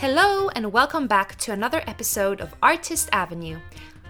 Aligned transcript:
Hello, 0.00 0.48
and 0.54 0.72
welcome 0.72 1.06
back 1.06 1.36
to 1.36 1.52
another 1.52 1.82
episode 1.86 2.40
of 2.40 2.54
Artist 2.62 3.10
Avenue. 3.12 3.58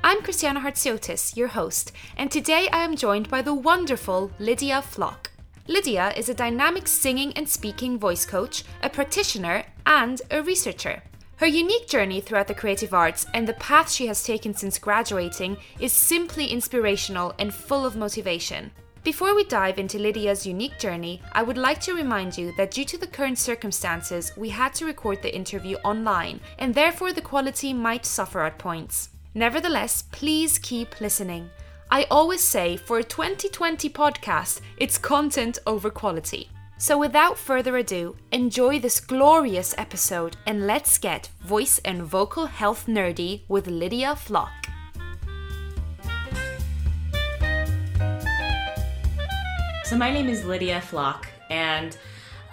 I'm 0.05 0.23
Christiana 0.23 0.61
Hartsiotis, 0.61 1.37
your 1.37 1.49
host, 1.49 1.91
and 2.17 2.31
today 2.31 2.69
I 2.73 2.85
am 2.85 2.95
joined 2.95 3.29
by 3.29 3.43
the 3.43 3.55
wonderful 3.55 4.31
Lydia 4.39 4.83
Flock. 4.83 5.33
Lydia 5.67 6.13
is 6.17 6.29
a 6.29 6.35
dynamic 6.35 6.87
singing 6.87 7.33
and 7.33 7.49
speaking 7.49 7.99
voice 7.99 8.25
coach, 8.25 8.63
a 8.85 8.89
practitioner, 8.89 9.65
and 9.85 10.23
a 10.31 10.45
researcher. 10.45 11.03
Her 11.39 11.49
unique 11.49 11.89
journey 11.89 12.21
throughout 12.21 12.47
the 12.47 12.55
creative 12.55 12.95
arts 12.95 13.27
and 13.35 13.49
the 13.49 13.55
path 13.55 13.91
she 13.91 14.07
has 14.07 14.23
taken 14.23 14.55
since 14.55 14.79
graduating 14.79 15.57
is 15.81 15.93
simply 15.93 16.47
inspirational 16.47 17.35
and 17.37 17.53
full 17.53 17.85
of 17.85 17.97
motivation. 17.97 18.71
Before 19.03 19.35
we 19.35 19.45
dive 19.45 19.79
into 19.79 19.99
Lydia's 19.99 20.47
unique 20.47 20.79
journey, 20.79 21.23
I 21.33 21.43
would 21.43 21.57
like 21.57 21.81
to 21.83 21.95
remind 21.95 22.37
you 22.37 22.53
that 22.59 22.73
due 22.73 22.85
to 22.85 22.99
the 22.99 23.07
current 23.07 23.39
circumstances, 23.39 24.31
we 24.37 24.51
had 24.51 24.75
to 24.75 24.85
record 24.85 25.23
the 25.23 25.35
interview 25.35 25.77
online, 25.77 26.39
and 26.59 26.75
therefore 26.75 27.15
the 27.15 27.23
quality 27.23 27.73
might 27.73 28.05
suffer 28.05 28.43
at 28.43 28.59
points. 28.59 29.09
Nevertheless, 29.33 30.03
please 30.13 30.59
keep 30.59 31.01
listening. 31.01 31.49
I 31.91 32.07
always 32.11 32.43
say 32.43 32.77
for 32.77 32.99
a 32.99 33.05
2020 33.05 33.89
podcast, 33.89 34.61
it's 34.77 34.99
content 34.99 35.59
over 35.67 35.89
quality. 35.89 36.51
So 36.77 36.99
without 36.99 37.39
further 37.39 37.79
ado, 37.79 38.17
enjoy 38.33 38.81
this 38.81 39.01
glorious 39.01 39.75
episode 39.79 40.37
and 40.47 40.67
let's 40.67 40.99
get 40.99 41.31
voice 41.41 41.79
and 41.87 42.03
vocal 42.03 42.47
health 42.47 42.85
nerdy 42.87 43.43
with 43.49 43.67
Lydia 43.67 44.15
Flock. 44.15 44.60
So, 49.91 49.97
my 49.97 50.13
name 50.13 50.29
is 50.29 50.45
Lydia 50.45 50.81
Flock, 50.81 51.27
and 51.51 51.97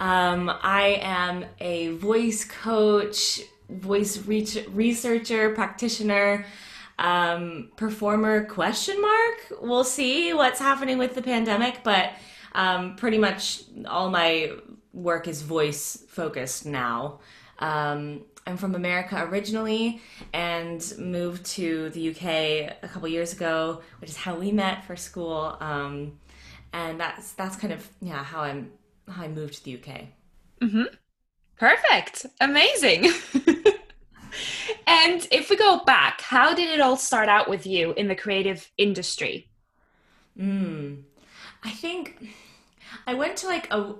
um, 0.00 0.50
I 0.60 0.98
am 1.00 1.44
a 1.60 1.90
voice 1.90 2.44
coach, 2.44 3.42
voice 3.70 4.26
re- 4.26 4.66
researcher, 4.72 5.54
practitioner, 5.54 6.44
um, 6.98 7.70
performer. 7.76 8.44
Question 8.46 9.00
mark. 9.00 9.62
We'll 9.62 9.84
see 9.84 10.34
what's 10.34 10.58
happening 10.58 10.98
with 10.98 11.14
the 11.14 11.22
pandemic, 11.22 11.84
but 11.84 12.10
um, 12.56 12.96
pretty 12.96 13.18
much 13.18 13.62
all 13.86 14.10
my 14.10 14.50
work 14.92 15.28
is 15.28 15.40
voice 15.40 16.06
focused 16.08 16.66
now. 16.66 17.20
Um, 17.60 18.22
I'm 18.48 18.56
from 18.56 18.74
America 18.74 19.22
originally 19.30 20.00
and 20.32 20.82
moved 20.98 21.46
to 21.46 21.90
the 21.90 22.10
UK 22.10 22.78
a 22.82 22.88
couple 22.88 23.06
years 23.06 23.32
ago, 23.32 23.82
which 24.00 24.10
is 24.10 24.16
how 24.16 24.34
we 24.34 24.50
met 24.50 24.84
for 24.86 24.96
school. 24.96 25.56
Um, 25.60 26.18
and 26.72 27.00
that's 27.00 27.32
that's 27.32 27.56
kind 27.56 27.72
of 27.72 27.88
yeah 28.00 28.22
how 28.22 28.40
I'm 28.40 28.70
how 29.08 29.22
I 29.22 29.28
moved 29.28 29.54
to 29.54 29.64
the 29.64 29.74
UK. 29.76 30.00
Mm-hmm. 30.60 30.84
Perfect, 31.56 32.26
amazing. 32.40 33.04
and 34.86 35.26
if 35.32 35.50
we 35.50 35.56
go 35.56 35.82
back, 35.84 36.20
how 36.20 36.54
did 36.54 36.70
it 36.70 36.80
all 36.80 36.96
start 36.96 37.28
out 37.28 37.48
with 37.48 37.66
you 37.66 37.92
in 37.94 38.08
the 38.08 38.14
creative 38.14 38.70
industry? 38.78 39.48
Mm, 40.38 41.02
I 41.64 41.70
think 41.70 42.28
I 43.06 43.14
went 43.14 43.36
to 43.38 43.46
like 43.46 43.72
a 43.72 43.94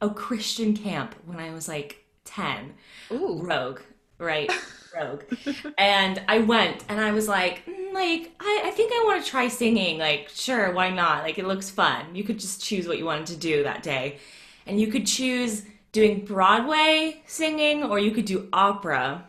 a 0.00 0.10
Christian 0.10 0.76
camp 0.76 1.14
when 1.26 1.38
I 1.38 1.52
was 1.52 1.68
like 1.68 2.04
ten. 2.24 2.74
Ooh, 3.10 3.40
rogue, 3.42 3.80
right? 4.20 4.50
rogue. 4.94 5.22
and 5.78 6.22
I 6.28 6.38
went 6.38 6.84
and 6.88 7.00
I 7.00 7.12
was 7.12 7.28
like, 7.28 7.64
mm, 7.66 7.92
like, 7.92 8.32
I, 8.40 8.62
I 8.66 8.70
think 8.70 8.92
I 8.92 9.04
want 9.04 9.24
to 9.24 9.30
try 9.30 9.48
singing. 9.48 9.98
Like, 9.98 10.28
sure, 10.28 10.72
why 10.72 10.90
not? 10.90 11.22
Like, 11.22 11.38
it 11.38 11.46
looks 11.46 11.70
fun. 11.70 12.14
You 12.14 12.24
could 12.24 12.38
just 12.38 12.62
choose 12.62 12.86
what 12.86 12.98
you 12.98 13.04
wanted 13.04 13.26
to 13.26 13.36
do 13.36 13.62
that 13.62 13.82
day. 13.82 14.18
And 14.66 14.80
you 14.80 14.88
could 14.88 15.06
choose 15.06 15.62
doing 15.92 16.24
Broadway 16.24 17.22
singing 17.26 17.82
or 17.84 17.98
you 17.98 18.12
could 18.12 18.24
do 18.24 18.48
opera. 18.52 19.26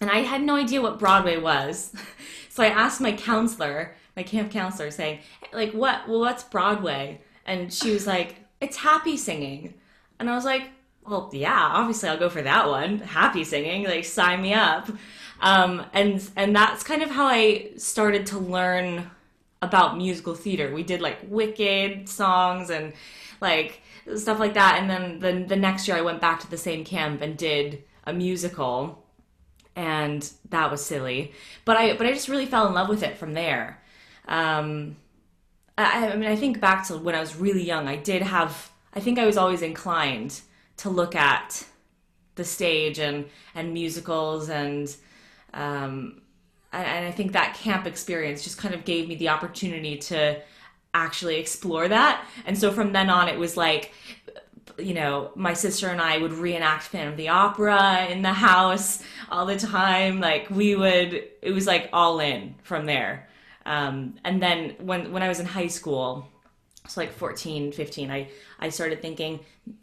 And 0.00 0.10
I 0.10 0.18
had 0.18 0.42
no 0.42 0.56
idea 0.56 0.80
what 0.80 0.98
Broadway 0.98 1.36
was. 1.36 1.92
so 2.48 2.62
I 2.62 2.68
asked 2.68 3.00
my 3.00 3.12
counselor, 3.12 3.94
my 4.16 4.22
camp 4.22 4.50
counselor, 4.50 4.90
saying, 4.90 5.20
like, 5.52 5.72
what, 5.72 6.08
well, 6.08 6.20
what's 6.20 6.44
Broadway? 6.44 7.20
And 7.44 7.72
she 7.72 7.90
was 7.90 8.06
like, 8.06 8.36
it's 8.60 8.76
happy 8.76 9.16
singing. 9.16 9.74
And 10.18 10.30
I 10.30 10.34
was 10.34 10.44
like, 10.44 10.70
well, 11.06 11.30
yeah, 11.32 11.70
obviously 11.72 12.08
I'll 12.08 12.18
go 12.18 12.28
for 12.28 12.42
that 12.42 12.68
one. 12.68 12.98
Happy 12.98 13.44
singing, 13.44 13.84
like 13.84 14.04
sign 14.04 14.42
me 14.42 14.54
up. 14.54 14.90
Um, 15.40 15.84
and 15.92 16.22
and 16.36 16.54
that's 16.54 16.82
kind 16.82 17.02
of 17.02 17.10
how 17.10 17.26
I 17.26 17.70
started 17.76 18.26
to 18.26 18.38
learn 18.38 19.10
about 19.62 19.96
musical 19.96 20.34
theater. 20.34 20.72
We 20.72 20.82
did 20.82 21.00
like 21.00 21.18
Wicked 21.26 22.08
songs 22.08 22.70
and 22.70 22.92
like 23.40 23.82
stuff 24.16 24.38
like 24.38 24.54
that. 24.54 24.78
And 24.80 24.90
then 24.90 25.18
the 25.20 25.46
the 25.46 25.56
next 25.56 25.88
year 25.88 25.96
I 25.96 26.02
went 26.02 26.20
back 26.20 26.40
to 26.40 26.50
the 26.50 26.58
same 26.58 26.84
camp 26.84 27.22
and 27.22 27.36
did 27.36 27.82
a 28.04 28.12
musical, 28.12 29.04
and 29.74 30.28
that 30.50 30.70
was 30.70 30.84
silly. 30.84 31.32
But 31.64 31.76
I 31.76 31.96
but 31.96 32.06
I 32.06 32.12
just 32.12 32.28
really 32.28 32.46
fell 32.46 32.66
in 32.66 32.74
love 32.74 32.88
with 32.88 33.02
it 33.02 33.16
from 33.16 33.32
there. 33.32 33.82
Um, 34.28 34.96
I, 35.78 36.08
I 36.08 36.16
mean, 36.16 36.28
I 36.28 36.36
think 36.36 36.60
back 36.60 36.86
to 36.88 36.98
when 36.98 37.14
I 37.14 37.20
was 37.20 37.36
really 37.36 37.64
young. 37.64 37.88
I 37.88 37.96
did 37.96 38.22
have. 38.22 38.70
I 38.92 39.00
think 39.00 39.18
I 39.18 39.26
was 39.26 39.36
always 39.36 39.62
inclined 39.62 40.40
to 40.80 40.90
look 40.90 41.14
at 41.14 41.64
the 42.36 42.44
stage 42.44 42.98
and 42.98 43.26
and 43.54 43.72
musicals 43.72 44.48
and 44.48 44.94
um, 45.52 46.22
and 46.72 47.04
I 47.06 47.10
think 47.10 47.32
that 47.32 47.54
camp 47.54 47.86
experience 47.86 48.44
just 48.44 48.56
kind 48.56 48.74
of 48.74 48.84
gave 48.84 49.08
me 49.08 49.16
the 49.16 49.28
opportunity 49.28 49.96
to 49.98 50.40
actually 50.94 51.36
explore 51.36 51.88
that. 51.88 52.24
And 52.46 52.56
so 52.56 52.70
from 52.70 52.92
then 52.92 53.10
on, 53.10 53.28
it 53.28 53.38
was 53.38 53.56
like, 53.56 53.92
you 54.78 54.94
know, 54.94 55.32
my 55.34 55.52
sister 55.52 55.88
and 55.88 56.00
I 56.00 56.18
would 56.18 56.32
reenact 56.32 56.84
Phantom 56.84 57.12
of 57.12 57.16
the 57.16 57.28
Opera 57.28 58.06
in 58.06 58.22
the 58.22 58.32
house 58.32 59.02
all 59.30 59.46
the 59.46 59.58
time. 59.58 60.20
Like 60.20 60.48
we 60.48 60.76
would, 60.76 61.24
it 61.42 61.52
was 61.52 61.66
like 61.66 61.90
all 61.92 62.20
in 62.20 62.54
from 62.62 62.86
there. 62.86 63.28
Um, 63.66 64.14
and 64.24 64.40
then 64.40 64.76
when 64.78 65.12
when 65.12 65.22
I 65.22 65.28
was 65.28 65.38
in 65.38 65.46
high 65.46 65.66
school, 65.66 66.26
so 66.90 67.00
like 67.00 67.12
14 67.12 67.70
15 67.70 68.10
i 68.10 68.28
i 68.58 68.68
started 68.68 69.00
thinking 69.00 69.40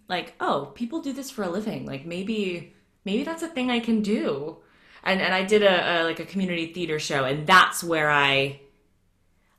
like 0.09 0.33
oh 0.41 0.71
people 0.75 1.01
do 1.01 1.13
this 1.13 1.31
for 1.31 1.43
a 1.43 1.49
living. 1.49 1.85
Like 1.85 2.05
maybe 2.05 2.73
maybe 3.05 3.23
that's 3.23 3.43
a 3.43 3.47
thing 3.47 3.71
i 3.71 3.79
can 3.79 4.01
do. 4.01 4.57
And 5.03 5.21
and 5.21 5.33
i 5.33 5.43
did 5.43 5.63
a, 5.63 6.01
a 6.01 6.03
like 6.03 6.19
a 6.19 6.25
community 6.25 6.73
theater 6.73 6.99
show 6.99 7.23
and 7.23 7.47
that's 7.47 7.83
where 7.83 8.09
i 8.09 8.59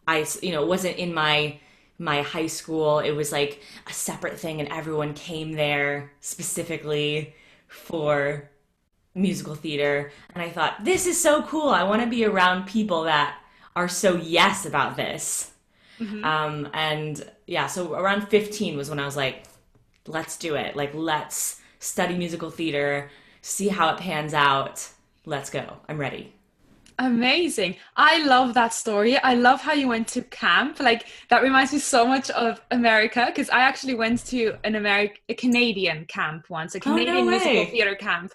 i 0.06 0.26
you 0.42 0.52
know 0.52 0.66
wasn't 0.66 0.96
in 0.96 1.14
my 1.14 1.58
my 2.00 2.22
high 2.22 2.46
school. 2.46 3.00
It 3.00 3.10
was 3.12 3.32
like 3.32 3.60
a 3.88 3.92
separate 3.92 4.38
thing 4.38 4.60
and 4.60 4.68
everyone 4.68 5.14
came 5.14 5.52
there 5.52 6.12
specifically 6.20 7.34
for 7.66 8.50
musical 9.14 9.54
theater. 9.54 10.12
And 10.34 10.42
i 10.42 10.50
thought 10.50 10.84
this 10.84 11.06
is 11.06 11.20
so 11.20 11.42
cool. 11.42 11.70
I 11.70 11.84
want 11.84 12.02
to 12.02 12.08
be 12.08 12.24
around 12.24 12.66
people 12.66 13.04
that 13.04 13.38
are 13.74 13.88
so 13.88 14.16
yes 14.16 14.66
about 14.66 14.96
this. 14.96 15.52
Mm-hmm. 16.00 16.24
Um, 16.24 16.68
and 16.72 17.30
yeah, 17.48 17.66
so 17.66 17.94
around 17.94 18.28
15 18.28 18.76
was 18.76 18.90
when 18.90 19.00
I 19.00 19.06
was 19.06 19.16
like, 19.16 19.44
let's 20.06 20.36
do 20.36 20.54
it. 20.54 20.76
Like, 20.76 20.92
let's 20.92 21.62
study 21.78 22.14
musical 22.14 22.50
theater, 22.50 23.10
see 23.40 23.68
how 23.68 23.88
it 23.94 23.98
pans 23.98 24.34
out. 24.34 24.86
Let's 25.24 25.48
go. 25.48 25.78
I'm 25.88 25.98
ready. 25.98 26.34
Amazing. 26.98 27.76
I 27.96 28.22
love 28.24 28.52
that 28.54 28.74
story. 28.74 29.16
I 29.18 29.34
love 29.34 29.62
how 29.62 29.72
you 29.72 29.88
went 29.88 30.08
to 30.08 30.22
camp. 30.22 30.80
Like 30.80 31.06
that 31.30 31.42
reminds 31.42 31.72
me 31.72 31.78
so 31.78 32.06
much 32.06 32.28
of 32.30 32.60
America 32.70 33.24
because 33.28 33.48
I 33.50 33.60
actually 33.60 33.94
went 33.94 34.26
to 34.26 34.58
an 34.64 34.74
American 34.74 35.16
a 35.28 35.34
Canadian 35.34 36.06
camp 36.06 36.50
once, 36.50 36.74
a 36.74 36.80
Canadian 36.80 37.16
oh, 37.16 37.24
no 37.24 37.30
musical 37.30 37.66
theater 37.66 37.94
camp. 37.94 38.32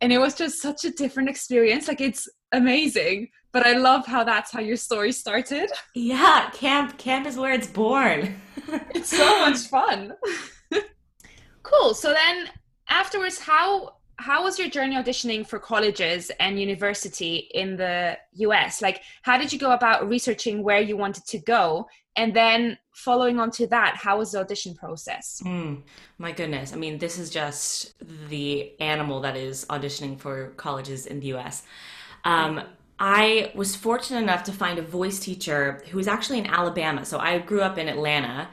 And 0.00 0.12
it 0.12 0.18
was 0.18 0.34
just 0.34 0.62
such 0.62 0.84
a 0.84 0.90
different 0.92 1.28
experience. 1.28 1.88
Like 1.88 2.00
it's 2.00 2.28
amazing 2.52 3.28
but 3.56 3.66
I 3.66 3.72
love 3.72 4.04
how 4.04 4.22
that's 4.22 4.52
how 4.52 4.60
your 4.60 4.76
story 4.76 5.12
started. 5.12 5.70
Yeah, 5.94 6.50
camp 6.50 6.98
camp 6.98 7.26
is 7.26 7.38
where 7.38 7.54
it's 7.54 7.66
born. 7.66 8.38
it's 8.94 9.08
so 9.08 9.40
much 9.40 9.60
fun. 9.68 10.12
cool. 11.62 11.94
So 11.94 12.12
then 12.12 12.50
afterwards 12.90 13.38
how 13.38 13.94
how 14.18 14.44
was 14.44 14.58
your 14.58 14.68
journey 14.68 14.94
auditioning 14.94 15.46
for 15.46 15.58
colleges 15.58 16.30
and 16.38 16.60
university 16.60 17.48
in 17.54 17.78
the 17.78 18.18
US? 18.46 18.82
Like 18.82 19.00
how 19.22 19.38
did 19.38 19.50
you 19.54 19.58
go 19.58 19.70
about 19.70 20.06
researching 20.06 20.62
where 20.62 20.82
you 20.82 20.98
wanted 20.98 21.24
to 21.28 21.38
go? 21.38 21.86
And 22.14 22.36
then 22.36 22.76
following 22.92 23.40
on 23.40 23.50
to 23.52 23.66
that, 23.68 23.96
how 23.96 24.18
was 24.18 24.32
the 24.32 24.40
audition 24.40 24.74
process? 24.74 25.40
Mm, 25.42 25.82
my 26.18 26.32
goodness. 26.32 26.74
I 26.74 26.76
mean, 26.76 26.98
this 26.98 27.18
is 27.18 27.30
just 27.30 27.94
the 28.28 28.78
animal 28.80 29.22
that 29.22 29.34
is 29.34 29.64
auditioning 29.70 30.20
for 30.20 30.48
colleges 30.58 31.06
in 31.06 31.20
the 31.20 31.28
US. 31.36 31.62
Um, 32.26 32.60
I 32.98 33.52
was 33.54 33.76
fortunate 33.76 34.20
enough 34.20 34.44
to 34.44 34.52
find 34.52 34.78
a 34.78 34.82
voice 34.82 35.18
teacher 35.18 35.82
who 35.90 35.98
was 35.98 36.08
actually 36.08 36.38
in 36.38 36.46
Alabama. 36.46 37.04
So 37.04 37.18
I 37.18 37.38
grew 37.38 37.60
up 37.60 37.76
in 37.78 37.88
Atlanta 37.88 38.48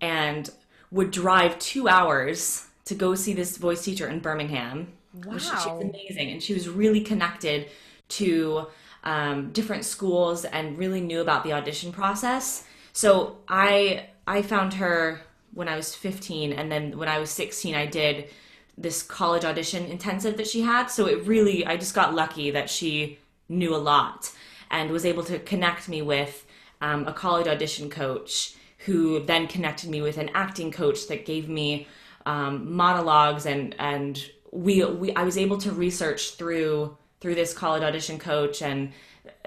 and 0.00 0.48
would 0.90 1.10
drive 1.10 1.58
two 1.58 1.88
hours 1.88 2.66
to 2.84 2.94
go 2.94 3.14
see 3.14 3.32
this 3.32 3.56
voice 3.56 3.84
teacher 3.84 4.08
in 4.08 4.20
Birmingham. 4.20 4.92
Wow. 5.24 5.38
She's 5.38 5.66
amazing. 5.66 6.30
And 6.30 6.42
she 6.42 6.54
was 6.54 6.68
really 6.68 7.00
connected 7.00 7.68
to 8.10 8.66
um, 9.02 9.50
different 9.52 9.84
schools 9.84 10.44
and 10.44 10.78
really 10.78 11.00
knew 11.00 11.20
about 11.20 11.42
the 11.42 11.52
audition 11.52 11.92
process. 11.92 12.64
So 12.92 13.38
I 13.48 14.06
I 14.26 14.42
found 14.42 14.74
her 14.74 15.20
when 15.54 15.68
I 15.68 15.76
was 15.76 15.94
15 15.94 16.52
and 16.52 16.70
then 16.70 16.96
when 16.96 17.08
I 17.08 17.18
was 17.18 17.30
16 17.30 17.74
I 17.74 17.86
did 17.86 18.30
this 18.78 19.02
college 19.02 19.44
audition 19.44 19.86
intensive 19.86 20.36
that 20.36 20.46
she 20.46 20.62
had. 20.62 20.86
So 20.86 21.06
it 21.06 21.26
really, 21.26 21.66
I 21.66 21.76
just 21.76 21.94
got 21.94 22.14
lucky 22.14 22.50
that 22.52 22.70
she 22.70 23.18
knew 23.50 23.74
a 23.74 23.78
lot 23.78 24.32
and 24.70 24.90
was 24.90 25.04
able 25.04 25.24
to 25.24 25.38
connect 25.40 25.88
me 25.88 26.00
with 26.00 26.46
um, 26.80 27.06
a 27.06 27.12
college 27.12 27.46
audition 27.46 27.90
coach 27.90 28.54
who 28.86 29.22
then 29.24 29.46
connected 29.46 29.90
me 29.90 30.00
with 30.00 30.16
an 30.16 30.30
acting 30.32 30.70
coach 30.70 31.08
that 31.08 31.26
gave 31.26 31.48
me 31.48 31.86
um, 32.24 32.74
monologues 32.74 33.44
and 33.46 33.74
and 33.78 34.30
we, 34.52 34.84
we 34.84 35.14
I 35.14 35.24
was 35.24 35.36
able 35.36 35.58
to 35.58 35.72
research 35.72 36.34
through 36.36 36.96
through 37.20 37.34
this 37.34 37.52
college 37.52 37.82
audition 37.82 38.18
coach 38.18 38.62
and 38.62 38.92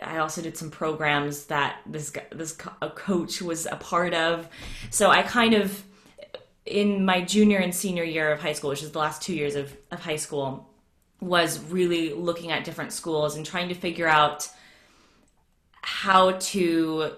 I 0.02 0.18
also 0.18 0.42
did 0.42 0.58
some 0.58 0.70
programs 0.70 1.46
that 1.46 1.80
this 1.86 2.12
this 2.32 2.58
coach 2.96 3.42
was 3.42 3.66
a 3.66 3.76
part 3.76 4.14
of. 4.14 4.48
So 4.90 5.10
I 5.10 5.24
kind 5.24 5.54
of 5.54 5.84
in 6.66 7.04
my 7.04 7.22
junior 7.22 7.60
and 7.60 7.74
senior 7.74 8.04
year 8.04 8.32
of 8.32 8.40
high 8.40 8.54
school, 8.54 8.70
which 8.70 8.84
is 8.84 8.92
the 8.92 9.00
last 9.00 9.22
two 9.22 9.34
years 9.34 9.56
of, 9.56 9.76
of 9.92 10.00
high 10.00 10.16
school, 10.16 10.70
was 11.24 11.60
really 11.72 12.14
looking 12.14 12.52
at 12.52 12.64
different 12.64 12.92
schools 12.92 13.36
and 13.36 13.46
trying 13.46 13.70
to 13.70 13.76
figure 13.76 14.08
out 14.08 14.50
how 15.82 16.32
to 16.32 17.12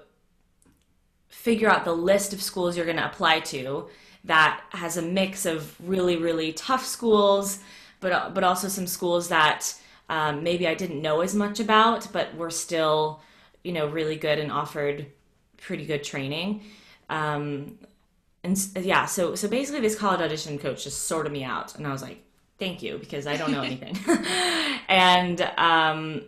figure 1.27 1.69
out 1.69 1.85
the 1.85 1.93
list 1.93 2.33
of 2.33 2.41
schools 2.41 2.77
you're 2.77 2.85
going 2.85 2.97
to 2.97 3.05
apply 3.05 3.39
to 3.39 3.87
that 4.23 4.61
has 4.69 4.97
a 4.97 5.01
mix 5.01 5.45
of 5.45 5.75
really 5.87 6.17
really 6.17 6.53
tough 6.53 6.85
schools 6.85 7.59
but 7.99 8.33
but 8.33 8.43
also 8.43 8.67
some 8.67 8.87
schools 8.87 9.29
that 9.29 9.73
um, 10.07 10.43
maybe 10.43 10.67
I 10.67 10.75
didn't 10.75 11.01
know 11.01 11.21
as 11.21 11.33
much 11.33 11.59
about 11.59 12.11
but 12.13 12.35
were 12.35 12.51
still 12.51 13.21
you 13.63 13.71
know 13.71 13.87
really 13.87 14.15
good 14.15 14.39
and 14.39 14.51
offered 14.51 15.07
pretty 15.57 15.85
good 15.85 16.03
training. 16.03 16.61
Um, 17.09 17.79
and 18.43 18.57
yeah 18.79 19.05
so 19.05 19.35
so 19.35 19.47
basically 19.47 19.81
this 19.81 19.95
college 19.95 20.21
audition 20.21 20.59
coach 20.59 20.83
just 20.83 21.03
sorted 21.03 21.31
me 21.31 21.43
out 21.43 21.75
and 21.75 21.87
I 21.87 21.91
was 21.91 22.01
like 22.03 22.24
thank 22.59 22.81
you 22.81 22.97
because 22.97 23.27
I 23.27 23.37
don't 23.37 23.51
know 23.51 23.61
anything. 23.61 23.97
And 24.87 25.41
um, 25.57 26.21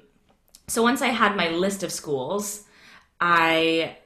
so 0.67 0.81
once 0.81 1.01
I 1.03 1.09
had 1.09 1.35
my 1.35 1.49
list 1.49 1.83
of 1.83 1.91
schools 1.91 2.63
I 3.19 3.97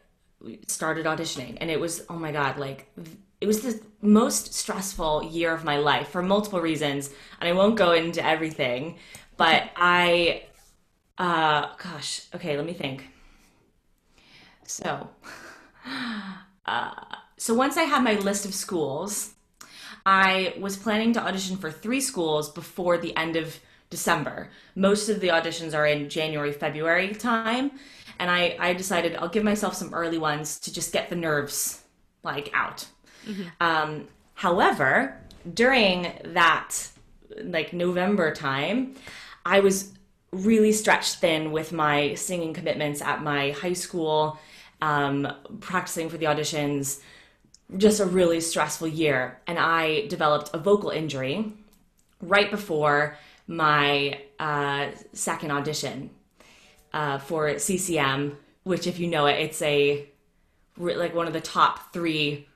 started 0.68 1.06
auditioning. 1.06 1.58
And 1.62 1.70
it 1.70 1.80
was 1.80 2.06
oh 2.10 2.16
my 2.16 2.32
god 2.32 2.58
like 2.58 2.92
it 3.40 3.48
was 3.48 3.62
the 3.62 3.82
most 4.02 4.54
stressful 4.54 5.24
year 5.24 5.54
of 5.54 5.64
my 5.64 5.78
life 5.78 6.10
for 6.10 6.22
multiple 6.22 6.62
reasons. 6.62 7.10
And 7.40 7.50
i 7.50 7.54
won't 7.54 7.76
go 7.76 7.92
into 7.92 8.26
everything 8.26 8.98
but 9.38 9.70
i 9.76 10.44
uh 11.18 11.68
gosh 11.82 12.28
okay 12.36 12.58
let 12.58 12.66
me 12.66 12.74
think. 12.74 13.08
So 14.64 15.10
uh 16.66 16.92
so 17.38 17.54
once 17.54 17.78
i 17.78 17.84
had 17.84 18.04
my 18.04 18.14
list 18.16 18.46
of 18.46 18.54
schools 18.54 19.34
i 20.06 20.54
was 20.60 20.78
planning 20.78 21.14
to 21.14 21.22
audition 21.22 21.58
for 21.58 21.72
three 21.72 22.02
schools 22.02 22.50
before 22.50 22.98
the 22.98 23.16
end 23.16 23.36
of 23.36 23.60
december 23.90 24.50
most 24.76 25.10
of 25.10 25.20
the 25.20 25.28
auditions 25.28 25.74
are 25.76 25.86
in 25.86 26.10
january 26.10 26.52
february 26.52 27.14
time 27.14 27.72
and 28.22 28.30
I, 28.30 28.56
I 28.60 28.74
decided 28.74 29.16
I'll 29.16 29.30
give 29.30 29.44
myself 29.44 29.74
some 29.74 29.96
early 29.96 30.20
ones 30.20 30.60
to 30.60 30.72
just 30.72 30.94
get 30.94 31.10
the 31.10 31.16
nerves 31.16 31.82
like 32.22 32.52
out. 32.54 32.86
Mm-hmm. 33.28 33.44
Um, 33.60 34.08
however, 34.36 35.20
during 35.52 36.14
that 36.26 36.78
like 37.42 37.74
November 37.74 38.32
time, 38.32 38.96
I 39.44 39.62
was 39.62 39.92
really 40.32 40.72
stretched 40.72 41.16
thin 41.16 41.52
with 41.52 41.74
my 41.74 42.14
singing 42.14 42.54
commitments 42.54 43.02
at 43.02 43.24
my 43.24 43.52
high 43.52 43.74
school, 43.74 44.40
um, 44.84 45.28
practicing 45.60 46.08
for 46.08 46.18
the 46.18 46.28
auditions. 46.28 47.00
Just 47.78 48.00
a 48.00 48.06
really 48.06 48.42
stressful 48.42 48.88
year, 48.88 49.40
and 49.48 49.58
I 49.58 50.08
developed 50.08 50.50
a 50.54 50.58
vocal 50.58 50.90
injury 50.90 51.54
right 52.22 52.52
before 52.52 53.18
my 53.48 54.20
uh, 54.40 54.90
second 55.14 55.52
audition 55.52 56.10
uh, 56.94 57.18
for 57.18 57.58
CCM, 57.58 58.38
which, 58.64 58.88
if 58.88 59.00
you 59.00 59.08
know 59.08 59.26
it, 59.26 59.40
it's 59.40 59.62
a 59.62 60.06
like 60.78 61.14
one 61.14 61.28
of 61.28 61.34
the 61.34 61.42
top 61.42 61.94
three 61.94 62.48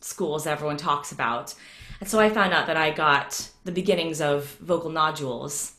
schools 0.00 0.46
everyone 0.46 0.76
talks 0.76 1.12
about. 1.12 1.54
And 2.00 2.08
so 2.08 2.20
I 2.20 2.30
found 2.30 2.52
out 2.52 2.66
that 2.66 2.76
I 2.76 2.90
got 2.90 3.50
the 3.64 3.72
beginnings 3.72 4.20
of 4.20 4.46
vocal 4.60 4.90
nodules 4.90 5.74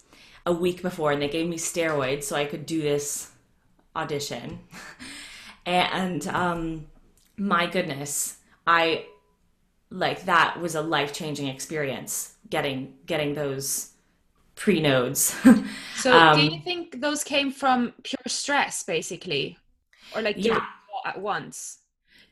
a 0.46 0.52
week 0.52 0.82
before, 0.82 1.12
and 1.12 1.22
they 1.22 1.30
gave 1.30 1.48
me 1.48 1.58
steroids 1.58 2.24
so 2.24 2.36
I 2.36 2.46
could 2.46 2.66
do 2.66 2.82
this 2.82 3.32
audition. 3.96 4.60
and 5.66 6.28
um, 6.28 6.88
my 7.38 7.68
goodness, 7.68 8.38
I 8.70 9.06
like 9.90 10.26
that 10.26 10.62
was 10.62 10.76
a 10.76 10.82
life 10.82 11.12
changing 11.12 11.48
experience 11.48 12.36
getting 12.52 12.94
getting 13.08 13.34
those 13.34 13.94
pre-nodes. 14.56 15.36
so 15.96 16.14
um, 16.16 16.38
do 16.38 16.44
you 16.46 16.62
think 16.62 17.02
those 17.02 17.24
came 17.24 17.52
from 17.52 17.94
pure 18.04 18.28
stress 18.28 18.84
basically? 18.84 19.58
Or 20.16 20.22
like 20.22 20.36
yeah. 20.38 20.64
at 21.04 21.20
once? 21.20 21.80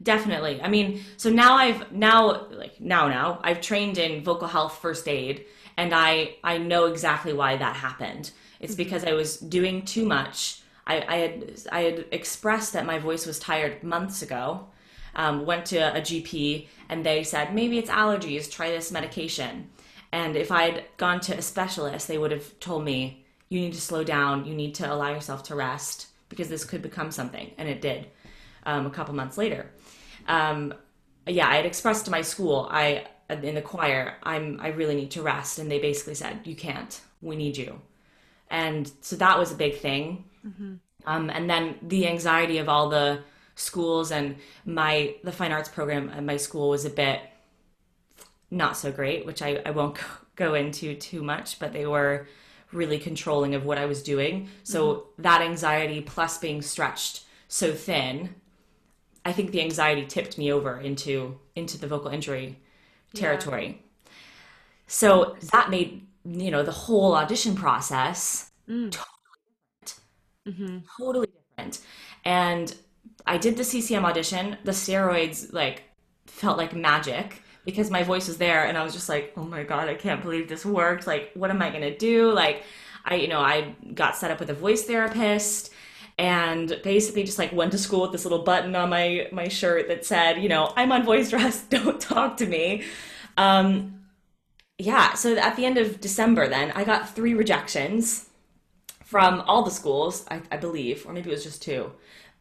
Definitely. 0.03 0.61
I 0.61 0.67
mean, 0.67 1.01
so 1.17 1.31
now 1.31 1.55
I've 1.55 1.91
now 1.91 2.47
like 2.51 2.79
now 2.79 3.07
now 3.07 3.39
I've 3.43 3.59
trained 3.59 3.97
in 3.97 4.23
vocal 4.23 4.47
health 4.47 4.77
first 4.79 5.07
aid 5.07 5.45
and 5.75 5.91
I 5.91 6.35
I 6.43 6.59
know 6.59 6.85
exactly 6.85 7.33
why 7.33 7.57
that 7.57 7.75
happened. 7.75 8.29
It's 8.59 8.73
mm-hmm. 8.73 8.83
because 8.83 9.05
I 9.05 9.13
was 9.13 9.37
doing 9.37 9.85
too 9.85 10.05
much. 10.05 10.61
I, 10.85 11.03
I 11.07 11.15
had 11.15 11.61
I 11.71 11.79
had 11.81 12.05
expressed 12.11 12.73
that 12.73 12.85
my 12.85 12.99
voice 12.99 13.25
was 13.25 13.39
tired 13.39 13.81
months 13.83 14.21
ago. 14.21 14.67
Um, 15.17 15.45
went 15.45 15.65
to 15.67 15.77
a 15.77 15.99
GP 15.99 16.67
and 16.89 17.05
they 17.05 17.23
said 17.23 17.53
maybe 17.53 17.79
it's 17.79 17.89
allergies. 17.89 18.49
Try 18.49 18.69
this 18.69 18.91
medication. 18.91 19.69
And 20.11 20.35
if 20.35 20.51
I'd 20.51 20.85
gone 20.97 21.19
to 21.21 21.37
a 21.37 21.41
specialist, 21.41 22.07
they 22.07 22.17
would 22.17 22.31
have 22.31 22.59
told 22.59 22.85
me, 22.85 23.25
you 23.49 23.59
need 23.59 23.73
to 23.73 23.81
slow 23.81 24.03
down, 24.03 24.45
you 24.45 24.53
need 24.53 24.75
to 24.75 24.93
allow 24.93 25.09
yourself 25.09 25.43
to 25.43 25.55
rest 25.55 26.07
because 26.29 26.49
this 26.49 26.63
could 26.63 26.81
become 26.81 27.11
something. 27.11 27.51
And 27.57 27.67
it 27.67 27.81
did 27.81 28.07
um, 28.65 28.85
a 28.85 28.89
couple 28.89 29.15
months 29.15 29.37
later. 29.37 29.71
Um, 30.27 30.73
yeah, 31.25 31.47
I 31.47 31.55
had 31.55 31.65
expressed 31.65 32.05
to 32.05 32.11
my 32.11 32.21
school, 32.21 32.67
I 32.69 33.07
in 33.29 33.55
the 33.55 33.61
choir, 33.61 34.15
I'm 34.23 34.59
I 34.61 34.69
really 34.69 34.95
need 34.95 35.11
to 35.11 35.21
rest, 35.21 35.59
and 35.59 35.69
they 35.69 35.79
basically 35.79 36.15
said, 36.15 36.41
you 36.45 36.55
can't. 36.55 37.01
We 37.21 37.35
need 37.35 37.57
you. 37.57 37.81
And 38.49 38.89
so 39.01 39.15
that 39.17 39.37
was 39.37 39.51
a 39.51 39.55
big 39.55 39.77
thing. 39.79 40.25
Mm-hmm. 40.45 40.75
Um, 41.05 41.29
and 41.29 41.49
then 41.49 41.75
the 41.81 42.07
anxiety 42.07 42.59
of 42.59 42.69
all 42.69 42.89
the 42.89 43.19
schools 43.57 44.11
and 44.11 44.35
my 44.65 45.15
the 45.23 45.31
fine 45.31 45.51
arts 45.51 45.67
program 45.67 46.09
at 46.09 46.23
my 46.23 46.37
school 46.37 46.69
was 46.69 46.85
a 46.85 46.89
bit 46.89 47.19
not 48.49 48.77
so 48.77 48.91
great, 48.91 49.25
which 49.25 49.41
I, 49.41 49.61
I 49.65 49.71
won't 49.71 49.97
go 50.35 50.53
into 50.53 50.95
too 50.95 51.23
much, 51.23 51.59
but 51.59 51.73
they 51.73 51.85
were 51.85 52.27
really 52.71 52.99
controlling 52.99 53.55
of 53.55 53.65
what 53.65 53.77
I 53.77 53.85
was 53.85 54.03
doing. 54.03 54.49
So 54.63 54.93
mm-hmm. 54.93 55.21
that 55.23 55.41
anxiety 55.41 56.01
plus 56.01 56.37
being 56.37 56.61
stretched 56.61 57.23
so 57.47 57.73
thin, 57.73 58.35
I 59.25 59.31
think 59.31 59.51
the 59.51 59.61
anxiety 59.61 60.05
tipped 60.05 60.37
me 60.37 60.51
over 60.51 60.79
into 60.79 61.39
into 61.55 61.77
the 61.77 61.87
vocal 61.87 62.11
injury 62.11 62.59
territory. 63.13 63.67
Yeah. 63.67 64.11
So 64.87 65.35
that 65.51 65.69
made 65.69 66.05
you 66.25 66.51
know 66.51 66.63
the 66.63 66.71
whole 66.71 67.15
audition 67.15 67.55
process 67.55 68.51
mm. 68.69 68.91
totally 68.91 69.15
different. 69.81 69.99
Mm-hmm. 70.47 70.77
Totally 70.97 71.27
different. 71.27 71.79
And 72.25 72.75
I 73.25 73.37
did 73.37 73.57
the 73.57 73.63
CCM 73.63 74.05
audition. 74.05 74.57
The 74.63 74.71
steroids 74.71 75.51
like 75.53 75.83
felt 76.25 76.57
like 76.57 76.75
magic 76.75 77.41
because 77.65 77.91
my 77.91 78.03
voice 78.03 78.27
was 78.27 78.37
there 78.37 78.65
and 78.65 78.77
I 78.77 78.83
was 78.83 78.93
just 78.93 79.09
like, 79.09 79.33
oh 79.35 79.43
my 79.43 79.63
God, 79.63 79.89
I 79.89 79.95
can't 79.95 80.21
believe 80.21 80.47
this 80.47 80.65
worked. 80.65 81.05
Like, 81.05 81.31
what 81.33 81.49
am 81.49 81.61
I 81.61 81.69
going 81.69 81.81
to 81.81 81.97
do? 81.97 82.31
Like, 82.31 82.63
I, 83.03 83.15
you 83.15 83.27
know, 83.27 83.41
I 83.41 83.75
got 83.93 84.15
set 84.15 84.31
up 84.31 84.39
with 84.39 84.49
a 84.49 84.53
voice 84.53 84.83
therapist 84.83 85.73
and 86.17 86.79
basically 86.83 87.23
just 87.23 87.37
like 87.37 87.51
went 87.51 87.73
to 87.73 87.77
school 87.77 88.03
with 88.03 88.13
this 88.13 88.23
little 88.23 88.43
button 88.43 88.73
on 88.75 88.89
my, 88.89 89.27
my 89.33 89.49
shirt 89.49 89.89
that 89.89 90.05
said, 90.05 90.41
you 90.41 90.47
know, 90.47 90.71
I'm 90.77 90.91
on 90.93 91.03
voice 91.03 91.33
rest, 91.33 91.69
don't 91.69 91.99
talk 91.99 92.37
to 92.37 92.45
me. 92.45 92.83
Um, 93.35 93.99
yeah, 94.79 95.13
so 95.15 95.35
at 95.35 95.55
the 95.55 95.65
end 95.65 95.77
of 95.77 95.99
December, 95.99 96.47
then 96.47 96.71
I 96.71 96.83
got 96.83 97.15
three 97.15 97.33
rejections 97.33 98.29
from 99.03 99.41
all 99.41 99.63
the 99.63 99.71
schools, 99.71 100.25
I, 100.29 100.41
I 100.51 100.57
believe, 100.57 101.05
or 101.05 101.13
maybe 101.13 101.31
it 101.31 101.33
was 101.33 101.43
just 101.43 101.61
two. 101.61 101.91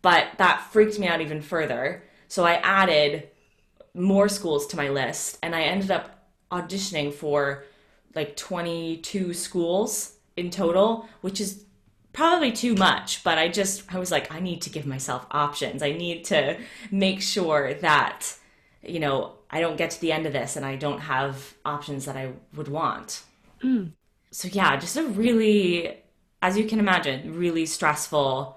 But 0.06 0.38
that 0.38 0.60
freaked 0.70 1.00
me 1.00 1.08
out 1.08 1.20
even 1.20 1.42
further. 1.42 2.04
So 2.28 2.44
I 2.44 2.60
added 2.62 3.28
more 3.92 4.28
schools 4.28 4.68
to 4.68 4.76
my 4.76 4.88
list 4.88 5.36
and 5.42 5.52
I 5.52 5.62
ended 5.62 5.90
up 5.90 6.28
auditioning 6.52 7.12
for 7.12 7.64
like 8.14 8.36
22 8.36 9.34
schools 9.34 10.12
in 10.36 10.50
total, 10.50 11.08
which 11.22 11.40
is 11.40 11.64
probably 12.12 12.52
too 12.52 12.76
much, 12.76 13.24
but 13.24 13.36
I 13.36 13.48
just 13.48 13.92
I 13.92 13.98
was 13.98 14.12
like 14.12 14.32
I 14.32 14.38
need 14.38 14.62
to 14.62 14.70
give 14.70 14.86
myself 14.86 15.26
options. 15.32 15.82
I 15.82 15.90
need 15.90 16.24
to 16.26 16.56
make 16.92 17.20
sure 17.20 17.74
that 17.74 18.32
you 18.84 19.00
know, 19.00 19.32
I 19.50 19.60
don't 19.60 19.76
get 19.76 19.90
to 19.90 20.00
the 20.00 20.12
end 20.12 20.24
of 20.24 20.32
this 20.32 20.54
and 20.54 20.64
I 20.64 20.76
don't 20.76 21.00
have 21.00 21.54
options 21.64 22.04
that 22.04 22.16
I 22.16 22.30
would 22.54 22.68
want. 22.68 23.24
Mm. 23.60 23.90
So 24.30 24.46
yeah, 24.46 24.76
just 24.76 24.96
a 24.96 25.02
really 25.02 25.96
as 26.42 26.56
you 26.56 26.64
can 26.68 26.78
imagine, 26.78 27.36
really 27.36 27.66
stressful 27.66 28.55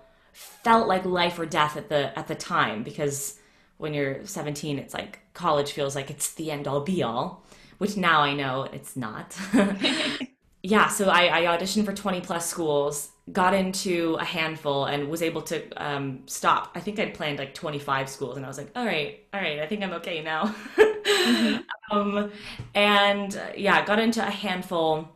felt 0.63 0.87
like 0.87 1.05
life 1.05 1.39
or 1.39 1.45
death 1.45 1.77
at 1.77 1.89
the 1.89 2.17
at 2.17 2.27
the 2.27 2.35
time 2.35 2.83
because 2.83 3.39
when 3.77 3.93
you're 3.93 4.25
17 4.25 4.77
it's 4.77 4.93
like 4.93 5.19
college 5.33 5.71
feels 5.71 5.95
like 5.95 6.09
it's 6.09 6.33
the 6.33 6.51
end 6.51 6.67
all 6.67 6.81
be 6.81 7.01
all 7.01 7.43
which 7.79 7.97
now 7.97 8.21
I 8.21 8.35
know 8.35 8.63
it's 8.71 8.95
not. 8.95 9.35
yeah, 10.63 10.89
so 10.89 11.09
I, 11.09 11.39
I, 11.39 11.57
auditioned 11.57 11.85
for 11.85 11.93
20 11.93 12.21
plus 12.21 12.47
schools, 12.47 13.09
got 13.31 13.53
into 13.53 14.17
a 14.19 14.25
handful, 14.25 14.85
and 14.85 15.09
was 15.09 15.21
able 15.21 15.41
to 15.43 15.83
um, 15.83 16.23
stop. 16.27 16.71
I 16.75 16.81
think 16.81 16.99
I'd 16.99 17.13
planned 17.13 17.39
like 17.39 17.53
25 17.55 18.09
schools, 18.09 18.35
and 18.35 18.45
I 18.45 18.49
was 18.49 18.57
like, 18.57 18.69
all 18.75 18.85
right, 18.85 19.25
all 19.33 19.41
right, 19.41 19.59
I 19.59 19.65
think 19.65 19.81
I'm 19.81 19.93
okay 19.93 20.21
now. 20.21 20.53
mm-hmm. 20.77 21.57
um, 21.97 22.31
and 22.75 23.35
uh, 23.35 23.53
yeah, 23.57 23.83
got 23.85 23.99
into 23.99 24.25
a 24.25 24.29
handful, 24.29 25.07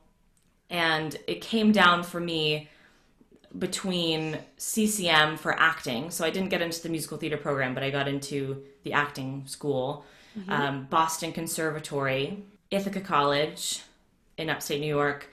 and 0.69 1.15
it 1.27 1.41
came 1.41 1.73
down 1.73 2.03
for 2.03 2.21
me 2.21 2.69
between 3.57 4.39
CCM 4.57 5.37
for 5.37 5.57
acting. 5.59 6.09
So 6.09 6.25
I 6.25 6.29
didn't 6.29 6.49
get 6.49 6.61
into 6.61 6.81
the 6.81 6.89
musical 6.89 7.17
theater 7.17 7.37
program, 7.37 7.73
but 7.73 7.83
I 7.83 7.89
got 7.89 8.07
into 8.07 8.63
the 8.83 8.93
acting 8.93 9.43
school, 9.45 10.05
mm-hmm. 10.37 10.51
um, 10.51 10.87
Boston 10.89 11.31
Conservatory, 11.31 12.43
Ithaca 12.71 13.01
College 13.01 13.81
in 14.37 14.49
upstate 14.49 14.81
New 14.81 14.87
York, 14.87 15.29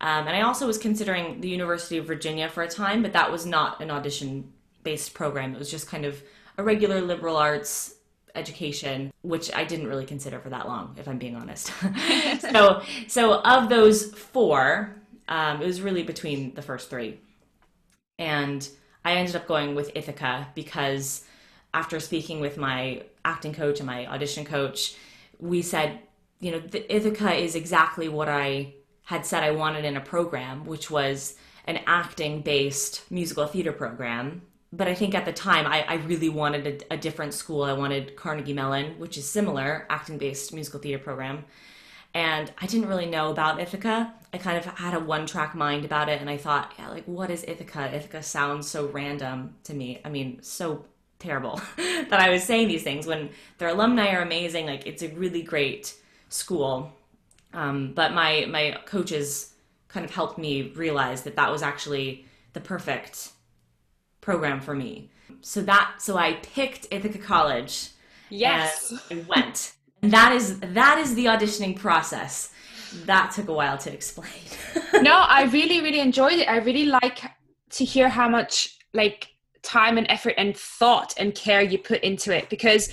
um, 0.00 0.26
and 0.26 0.36
I 0.36 0.42
also 0.42 0.66
was 0.66 0.76
considering 0.76 1.40
the 1.40 1.48
University 1.48 1.96
of 1.96 2.06
Virginia 2.06 2.48
for 2.48 2.62
a 2.62 2.68
time, 2.68 3.02
but 3.02 3.14
that 3.14 3.30
was 3.30 3.46
not 3.46 3.80
an 3.80 3.90
audition 3.90 4.52
based 4.82 5.14
program. 5.14 5.54
It 5.54 5.58
was 5.58 5.70
just 5.70 5.88
kind 5.88 6.04
of 6.04 6.22
a 6.58 6.62
regular 6.62 7.00
liberal 7.00 7.36
arts 7.36 7.94
education, 8.34 9.12
which 9.22 9.50
I 9.54 9.64
didn't 9.64 9.86
really 9.86 10.04
consider 10.04 10.40
for 10.40 10.50
that 10.50 10.66
long, 10.66 10.94
if 10.98 11.08
I'm 11.08 11.18
being 11.18 11.36
honest. 11.36 11.72
so, 12.40 12.82
so 13.08 13.40
of 13.40 13.68
those 13.68 14.12
four, 14.12 14.94
um, 15.28 15.62
it 15.62 15.66
was 15.66 15.80
really 15.80 16.02
between 16.02 16.52
the 16.54 16.62
first 16.62 16.90
three, 16.90 17.18
and 18.18 18.68
I 19.04 19.14
ended 19.14 19.36
up 19.36 19.46
going 19.46 19.74
with 19.74 19.90
Ithaca 19.94 20.48
because 20.54 21.24
after 21.72 22.00
speaking 22.00 22.40
with 22.40 22.56
my 22.56 23.02
acting 23.24 23.52
coach 23.52 23.80
and 23.80 23.86
my 23.86 24.06
audition 24.06 24.44
coach, 24.44 24.96
we 25.38 25.62
said, 25.62 25.98
you 26.40 26.52
know, 26.52 26.62
Ithaca 26.88 27.34
is 27.34 27.54
exactly 27.54 28.08
what 28.08 28.28
I 28.28 28.74
had 29.02 29.26
said 29.26 29.42
I 29.42 29.50
wanted 29.50 29.84
in 29.84 29.96
a 29.96 30.00
program, 30.00 30.64
which 30.64 30.90
was 30.90 31.36
an 31.66 31.80
acting 31.86 32.40
based 32.40 33.10
musical 33.10 33.46
theater 33.46 33.72
program. 33.72 34.42
But 34.72 34.88
I 34.88 34.94
think 34.94 35.14
at 35.14 35.24
the 35.24 35.32
time 35.32 35.66
I, 35.66 35.84
I 35.86 35.94
really 35.94 36.28
wanted 36.28 36.66
a, 36.90 36.94
a, 36.94 36.96
different 36.96 37.32
school. 37.32 37.62
I 37.62 37.74
wanted 37.74 38.16
Carnegie 38.16 38.52
Mellon, 38.52 38.98
which 38.98 39.16
is 39.16 39.28
similar, 39.28 39.86
acting 39.88 40.18
based 40.18 40.52
musical 40.52 40.80
theater 40.80 41.02
program. 41.02 41.44
And 42.14 42.50
I 42.60 42.66
didn't 42.66 42.88
really 42.88 43.06
know 43.06 43.30
about 43.30 43.60
Ithaca. 43.60 44.14
I 44.32 44.38
kind 44.38 44.56
of 44.56 44.64
had 44.64 44.94
a 44.94 45.00
one 45.00 45.26
track 45.26 45.54
mind 45.54 45.84
about 45.84 46.08
it. 46.08 46.20
And 46.20 46.30
I 46.30 46.36
thought, 46.36 46.72
yeah, 46.78 46.88
like, 46.88 47.04
what 47.06 47.30
is 47.30 47.44
Ithaca? 47.46 47.94
Ithaca 47.94 48.22
sounds 48.22 48.70
so 48.70 48.86
random 48.86 49.56
to 49.64 49.74
me. 49.74 50.00
I 50.04 50.10
mean, 50.10 50.40
so 50.42 50.84
terrible 51.18 51.60
that 51.76 52.20
I 52.20 52.30
was 52.30 52.44
saying 52.44 52.68
these 52.68 52.84
things 52.84 53.06
when 53.06 53.30
their 53.58 53.68
alumni 53.68 54.12
are 54.12 54.22
amazing. 54.22 54.66
Like, 54.66 54.86
it's 54.86 55.02
a 55.02 55.08
really 55.08 55.42
great 55.42 55.94
school 56.28 56.92
um, 57.54 57.92
but 57.94 58.12
my 58.12 58.46
my 58.50 58.76
coaches 58.84 59.54
kind 59.88 60.04
of 60.04 60.10
helped 60.12 60.38
me 60.38 60.72
realize 60.74 61.22
that 61.22 61.36
that 61.36 61.50
was 61.50 61.62
actually 61.62 62.26
the 62.52 62.60
perfect 62.60 63.30
program 64.20 64.60
for 64.60 64.74
me. 64.74 65.10
So 65.40 65.62
that 65.62 65.94
so 65.98 66.16
I 66.18 66.34
picked 66.34 66.88
Ithaca 66.90 67.18
College. 67.18 67.90
Yes, 68.28 68.92
I 69.10 69.24
went. 69.28 69.72
That 70.10 70.32
is 70.32 70.60
that 70.60 70.98
is 70.98 71.14
the 71.14 71.26
auditioning 71.26 71.78
process. 71.78 72.50
That 73.06 73.32
took 73.32 73.48
a 73.48 73.52
while 73.52 73.78
to 73.78 73.92
explain. 73.92 74.30
no, 75.02 75.24
I 75.28 75.44
really 75.44 75.80
really 75.80 76.00
enjoyed 76.00 76.34
it. 76.34 76.48
I 76.48 76.58
really 76.58 76.86
like 76.86 77.22
to 77.70 77.84
hear 77.84 78.08
how 78.08 78.28
much 78.28 78.78
like 78.92 79.28
time 79.62 79.98
and 79.98 80.06
effort 80.10 80.34
and 80.36 80.56
thought 80.56 81.14
and 81.18 81.34
care 81.34 81.62
you 81.62 81.78
put 81.78 82.02
into 82.02 82.36
it 82.36 82.48
because 82.50 82.90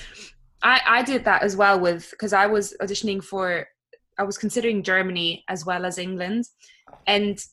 I, 0.63 0.81
I 0.87 1.03
did 1.03 1.25
that 1.25 1.43
as 1.43 1.55
well 1.55 1.79
with 1.79 2.09
because 2.11 2.33
I 2.33 2.47
was 2.47 2.75
auditioning 2.81 3.23
for 3.23 3.67
I 4.17 4.23
was 4.23 4.37
considering 4.37 4.83
Germany 4.83 5.43
as 5.47 5.65
well 5.65 5.85
as 5.85 5.97
England, 5.97 6.45
and 7.07 7.43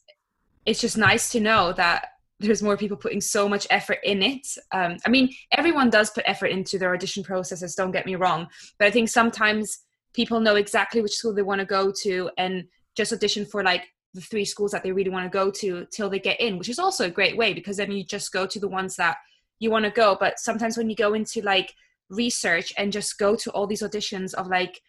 it's 0.66 0.80
just 0.80 0.98
nice 0.98 1.30
to 1.32 1.40
know 1.40 1.72
that 1.72 2.08
there's 2.40 2.62
more 2.62 2.76
people 2.76 2.96
putting 2.96 3.20
so 3.20 3.48
much 3.48 3.66
effort 3.70 3.98
in 4.04 4.22
it. 4.22 4.46
Um, 4.72 4.96
I 5.04 5.08
mean, 5.08 5.30
everyone 5.52 5.90
does 5.90 6.10
put 6.10 6.24
effort 6.26 6.46
into 6.46 6.78
their 6.78 6.94
audition 6.94 7.24
processes. 7.24 7.74
Don't 7.74 7.90
get 7.90 8.06
me 8.06 8.14
wrong, 8.14 8.46
but 8.78 8.86
I 8.86 8.90
think 8.90 9.08
sometimes 9.08 9.80
people 10.14 10.40
know 10.40 10.56
exactly 10.56 11.00
which 11.00 11.16
school 11.16 11.34
they 11.34 11.42
want 11.42 11.60
to 11.60 11.64
go 11.64 11.92
to 12.02 12.30
and 12.38 12.64
just 12.96 13.12
audition 13.12 13.44
for 13.44 13.62
like 13.62 13.84
the 14.14 14.20
three 14.20 14.44
schools 14.44 14.70
that 14.72 14.82
they 14.82 14.92
really 14.92 15.10
want 15.10 15.24
to 15.24 15.30
go 15.30 15.50
to 15.50 15.86
till 15.92 16.08
they 16.08 16.18
get 16.18 16.40
in, 16.40 16.58
which 16.58 16.68
is 16.68 16.78
also 16.78 17.06
a 17.06 17.10
great 17.10 17.36
way 17.36 17.52
because 17.52 17.76
then 17.76 17.90
you 17.90 18.04
just 18.04 18.32
go 18.32 18.46
to 18.46 18.58
the 18.58 18.68
ones 18.68 18.96
that 18.96 19.16
you 19.58 19.70
want 19.70 19.84
to 19.84 19.90
go. 19.90 20.16
But 20.18 20.38
sometimes 20.38 20.76
when 20.76 20.88
you 20.88 20.96
go 20.96 21.14
into 21.14 21.42
like 21.42 21.74
research 22.10 22.72
and 22.78 22.92
just 22.92 23.18
go 23.18 23.36
to 23.36 23.50
all 23.50 23.66
these 23.66 23.82
auditions 23.82 24.32
of 24.34 24.46
like 24.46 24.80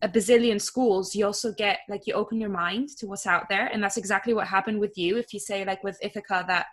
a 0.00 0.08
bazillion 0.08 0.60
schools 0.60 1.14
you 1.14 1.24
also 1.24 1.52
get 1.52 1.80
like 1.88 2.06
you 2.06 2.14
open 2.14 2.40
your 2.40 2.50
mind 2.50 2.88
to 2.88 3.06
what's 3.06 3.26
out 3.26 3.48
there 3.48 3.66
and 3.66 3.80
that's 3.80 3.96
exactly 3.96 4.34
what 4.34 4.48
happened 4.48 4.80
with 4.80 4.98
you 4.98 5.16
if 5.16 5.32
you 5.32 5.38
say 5.38 5.64
like 5.64 5.84
with 5.84 5.96
ithaca 6.02 6.44
that 6.48 6.66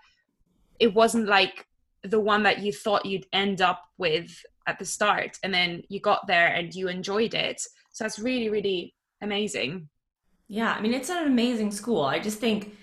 it 0.80 0.94
wasn't 0.94 1.28
like 1.28 1.66
the 2.04 2.20
one 2.20 2.44
that 2.44 2.60
you 2.60 2.72
thought 2.72 3.06
you'd 3.06 3.26
end 3.34 3.62
up 3.62 3.84
with 3.98 4.44
at 4.68 4.80
the 4.80 4.86
start 4.86 5.38
and 5.44 5.54
then 5.54 5.82
you 5.90 6.00
got 6.00 6.28
there 6.28 6.48
and 6.48 6.74
you 6.74 6.88
enjoyed 6.88 7.34
it 7.34 7.60
so 7.92 8.04
that's 8.04 8.20
really 8.20 8.50
really 8.50 8.94
amazing 9.22 9.90
yeah 10.48 10.74
i 10.74 10.82
mean 10.82 10.94
it's 10.94 11.10
an 11.10 11.26
amazing 11.26 11.72
school 11.72 12.04
i 12.04 12.20
just 12.20 12.40
think 12.40 12.76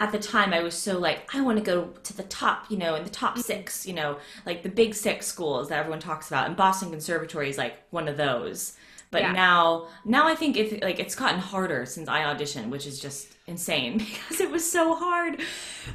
at 0.00 0.10
the 0.10 0.18
time 0.18 0.52
I 0.52 0.60
was 0.60 0.74
so 0.74 0.98
like, 0.98 1.32
I 1.34 1.40
want 1.40 1.58
to 1.58 1.64
go 1.64 1.86
to 2.02 2.16
the 2.16 2.24
top, 2.24 2.68
you 2.68 2.76
know, 2.76 2.96
in 2.96 3.04
the 3.04 3.10
top 3.10 3.34
mm-hmm. 3.34 3.42
six, 3.42 3.86
you 3.86 3.94
know, 3.94 4.18
like 4.44 4.62
the 4.62 4.68
big 4.68 4.94
six 4.94 5.26
schools 5.26 5.68
that 5.68 5.78
everyone 5.78 6.00
talks 6.00 6.26
about. 6.28 6.48
And 6.48 6.56
Boston 6.56 6.90
Conservatory 6.90 7.48
is 7.48 7.58
like 7.58 7.76
one 7.90 8.08
of 8.08 8.16
those. 8.16 8.72
But 9.14 9.22
yeah. 9.22 9.32
now, 9.32 9.86
now 10.04 10.26
I 10.26 10.34
think 10.34 10.56
it's 10.56 10.82
like 10.82 10.98
it's 10.98 11.14
gotten 11.14 11.38
harder 11.38 11.86
since 11.86 12.08
I 12.08 12.22
auditioned, 12.22 12.68
which 12.68 12.84
is 12.84 12.98
just 12.98 13.32
insane 13.46 13.98
because 13.98 14.40
it 14.40 14.50
was 14.50 14.68
so 14.68 14.92
hard. 14.96 15.40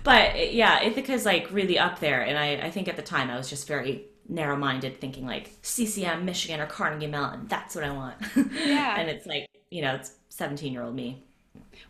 But 0.06 0.54
yeah, 0.54 0.82
Ithaca's 0.82 1.26
like 1.26 1.52
really 1.52 1.78
up 1.78 2.00
there, 2.00 2.22
and 2.22 2.38
I, 2.38 2.68
I 2.68 2.72
think 2.72 2.88
at 2.88 2.96
the 2.96 3.02
time 3.02 3.30
I 3.30 3.36
was 3.36 3.50
just 3.50 3.68
very 3.68 4.06
narrow-minded, 4.30 5.02
thinking 5.02 5.26
like 5.26 5.52
CCM, 5.64 6.24
Michigan, 6.24 6.62
or 6.62 6.66
Carnegie 6.66 7.08
Mellon. 7.08 7.48
That's 7.50 7.76
what 7.76 7.84
I 7.84 7.92
want. 7.92 8.16
Yeah, 8.54 8.98
and 8.98 9.10
it's 9.10 9.26
like 9.26 9.48
you 9.70 9.82
know, 9.82 9.96
it's 9.96 10.14
seventeen-year-old 10.30 10.96
me. 10.96 11.22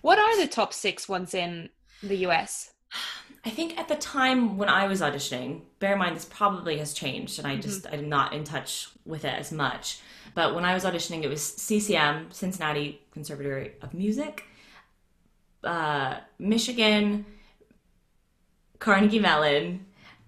What 0.02 0.18
are 0.18 0.36
the 0.42 0.48
top 0.48 0.74
six 0.74 1.08
ones 1.08 1.36
in 1.36 1.70
the 2.02 2.18
US? 2.26 2.74
I 3.46 3.50
think 3.50 3.78
at 3.78 3.88
the 3.88 3.96
time 3.96 4.58
when 4.58 4.70
I 4.70 4.88
was 4.88 5.02
auditioning, 5.02 5.62
bear 5.80 5.94
in 5.94 6.00
mind 6.00 6.16
this 6.16 6.26
probably 6.26 6.78
has 6.80 6.94
changed, 6.94 7.40
and 7.40 7.48
I 7.48 7.54
mm-hmm. 7.54 7.62
just 7.62 7.84
mm-hmm. 7.84 7.96
I'm 7.96 8.10
not 8.10 8.34
in 8.34 8.44
touch 8.44 8.90
with 9.06 9.24
it 9.26 9.34
as 9.34 9.52
much. 9.52 10.00
But 10.36 10.56
when 10.56 10.66
I 10.66 10.74
was 10.74 10.84
auditioning, 10.84 11.24
it 11.24 11.30
was 11.30 11.42
CCM, 11.42 12.32
Cincinnati 12.32 13.02
Conservatory 13.12 13.74
of 13.82 13.94
Music, 13.94 14.46
uh, 15.64 16.18
Michigan, 16.38 17.26
Carnegie 18.80 19.20
Mellon, 19.20 19.86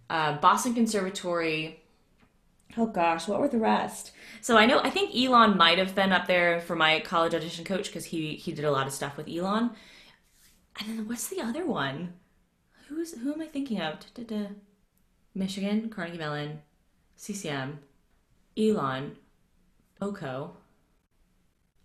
uh, 0.10 0.38
Boston 0.38 0.74
Conservatory. 0.74 1.82
Oh 2.78 2.88
gosh, 2.88 3.28
what 3.28 3.42
were 3.42 3.50
the 3.50 3.58
rest? 3.58 4.12
So 4.40 4.58
I 4.58 4.66
know 4.66 4.80
I 4.80 4.90
think 4.90 5.16
Elon 5.16 5.58
might 5.58 5.78
have 5.78 5.94
been 5.94 6.14
up 6.14 6.28
there 6.28 6.62
for 6.62 6.76
my 6.76 7.02
college 7.02 7.36
audition 7.36 7.66
coach 7.66 7.88
because 7.88 8.06
he 8.06 8.36
he 8.36 8.54
did 8.54 8.66
a 8.66 8.72
lot 8.72 8.88
of 8.88 8.94
stuff 8.94 9.18
with 9.18 9.28
Elon. 9.28 9.72
And 10.80 10.98
then 10.98 11.08
what's 11.08 11.28
the 11.28 11.42
other 11.42 11.66
one? 11.66 12.14
Who's 12.92 13.18
who 13.18 13.34
am 13.34 13.42
I 13.42 13.46
thinking 13.46 13.80
of? 13.80 14.00
Da-da-da. 14.14 14.50
Michigan, 15.34 15.90
Carnegie 15.90 16.18
Mellon, 16.18 16.60
CCM, 17.16 17.80
Elon, 18.58 19.16
Oko. 20.02 20.58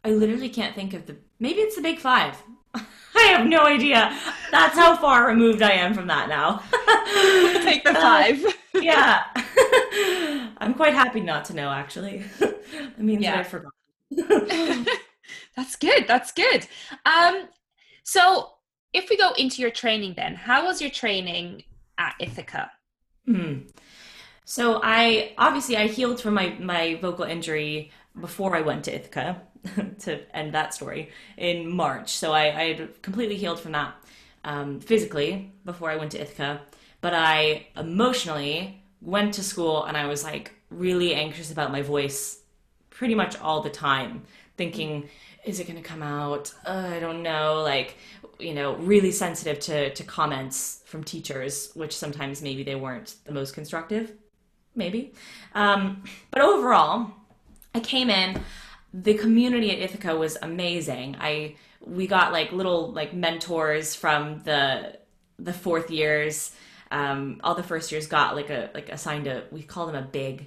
I 0.05 0.11
literally 0.11 0.49
can't 0.49 0.75
think 0.75 0.95
of 0.95 1.07
the. 1.07 1.17
Maybe 1.39 1.61
it's 1.61 1.77
the 1.77 1.83
Big 1.83 2.01
Five. 2.01 2.43
I 2.75 3.23
have 3.29 3.47
no 3.47 3.65
idea. 3.67 4.19
That's 4.51 4.77
how 4.77 4.97
far 4.97 5.29
removed 5.29 5.63
I 5.63 5.73
am 5.73 5.95
from 5.95 6.09
that 6.09 6.29
now. 6.29 6.59
Take 7.63 7.85
the 7.85 7.95
five. 7.95 8.45
Uh, 8.45 8.53
yeah. 8.81 9.25
I'm 10.59 10.75
quite 10.75 10.93
happy 10.93 11.21
not 11.21 11.45
to 11.47 11.55
know, 11.55 11.71
actually. 11.71 12.25
I 12.43 13.01
mean, 13.01 13.23
yeah. 13.23 13.39
I 13.39 13.43
forgot. 13.45 13.73
That's 15.55 15.77
good. 15.77 16.07
That's 16.09 16.33
good. 16.33 16.67
Um, 17.05 17.49
so, 18.03 18.56
if 18.97 19.11
we 19.11 19.17
go 19.17 19.33
into 19.37 19.61
your 19.61 19.71
training, 19.71 20.15
then 20.17 20.35
how 20.35 20.67
was 20.67 20.81
your 20.81 20.91
training 20.91 21.65
at 21.99 22.15
Ithaca? 22.19 22.71
Hmm. 23.26 23.59
So 24.45 24.81
I 24.83 25.35
obviously 25.37 25.76
I 25.76 25.87
healed 25.87 26.21
from 26.21 26.35
my 26.35 26.57
my 26.61 26.95
vocal 27.03 27.25
injury 27.25 27.91
before 28.19 28.57
I 28.57 28.62
went 28.62 28.85
to 28.85 28.95
Ithaca 28.95 29.43
to 30.05 30.37
end 30.37 30.55
that 30.55 30.73
story 30.73 31.11
in 31.37 31.71
March. 31.71 32.11
So 32.11 32.33
I, 32.33 32.45
I 32.61 32.65
had 32.73 33.03
completely 33.03 33.37
healed 33.37 33.61
from 33.61 33.73
that 33.73 33.95
um, 34.45 34.81
physically 34.81 35.53
before 35.65 35.91
I 35.91 35.97
went 35.97 36.12
to 36.12 36.21
Ithaca, 36.23 36.62
but 37.00 37.12
I 37.12 37.67
emotionally 37.76 38.83
went 39.03 39.35
to 39.35 39.43
school 39.43 39.85
and 39.85 39.97
I 39.97 40.07
was 40.07 40.25
like 40.25 40.53
really 40.71 41.15
anxious 41.15 41.53
about 41.53 41.71
my 41.71 41.83
voice 41.83 42.41
pretty 42.88 43.15
much 43.15 43.38
all 43.41 43.61
the 43.61 43.71
time, 43.71 44.23
thinking, 44.57 45.09
is 45.47 45.61
it 45.61 45.67
going 45.69 45.81
to 45.81 45.88
come 45.88 46.03
out? 46.03 46.53
Uh, 46.67 46.91
I 46.93 46.99
don't 46.99 47.23
know. 47.23 47.62
Like, 47.62 47.97
you 48.38 48.55
know, 48.55 48.76
really 48.76 49.12
sensitive 49.12 49.59
to, 49.61 49.93
to 49.95 50.05
comments 50.05 50.83
from 50.87 51.05
teachers, 51.05 51.71
which 51.75 51.97
sometimes 51.97 52.43
maybe 52.43 52.62
they 52.62 52.75
weren't 52.75 53.14
the 53.25 53.33
most 53.33 53.55
constructive, 53.55 54.12
maybe. 54.75 55.12
Um, 55.55 56.05
but 56.31 56.43
overall, 56.43 57.11
I 57.75 57.81
came 57.81 58.11
in. 58.11 58.40
the 58.93 59.14
community 59.14 59.71
at 59.71 59.78
Ithaca 59.78 60.16
was 60.16 60.38
amazing. 60.43 61.16
I 61.21 61.57
we 61.81 62.07
got 62.07 62.33
like 62.33 62.52
little 62.52 62.93
like 62.93 63.12
mentors 63.14 63.95
from 63.95 64.40
the 64.45 64.99
the 65.38 65.52
fourth 65.52 65.90
years. 65.90 66.52
Um, 66.90 67.40
all 67.43 67.55
the 67.55 67.62
first 67.62 67.93
years 67.93 68.07
got 68.07 68.37
like 68.37 68.50
a 68.50 68.71
like 68.75 68.88
assigned 68.88 69.26
a 69.26 69.45
we 69.50 69.62
call 69.62 69.87
them 69.87 69.97
a 69.97 70.02
big 70.02 70.47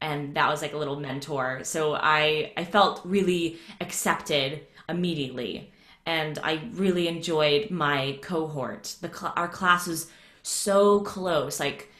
and 0.00 0.34
that 0.34 0.48
was 0.48 0.62
like 0.62 0.72
a 0.72 0.78
little 0.78 0.98
mentor. 0.98 1.60
So 1.64 1.94
I 1.94 2.52
I 2.56 2.64
felt 2.64 3.02
really 3.04 3.58
accepted 3.80 4.66
immediately, 4.88 5.70
and 6.06 6.38
I 6.42 6.62
really 6.72 7.08
enjoyed 7.08 7.70
my 7.70 8.18
cohort. 8.22 8.96
The 9.00 9.12
cl- 9.12 9.32
our 9.36 9.48
class 9.48 9.86
was 9.86 10.10
so 10.42 11.00
close. 11.00 11.60
Like 11.60 11.90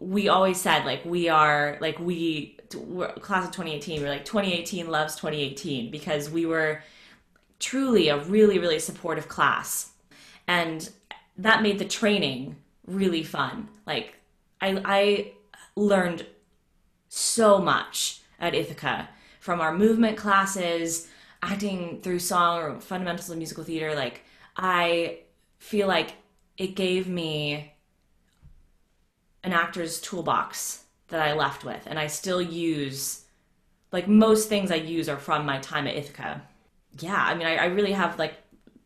we 0.00 0.28
always 0.28 0.60
said, 0.60 0.84
like 0.84 1.04
we 1.04 1.28
are 1.28 1.76
like 1.80 1.98
we 1.98 2.56
we're, 2.76 3.12
class 3.14 3.44
of 3.44 3.52
2018. 3.52 4.02
We're 4.02 4.08
like 4.08 4.24
2018 4.24 4.88
loves 4.88 5.16
2018 5.16 5.90
because 5.90 6.30
we 6.30 6.46
were 6.46 6.82
truly 7.58 8.08
a 8.08 8.18
really 8.18 8.58
really 8.58 8.78
supportive 8.78 9.28
class, 9.28 9.90
and 10.46 10.88
that 11.36 11.62
made 11.62 11.78
the 11.78 11.84
training 11.84 12.56
really 12.86 13.22
fun. 13.22 13.68
Like 13.86 14.14
I 14.60 14.80
I 14.84 15.32
learned 15.76 16.26
so 17.08 17.58
much 17.58 18.20
at 18.40 18.54
Ithaca 18.54 19.08
from 19.40 19.60
our 19.60 19.74
movement 19.74 20.16
classes, 20.16 21.08
acting 21.42 22.00
through 22.02 22.18
song 22.18 22.58
or 22.58 22.80
fundamentals 22.80 23.30
of 23.30 23.38
musical 23.38 23.64
theater. 23.64 23.94
Like, 23.94 24.22
I 24.56 25.20
feel 25.58 25.88
like 25.88 26.14
it 26.56 26.74
gave 26.74 27.08
me 27.08 27.72
an 29.44 29.52
actor's 29.52 30.00
toolbox 30.00 30.84
that 31.08 31.20
I 31.20 31.34
left 31.34 31.64
with, 31.64 31.86
and 31.86 31.98
I 31.98 32.06
still 32.06 32.42
use. 32.42 33.24
Like 33.90 34.06
most 34.06 34.50
things 34.50 34.70
I 34.70 34.76
use 34.76 35.08
are 35.08 35.16
from 35.16 35.46
my 35.46 35.58
time 35.60 35.86
at 35.86 35.96
Ithaca. 35.96 36.42
Yeah, 36.98 37.16
I 37.16 37.34
mean, 37.34 37.46
I, 37.46 37.56
I 37.56 37.64
really 37.66 37.92
have 37.92 38.18
like 38.18 38.34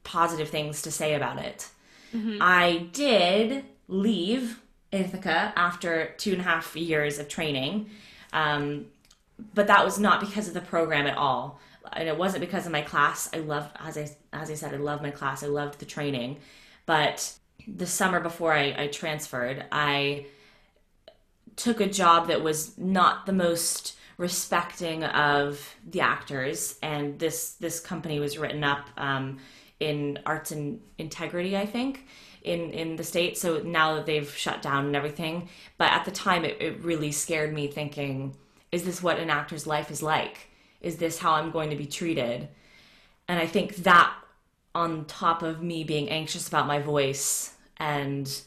positive 0.05 0.49
things 0.49 0.83
to 0.83 0.93
say 0.93 1.15
about 1.15 1.39
it. 1.39 1.69
Mm-hmm. 2.15 2.39
I 2.41 2.89
did 2.93 3.65
leave 3.89 4.61
Ithaca 4.93 5.53
after 5.57 6.15
two 6.19 6.33
and 6.33 6.41
a 6.41 6.45
half 6.45 6.77
years 6.77 7.19
of 7.19 7.29
training 7.29 7.91
um, 8.33 8.87
but 9.55 9.67
that 9.67 9.85
was 9.85 9.99
not 9.99 10.21
because 10.21 10.49
of 10.49 10.55
the 10.55 10.61
program 10.61 11.07
at 11.07 11.17
all. 11.17 11.61
And 11.95 12.09
it 12.09 12.17
wasn't 12.17 12.41
because 12.41 12.67
of 12.67 12.73
my 12.73 12.83
class. 12.83 13.29
I 13.33 13.39
loved, 13.39 13.77
as 13.81 13.97
I, 13.99 14.11
as 14.33 14.51
I 14.51 14.55
said, 14.55 14.75
I 14.75 14.79
loved 14.79 15.03
my 15.03 15.11
class. 15.11 15.43
I 15.43 15.47
loved 15.47 15.79
the 15.79 15.87
training. 15.87 16.39
But 16.87 17.35
the 17.67 17.87
summer 17.87 18.21
before 18.21 18.53
I, 18.53 18.75
I 18.77 18.87
transferred, 18.89 19.65
I 19.71 20.27
took 21.57 21.81
a 21.81 21.87
job 21.87 22.29
that 22.29 22.43
was 22.43 22.77
not 22.79 23.27
the 23.27 23.33
most 23.33 23.97
respecting 24.19 25.05
of 25.05 25.75
the 25.89 26.01
actors 26.01 26.79
and 26.83 27.19
this 27.19 27.53
this 27.55 27.81
company 27.81 28.21
was 28.21 28.39
written 28.39 28.63
up 28.63 28.89
um, 28.97 29.39
in 29.81 30.19
arts 30.27 30.53
and 30.53 30.81
integrity 30.99 31.57
i 31.57 31.67
think 31.67 32.07
in 32.43 32.71
in 32.71 32.97
the 32.97 33.05
state 33.05 33.39
so 33.39 33.61
now 33.63 33.95
that 33.95 34.07
they've 34.07 34.35
shut 34.37 34.63
down 34.63 34.87
and 34.87 34.95
everything 34.95 35.49
but 35.79 35.91
at 35.91 36.05
the 36.05 36.11
time 36.11 36.45
it, 36.45 36.57
it 36.61 36.85
really 36.85 37.11
scared 37.11 37.53
me 37.53 37.67
thinking 37.67 38.37
is 38.71 38.85
this 38.85 39.03
what 39.03 39.19
an 39.19 39.31
actor's 39.31 39.67
life 39.67 39.91
is 39.91 40.03
like 40.03 40.49
is 40.83 40.97
this 40.97 41.19
how 41.19 41.33
i'm 41.33 41.51
going 41.51 41.71
to 41.71 41.77
be 41.77 41.87
treated 41.87 42.49
and 43.29 43.39
i 43.39 43.47
think 43.47 43.77
that 43.77 44.15
on 44.75 45.05
top 45.07 45.43
of 45.43 45.63
me 45.63 45.85
being 45.85 46.09
anxious 46.11 46.49
about 46.49 46.67
my 46.67 46.79
voice 46.79 47.55
and 47.79 48.43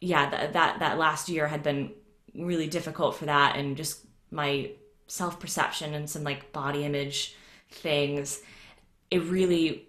yeah 0.00 0.28
that 0.30 0.52
that, 0.52 0.78
that 0.78 0.98
last 0.98 1.28
year 1.28 1.48
had 1.48 1.62
been 1.62 1.90
really 2.34 2.66
difficult 2.66 3.16
for 3.16 3.26
that 3.26 3.56
and 3.56 3.76
just 3.76 4.04
my 4.30 4.70
self-perception 5.06 5.94
and 5.94 6.08
some 6.08 6.22
like 6.22 6.52
body 6.52 6.84
image 6.84 7.34
things 7.70 8.40
it 9.10 9.22
really 9.24 9.88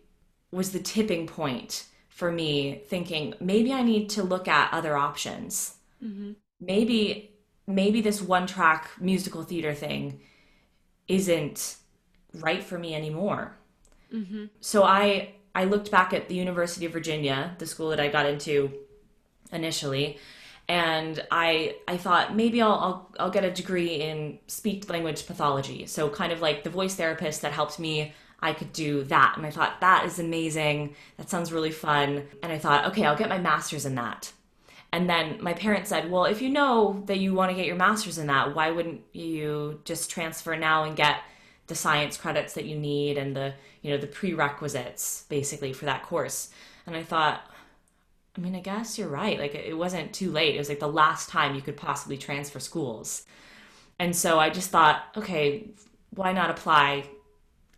was 0.51 0.71
the 0.71 0.79
tipping 0.79 1.27
point 1.27 1.85
for 2.09 2.31
me 2.31 2.81
thinking 2.87 3.33
maybe 3.39 3.73
I 3.73 3.83
need 3.83 4.09
to 4.11 4.23
look 4.23 4.47
at 4.47 4.73
other 4.73 4.95
options. 4.97 5.75
Mm-hmm. 6.03 6.33
Maybe 6.59 7.31
maybe 7.65 8.01
this 8.01 8.21
one 8.21 8.47
track 8.47 8.89
musical 8.99 9.43
theater 9.43 9.73
thing 9.73 10.19
isn't 11.07 11.77
right 12.33 12.63
for 12.63 12.77
me 12.77 12.95
anymore. 12.95 13.57
Mm-hmm. 14.13 14.45
So 14.59 14.83
I 14.83 15.35
I 15.53 15.65
looked 15.65 15.91
back 15.91 16.13
at 16.13 16.29
the 16.29 16.35
University 16.35 16.85
of 16.85 16.93
Virginia, 16.93 17.55
the 17.57 17.65
school 17.65 17.89
that 17.89 17.99
I 17.99 18.07
got 18.07 18.25
into 18.25 18.71
initially, 19.51 20.17
and 20.67 21.25
I 21.31 21.75
I 21.87 21.97
thought 21.97 22.35
maybe 22.35 22.61
I'll, 22.61 22.71
I'll 22.71 23.15
I'll 23.19 23.31
get 23.31 23.43
a 23.43 23.51
degree 23.51 23.95
in 23.95 24.39
speech 24.47 24.89
language 24.89 25.27
pathology. 25.27 25.85
So 25.85 26.09
kind 26.09 26.31
of 26.31 26.41
like 26.41 26.63
the 26.63 26.69
voice 26.69 26.95
therapist 26.95 27.41
that 27.41 27.51
helped 27.51 27.79
me 27.79 28.13
I 28.41 28.53
could 28.53 28.73
do 28.73 29.03
that. 29.05 29.35
And 29.37 29.45
I 29.45 29.51
thought, 29.51 29.81
that 29.81 30.05
is 30.05 30.17
amazing. 30.19 30.95
That 31.17 31.29
sounds 31.29 31.51
really 31.51 31.71
fun. 31.71 32.27
And 32.41 32.51
I 32.51 32.57
thought, 32.57 32.85
okay, 32.87 33.05
I'll 33.05 33.17
get 33.17 33.29
my 33.29 33.37
master's 33.37 33.85
in 33.85 33.95
that. 33.95 34.31
And 34.91 35.09
then 35.09 35.41
my 35.41 35.53
parents 35.53 35.89
said, 35.89 36.11
well, 36.11 36.25
if 36.25 36.41
you 36.41 36.49
know 36.49 37.03
that 37.05 37.19
you 37.19 37.33
want 37.33 37.51
to 37.51 37.55
get 37.55 37.65
your 37.65 37.75
master's 37.75 38.17
in 38.17 38.27
that, 38.27 38.55
why 38.55 38.71
wouldn't 38.71 39.01
you 39.13 39.79
just 39.85 40.09
transfer 40.09 40.55
now 40.57 40.83
and 40.83 40.95
get 40.95 41.17
the 41.71 41.75
science 41.75 42.17
credits 42.17 42.53
that 42.53 42.65
you 42.65 42.77
need 42.77 43.17
and 43.17 43.33
the, 43.33 43.53
you 43.81 43.91
know, 43.91 43.97
the 43.97 44.07
prerequisites 44.07 45.25
basically 45.29 45.71
for 45.71 45.85
that 45.85 46.03
course? 46.03 46.49
And 46.85 46.95
I 46.95 47.03
thought, 47.03 47.41
I 48.37 48.41
mean, 48.41 48.55
I 48.55 48.59
guess 48.59 48.97
you're 48.97 49.07
right. 49.07 49.39
Like 49.39 49.55
it 49.55 49.77
wasn't 49.77 50.13
too 50.13 50.31
late. 50.31 50.55
It 50.55 50.57
was 50.57 50.69
like 50.69 50.79
the 50.79 50.87
last 50.87 51.29
time 51.29 51.55
you 51.55 51.61
could 51.61 51.77
possibly 51.77 52.17
transfer 52.17 52.59
schools. 52.59 53.25
And 53.99 54.13
so 54.15 54.37
I 54.37 54.49
just 54.49 54.69
thought, 54.69 55.03
okay, 55.15 55.69
why 56.09 56.33
not 56.33 56.49
apply 56.49 57.05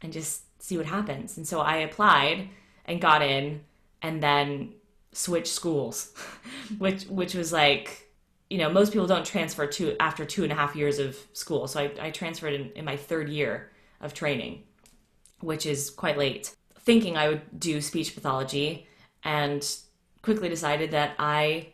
and 0.01 0.11
just 0.11 0.43
see 0.61 0.77
what 0.77 0.85
happens. 0.85 1.37
And 1.37 1.47
so 1.47 1.59
I 1.59 1.77
applied 1.77 2.49
and 2.85 2.99
got 2.99 3.21
in 3.21 3.61
and 4.01 4.23
then 4.23 4.73
switched 5.11 5.53
schools, 5.53 6.13
which 6.77 7.03
which 7.05 7.35
was 7.35 7.51
like, 7.51 8.09
you 8.49 8.57
know, 8.57 8.69
most 8.69 8.91
people 8.91 9.07
don't 9.07 9.25
transfer 9.25 9.67
to 9.67 9.95
after 9.99 10.25
two 10.25 10.43
and 10.43 10.51
a 10.51 10.55
half 10.55 10.75
years 10.75 10.99
of 10.99 11.17
school. 11.33 11.67
So 11.67 11.81
I, 11.81 11.91
I 11.99 12.11
transferred 12.11 12.53
in, 12.53 12.71
in 12.71 12.85
my 12.85 12.97
third 12.97 13.29
year 13.29 13.72
of 14.03 14.13
training, 14.13 14.63
which 15.39 15.65
is 15.65 15.89
quite 15.89 16.17
late. 16.17 16.55
Thinking 16.79 17.17
I 17.17 17.29
would 17.29 17.59
do 17.59 17.81
speech 17.81 18.13
pathology 18.13 18.87
and 19.23 19.65
quickly 20.21 20.49
decided 20.49 20.91
that 20.91 21.15
I 21.17 21.69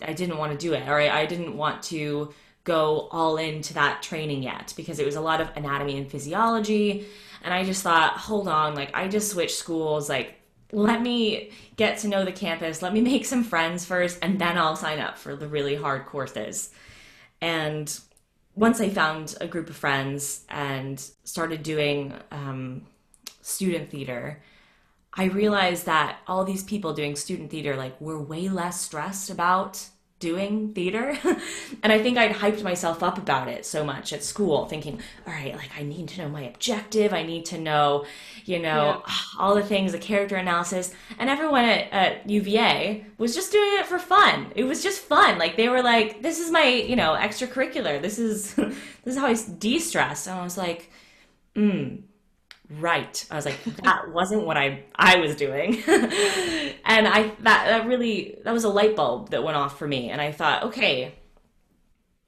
I 0.00 0.12
didn't 0.12 0.38
want 0.38 0.52
to 0.52 0.58
do 0.58 0.72
it 0.74 0.88
or 0.88 1.00
I, 1.00 1.22
I 1.22 1.26
didn't 1.26 1.56
want 1.56 1.82
to 1.84 2.32
go 2.62 3.08
all 3.10 3.36
into 3.36 3.74
that 3.74 4.02
training 4.02 4.42
yet 4.42 4.72
because 4.76 5.00
it 5.00 5.06
was 5.06 5.16
a 5.16 5.20
lot 5.20 5.40
of 5.40 5.50
anatomy 5.56 5.98
and 5.98 6.08
physiology 6.08 7.06
and 7.44 7.52
I 7.52 7.62
just 7.64 7.82
thought, 7.82 8.16
hold 8.16 8.48
on, 8.48 8.74
like 8.74 8.90
I 8.94 9.06
just 9.06 9.30
switched 9.30 9.56
schools, 9.56 10.08
like 10.08 10.40
let 10.72 11.02
me 11.02 11.50
get 11.76 11.98
to 11.98 12.08
know 12.08 12.24
the 12.24 12.32
campus, 12.32 12.82
let 12.82 12.92
me 12.92 13.00
make 13.12 13.26
some 13.26 13.44
friends 13.44 13.84
first, 13.84 14.18
and 14.22 14.40
then 14.40 14.58
I'll 14.58 14.76
sign 14.76 14.98
up 14.98 15.18
for 15.18 15.36
the 15.36 15.46
really 15.46 15.76
hard 15.76 16.06
courses. 16.06 16.70
And 17.40 18.00
once 18.54 18.80
I 18.80 18.88
found 18.88 19.34
a 19.40 19.46
group 19.46 19.68
of 19.68 19.76
friends 19.76 20.44
and 20.48 21.00
started 21.24 21.62
doing 21.62 22.14
um, 22.30 22.86
student 23.42 23.90
theater, 23.90 24.42
I 25.12 25.24
realized 25.24 25.86
that 25.86 26.18
all 26.26 26.44
these 26.44 26.62
people 26.62 26.92
doing 26.92 27.16
student 27.16 27.50
theater 27.50 27.76
like 27.76 28.00
were 28.00 28.20
way 28.20 28.48
less 28.48 28.80
stressed 28.80 29.30
about 29.30 29.86
doing 30.20 30.72
theater. 30.72 31.18
and 31.82 31.92
I 31.92 32.02
think 32.02 32.16
I'd 32.16 32.32
hyped 32.32 32.62
myself 32.62 33.02
up 33.02 33.18
about 33.18 33.48
it 33.48 33.66
so 33.66 33.84
much 33.84 34.12
at 34.12 34.22
school, 34.22 34.66
thinking, 34.66 35.00
all 35.26 35.32
right, 35.32 35.54
like 35.54 35.70
I 35.78 35.82
need 35.82 36.08
to 36.08 36.22
know 36.22 36.28
my 36.28 36.42
objective. 36.42 37.12
I 37.12 37.22
need 37.22 37.44
to 37.46 37.58
know, 37.58 38.06
you 38.44 38.58
know, 38.58 39.02
yeah. 39.06 39.14
all 39.38 39.54
the 39.54 39.62
things, 39.62 39.92
the 39.92 39.98
character 39.98 40.36
analysis. 40.36 40.94
And 41.18 41.28
everyone 41.28 41.64
at, 41.64 41.92
at 41.92 42.30
UVA 42.30 43.04
was 43.18 43.34
just 43.34 43.52
doing 43.52 43.78
it 43.78 43.86
for 43.86 43.98
fun. 43.98 44.52
It 44.54 44.64
was 44.64 44.82
just 44.82 45.00
fun. 45.00 45.38
Like 45.38 45.56
they 45.56 45.68
were 45.68 45.82
like, 45.82 46.22
this 46.22 46.38
is 46.38 46.50
my, 46.50 46.64
you 46.64 46.96
know, 46.96 47.14
extracurricular. 47.14 48.00
This 48.00 48.18
is, 48.18 48.54
this 48.54 48.78
is 49.04 49.16
how 49.16 49.26
I 49.26 49.34
de-stress. 49.34 50.26
And 50.26 50.38
I 50.38 50.44
was 50.44 50.56
like, 50.56 50.90
hmm 51.54 51.96
right. 52.70 53.26
I 53.30 53.36
was 53.36 53.44
like, 53.44 53.62
that 53.82 54.10
wasn't 54.12 54.46
what 54.46 54.56
I 54.56 54.84
I 54.94 55.16
was 55.16 55.36
doing. 55.36 55.82
and 55.86 57.08
I 57.08 57.32
that 57.40 57.66
that 57.66 57.86
really 57.86 58.38
that 58.44 58.52
was 58.52 58.64
a 58.64 58.68
light 58.68 58.96
bulb 58.96 59.30
that 59.30 59.42
went 59.42 59.56
off 59.56 59.78
for 59.78 59.86
me. 59.86 60.10
And 60.10 60.20
I 60.20 60.32
thought, 60.32 60.64
okay, 60.64 61.14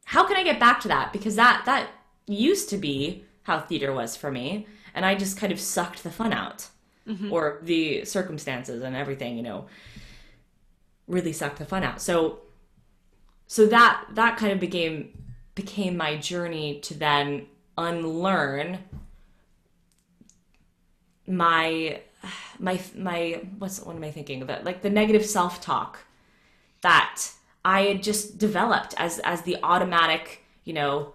how 0.04 0.26
can 0.26 0.36
I 0.36 0.44
get 0.44 0.60
back 0.60 0.80
to 0.80 0.88
that? 0.88 1.12
Because 1.12 1.36
that 1.36 1.62
that 1.66 1.88
used 2.26 2.70
to 2.70 2.76
be 2.76 3.24
how 3.42 3.60
theater 3.60 3.92
was 3.92 4.16
for 4.16 4.30
me. 4.30 4.66
And 4.94 5.04
I 5.04 5.14
just 5.14 5.36
kind 5.36 5.52
of 5.52 5.60
sucked 5.60 6.02
the 6.02 6.10
fun 6.10 6.32
out. 6.32 6.68
Mm-hmm. 7.06 7.32
Or 7.32 7.60
the 7.62 8.04
circumstances 8.04 8.82
and 8.82 8.96
everything, 8.96 9.36
you 9.36 9.44
know, 9.44 9.66
really 11.06 11.32
sucked 11.32 11.58
the 11.58 11.64
fun 11.64 11.84
out. 11.84 12.02
So 12.02 12.40
so 13.46 13.66
that 13.66 14.04
that 14.14 14.36
kind 14.36 14.52
of 14.52 14.60
became 14.60 15.22
became 15.54 15.96
my 15.96 16.16
journey 16.16 16.80
to 16.80 16.94
then 16.94 17.46
unlearn 17.78 18.78
my 21.26 22.00
my 22.58 22.80
my 22.96 23.40
what's 23.58 23.80
what 23.80 23.96
am 23.96 24.04
I 24.04 24.10
thinking 24.10 24.42
about? 24.42 24.64
Like 24.64 24.82
the 24.82 24.90
negative 24.90 25.24
self 25.24 25.60
talk 25.60 25.98
that 26.82 27.22
I 27.64 27.82
had 27.82 28.02
just 28.02 28.38
developed 28.38 28.94
as 28.96 29.18
as 29.20 29.42
the 29.42 29.58
automatic, 29.62 30.44
you 30.64 30.72
know, 30.72 31.14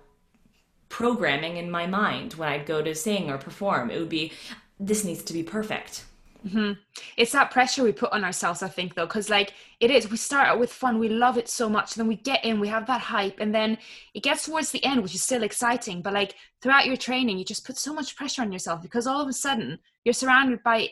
programming 0.91 1.57
in 1.57 1.71
my 1.71 1.87
mind 1.87 2.33
when 2.33 2.49
I'd 2.49 2.65
go 2.65 2.83
to 2.83 2.93
sing 2.93 3.29
or 3.29 3.37
perform. 3.37 3.89
It 3.89 3.97
would 3.97 4.09
be, 4.09 4.33
this 4.79 5.03
needs 5.03 5.23
to 5.23 5.33
be 5.33 5.41
perfect. 5.41 6.03
Mm-hmm. 6.45 6.73
It's 7.17 7.31
that 7.33 7.51
pressure 7.51 7.83
we 7.83 7.91
put 7.91 8.11
on 8.11 8.23
ourselves, 8.23 8.63
I 8.63 8.67
think, 8.67 8.95
though, 8.95 9.05
because 9.05 9.29
like 9.29 9.53
it 9.79 9.91
is, 9.91 10.09
we 10.09 10.17
start 10.17 10.47
out 10.47 10.59
with 10.59 10.71
fun, 10.71 10.97
we 10.97 11.09
love 11.09 11.37
it 11.37 11.47
so 11.47 11.69
much, 11.69 11.93
then 11.93 12.07
we 12.07 12.15
get 12.15 12.43
in, 12.43 12.59
we 12.59 12.67
have 12.67 12.87
that 12.87 13.01
hype, 13.01 13.39
and 13.39 13.53
then 13.53 13.77
it 14.13 14.23
gets 14.23 14.45
towards 14.45 14.71
the 14.71 14.83
end, 14.83 15.03
which 15.03 15.13
is 15.13 15.21
still 15.21 15.43
exciting. 15.43 16.01
But 16.01 16.13
like 16.13 16.35
throughout 16.61 16.87
your 16.87 16.97
training, 16.97 17.37
you 17.37 17.45
just 17.45 17.65
put 17.65 17.77
so 17.77 17.93
much 17.93 18.15
pressure 18.15 18.41
on 18.41 18.51
yourself 18.51 18.81
because 18.81 19.05
all 19.05 19.21
of 19.21 19.27
a 19.27 19.33
sudden 19.33 19.79
you're 20.03 20.13
surrounded 20.13 20.63
by 20.63 20.89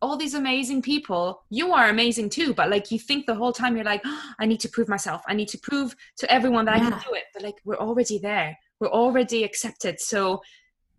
all 0.00 0.16
these 0.16 0.34
amazing 0.34 0.82
people. 0.82 1.42
You 1.50 1.72
are 1.72 1.88
amazing 1.88 2.30
too, 2.30 2.54
but 2.54 2.70
like 2.70 2.90
you 2.90 2.98
think 2.98 3.26
the 3.26 3.34
whole 3.34 3.52
time 3.52 3.76
you're 3.76 3.84
like, 3.84 4.02
oh, 4.04 4.30
I 4.38 4.46
need 4.46 4.60
to 4.60 4.68
prove 4.68 4.88
myself, 4.88 5.22
I 5.28 5.34
need 5.34 5.48
to 5.48 5.58
prove 5.58 5.94
to 6.18 6.30
everyone 6.30 6.64
that 6.66 6.78
yeah. 6.78 6.86
I 6.86 6.90
can 6.90 7.00
do 7.00 7.14
it. 7.14 7.24
But 7.34 7.42
like 7.42 7.56
we're 7.64 7.76
already 7.76 8.18
there, 8.18 8.58
we're 8.80 8.88
already 8.88 9.44
accepted. 9.44 10.00
So 10.00 10.42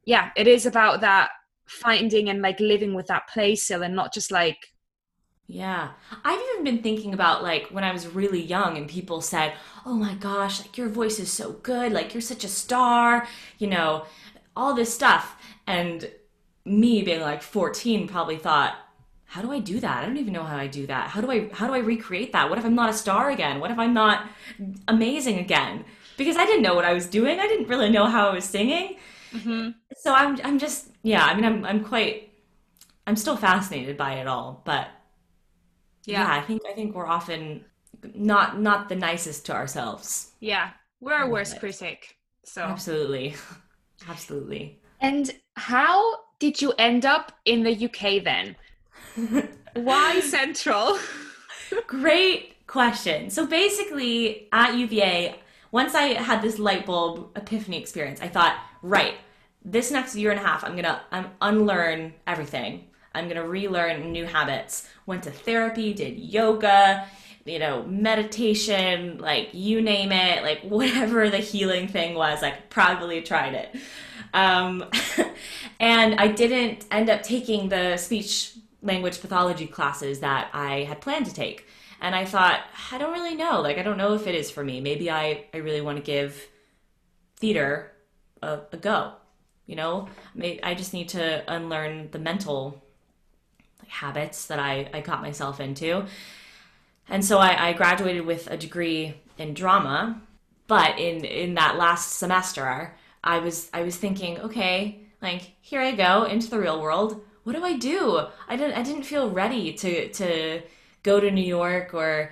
yeah, 0.06 0.32
it 0.36 0.48
is 0.48 0.66
about 0.66 1.02
that 1.02 1.32
finding 1.68 2.30
and 2.30 2.42
like 2.42 2.60
living 2.60 2.94
with 2.94 3.08
that 3.08 3.28
play 3.28 3.56
still 3.56 3.84
and 3.84 3.96
not 3.96 4.14
just 4.14 4.32
like 4.32 4.58
yeah. 5.48 5.92
I've 6.26 6.42
even 6.54 6.66
been 6.66 6.84
thinking 6.84 7.14
about 7.14 7.42
like 7.42 7.68
when 7.70 7.86
I 7.86 7.94
was 7.94 8.06
really 8.06 8.42
young 8.42 8.78
and 8.78 8.88
people 8.88 9.22
said, 9.22 9.54
"Oh 9.86 9.94
my 9.96 10.14
gosh, 10.16 10.60
like 10.62 10.78
your 10.78 10.90
voice 10.90 11.20
is 11.20 11.32
so 11.32 11.54
good, 11.54 11.94
like 11.94 12.14
you're 12.14 12.22
such 12.22 12.44
a 12.44 12.50
star," 12.50 13.28
you 13.58 13.68
know, 13.68 14.06
all 14.58 14.74
this 14.74 14.94
stuff. 14.94 15.42
And 15.66 16.12
me 16.66 17.02
being 17.02 17.22
like 17.22 17.42
14 17.42 18.08
probably 18.10 18.38
thought, 18.38 18.76
"How 19.26 19.42
do 19.42 19.52
I 19.54 19.60
do 19.60 19.80
that? 19.80 20.04
I 20.04 20.06
don't 20.06 20.18
even 20.18 20.34
know 20.34 20.44
how 20.44 20.58
I 20.58 20.68
do 20.68 20.86
that. 20.88 21.10
How 21.10 21.22
do 21.22 21.32
I 21.32 21.50
how 21.54 21.68
do 21.68 21.74
I 21.74 21.80
recreate 21.80 22.34
that? 22.34 22.50
What 22.50 22.60
if 22.60 22.66
I'm 22.66 22.76
not 22.76 22.90
a 22.90 22.94
star 22.94 23.30
again? 23.30 23.62
What 23.62 23.72
if 23.72 23.80
I'm 23.80 23.94
not 23.94 24.28
amazing 24.90 25.40
again?" 25.40 25.86
Because 26.18 26.36
I 26.36 26.46
didn't 26.46 26.64
know 26.64 26.76
what 26.76 26.86
I 26.86 26.94
was 26.94 27.08
doing. 27.08 27.40
I 27.40 27.48
didn't 27.48 27.70
really 27.70 27.90
know 27.90 28.08
how 28.08 28.30
I 28.30 28.34
was 28.34 28.46
singing. 28.46 28.98
Mm-hmm. 29.32 29.70
So 29.96 30.14
I'm 30.14 30.40
I'm 30.44 30.60
just 30.60 30.90
yeah. 31.08 31.26
I 31.26 31.36
mean 31.36 31.46
I'm 31.46 31.66
I'm 31.66 31.84
quite 31.84 32.32
I'm 33.06 33.16
still 33.16 33.38
fascinated 33.38 33.98
by 33.98 34.14
it 34.16 34.28
all, 34.28 34.62
but 34.66 34.90
yeah. 36.06 36.22
yeah, 36.22 36.34
I 36.34 36.42
think 36.42 36.62
I 36.70 36.74
think 36.74 36.96
we're 36.96 37.08
often 37.08 37.66
not 38.14 38.60
not 38.60 38.90
the 38.90 38.96
nicest 38.96 39.46
to 39.48 39.54
ourselves. 39.54 40.32
Yeah, 40.40 40.72
we're 41.00 41.14
our 41.14 41.30
worst 41.30 41.60
critic. 41.60 42.18
So 42.44 42.62
absolutely, 42.62 43.36
absolutely. 44.10 44.82
And 45.00 45.32
how 45.56 46.20
did 46.40 46.62
you 46.62 46.74
end 46.78 47.06
up 47.06 47.32
in 47.46 47.64
the 47.64 47.86
UK 47.86 48.24
then? 48.24 48.56
Why 49.74 50.20
Central? 50.22 50.98
Great 51.88 52.68
question. 52.68 53.30
So 53.30 53.46
basically, 53.46 54.48
at 54.52 54.76
UVA, 54.76 55.36
once 55.72 55.96
I 55.96 56.14
had 56.14 56.42
this 56.42 56.60
light 56.60 56.86
bulb 56.86 57.30
epiphany 57.36 57.78
experience, 57.78 58.22
I 58.22 58.28
thought, 58.28 58.58
right, 58.82 59.16
this 59.68 59.92
next 59.92 60.16
year 60.16 60.32
and 60.32 60.40
a 60.40 60.44
half, 60.44 60.64
I'm 60.64 60.76
gonna 60.76 61.02
I'm 61.12 61.30
unlearn 61.42 62.14
everything. 62.26 62.86
I'm 63.14 63.28
gonna 63.28 63.48
relearn 63.48 64.12
new 64.12 64.26
habits. 64.26 64.88
Went 65.06 65.24
to 65.24 65.32
therapy, 65.32 65.94
did 65.94 66.18
yoga, 66.18 67.06
you 67.46 67.60
know, 67.60 67.84
meditation, 67.84 69.18
like 69.18 69.50
you 69.54 69.82
name 69.82 70.12
it, 70.12 70.42
like 70.44 70.62
whatever 70.64 71.30
the 71.30 71.38
healing 71.38 71.88
thing 71.88 72.16
was, 72.16 72.44
I 72.44 72.52
probably 72.70 73.22
tried 73.22 73.54
it. 73.56 73.76
Um, 74.34 74.86
and 75.80 76.16
I 76.16 76.30
didn't 76.30 76.86
end 76.90 77.10
up 77.10 77.24
taking 77.24 77.70
the 77.70 77.98
speech 77.98 78.54
language 78.82 79.20
pathology 79.20 79.68
classes 79.68 80.22
that 80.22 80.50
I 80.54 80.84
had 80.84 81.02
planned 81.02 81.26
to 81.26 81.34
take. 81.34 81.68
And 82.00 82.16
I 82.16 82.26
thought, 82.26 82.62
I 82.92 83.00
don't 83.00 83.12
really 83.12 83.36
know. 83.36 83.60
Like, 83.62 83.80
I 83.80 83.84
don't 83.84 83.98
know 83.98 84.14
if 84.14 84.28
it 84.28 84.36
is 84.36 84.52
for 84.52 84.64
me. 84.64 84.80
Maybe 84.82 85.10
I, 85.10 85.46
I 85.54 85.58
really 85.58 85.82
want 85.82 85.98
to 85.98 86.04
give 86.04 86.48
theater 87.38 87.92
a, 88.42 88.60
a 88.72 88.78
go. 88.78 89.14
You 89.68 89.76
know, 89.76 90.10
I 90.64 90.74
just 90.76 90.94
need 90.94 91.10
to 91.10 91.44
unlearn 91.54 92.10
the 92.12 92.20
mental 92.20 92.82
habits 93.88 94.48
that 94.48 94.60
I, 94.60 94.90
I 94.94 95.02
got 95.02 95.22
myself 95.22 95.60
into. 95.60 96.06
And 97.10 97.24
so 97.24 97.38
I, 97.38 97.70
I 97.70 97.74
graduated 97.74 98.26
with 98.26 98.48
a 98.48 98.58
degree 98.58 99.16
in 99.38 99.54
drama. 99.54 100.22
But 100.68 101.00
in, 101.00 101.24
in 101.24 101.54
that 101.56 101.78
last 101.78 102.16
semester, 102.18 102.94
I 103.24 103.40
was 103.40 103.70
I 103.74 103.84
was 103.84 103.96
thinking, 103.96 104.40
okay, 104.40 105.00
like 105.22 105.54
here 105.62 105.82
I 105.82 105.92
go 105.92 106.24
into 106.24 106.50
the 106.50 106.60
real 106.60 106.82
world. 106.82 107.22
What 107.44 107.56
do 107.56 107.64
I 107.64 107.78
do? 107.78 108.28
I 108.48 108.56
didn't 108.56 108.78
I 108.78 108.84
didn't 108.84 109.04
feel 109.04 109.30
ready 109.30 109.74
to 109.74 110.10
to 110.10 110.62
go 111.04 111.20
to 111.20 111.32
New 111.32 111.44
York 111.44 111.94
or 111.94 112.32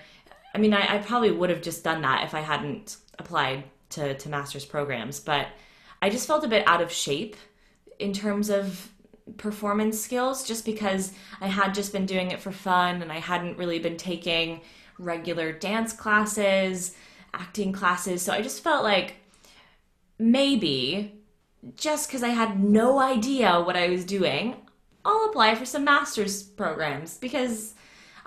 I 0.53 0.57
mean 0.57 0.73
I, 0.73 0.95
I 0.95 0.97
probably 0.99 1.31
would 1.31 1.49
have 1.49 1.61
just 1.61 1.83
done 1.83 2.01
that 2.01 2.25
if 2.25 2.33
I 2.33 2.41
hadn't 2.41 2.97
applied 3.17 3.63
to, 3.91 4.17
to 4.17 4.29
master's 4.29 4.65
programs, 4.65 5.19
but 5.21 5.47
I 6.05 6.09
just 6.11 6.27
felt 6.27 6.43
a 6.43 6.47
bit 6.47 6.67
out 6.67 6.83
of 6.83 6.91
shape 6.91 7.35
in 7.97 8.13
terms 8.13 8.51
of 8.51 8.91
performance 9.37 9.99
skills 9.99 10.47
just 10.47 10.63
because 10.63 11.11
I 11.41 11.47
had 11.47 11.73
just 11.73 11.91
been 11.91 12.05
doing 12.05 12.29
it 12.29 12.39
for 12.39 12.51
fun 12.51 13.01
and 13.01 13.11
I 13.11 13.17
hadn't 13.17 13.57
really 13.57 13.79
been 13.79 13.97
taking 13.97 14.61
regular 14.99 15.51
dance 15.51 15.93
classes, 15.93 16.95
acting 17.33 17.73
classes. 17.73 18.21
So 18.21 18.33
I 18.33 18.43
just 18.43 18.63
felt 18.63 18.83
like 18.83 19.15
maybe 20.19 21.23
just 21.75 22.07
because 22.07 22.21
I 22.21 22.29
had 22.29 22.63
no 22.63 22.99
idea 22.99 23.59
what 23.59 23.75
I 23.75 23.89
was 23.89 24.05
doing, 24.05 24.57
I'll 25.03 25.25
apply 25.25 25.55
for 25.55 25.65
some 25.65 25.85
master's 25.85 26.43
programs 26.43 27.17
because 27.17 27.73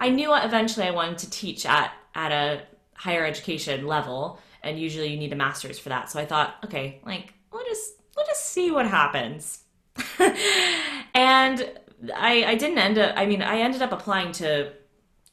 I 0.01 0.09
knew 0.09 0.35
eventually 0.35 0.85
I 0.85 0.91
wanted 0.91 1.19
to 1.19 1.31
teach 1.31 1.64
at, 1.64 1.93
at 2.17 2.33
a 2.33 2.62
higher 2.95 3.25
education 3.25 3.87
level, 3.87 4.41
and 4.64 4.81
usually 4.81 5.12
you 5.12 5.17
need 5.17 5.33
a 5.33 5.37
master's 5.37 5.79
for 5.79 5.91
that. 5.91 6.11
So 6.11 6.19
I 6.19 6.27
thought, 6.27 6.57
okay, 6.64 7.01
like 7.07 7.35
we'll 7.59 7.66
just 7.66 7.94
we'll 8.16 8.27
just 8.27 8.47
see 8.47 8.71
what 8.71 8.87
happens. 8.87 9.64
and 11.14 11.71
I 12.14 12.44
I 12.44 12.55
didn't 12.55 12.79
end 12.79 12.99
up. 12.99 13.14
I 13.16 13.27
mean, 13.27 13.42
I 13.42 13.59
ended 13.59 13.83
up 13.83 13.92
applying 13.92 14.33
to 14.33 14.73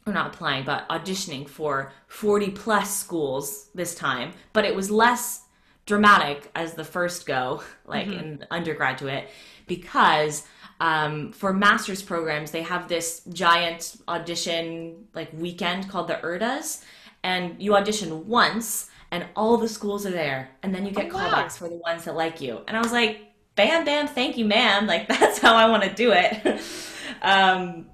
or 0.08 0.14
not 0.14 0.28
applying, 0.28 0.64
but 0.66 0.88
auditioning 0.90 1.48
for 1.50 1.92
40 2.08 2.52
plus 2.52 2.96
schools 2.96 3.70
this 3.74 3.96
time, 3.96 4.34
but 4.54 4.64
it 4.64 4.76
was 4.76 4.92
less 4.92 5.42
dramatic 5.88 6.52
as 6.54 6.76
the 6.76 6.84
first 6.84 7.26
go, 7.26 7.64
like 7.86 8.08
mm-hmm. 8.08 8.20
in 8.20 8.46
undergraduate, 8.52 9.30
because 9.68 10.46
um, 10.80 11.32
for 11.32 11.54
master's 11.54 12.04
programs 12.04 12.52
they 12.52 12.62
have 12.62 12.88
this 12.88 13.22
giant 13.32 13.96
audition 14.08 15.08
like 15.14 15.30
weekend 15.34 15.90
called 15.90 16.08
the 16.08 16.16
URTAs, 16.16 16.84
and 17.24 17.60
you 17.62 17.76
audition 17.76 18.28
once, 18.28 18.92
and 19.16 19.26
all 19.36 19.58
the 19.58 19.70
schools 19.70 20.06
are 20.06 20.12
there, 20.12 20.50
and 20.62 20.74
then 20.74 20.86
you 20.86 20.92
get 20.92 21.12
oh, 21.12 21.16
callbacks 21.16 21.60
wow. 21.60 21.68
for 21.68 21.70
the 21.70 21.78
ones 21.78 22.04
that 22.06 22.16
like 22.16 22.42
you. 22.42 22.62
And 22.68 22.78
I 22.78 22.82
was 22.82 22.92
like, 22.92 23.20
bam, 23.56 23.86
bam, 23.86 24.08
thank 24.08 24.38
you, 24.38 24.46
ma'am. 24.46 24.88
Like 24.94 25.08
that's 25.08 25.40
how 25.40 25.56
I 25.56 25.70
want 25.70 25.84
to 25.84 25.94
do 25.94 26.12
it. 26.14 26.46
um, 27.22 27.88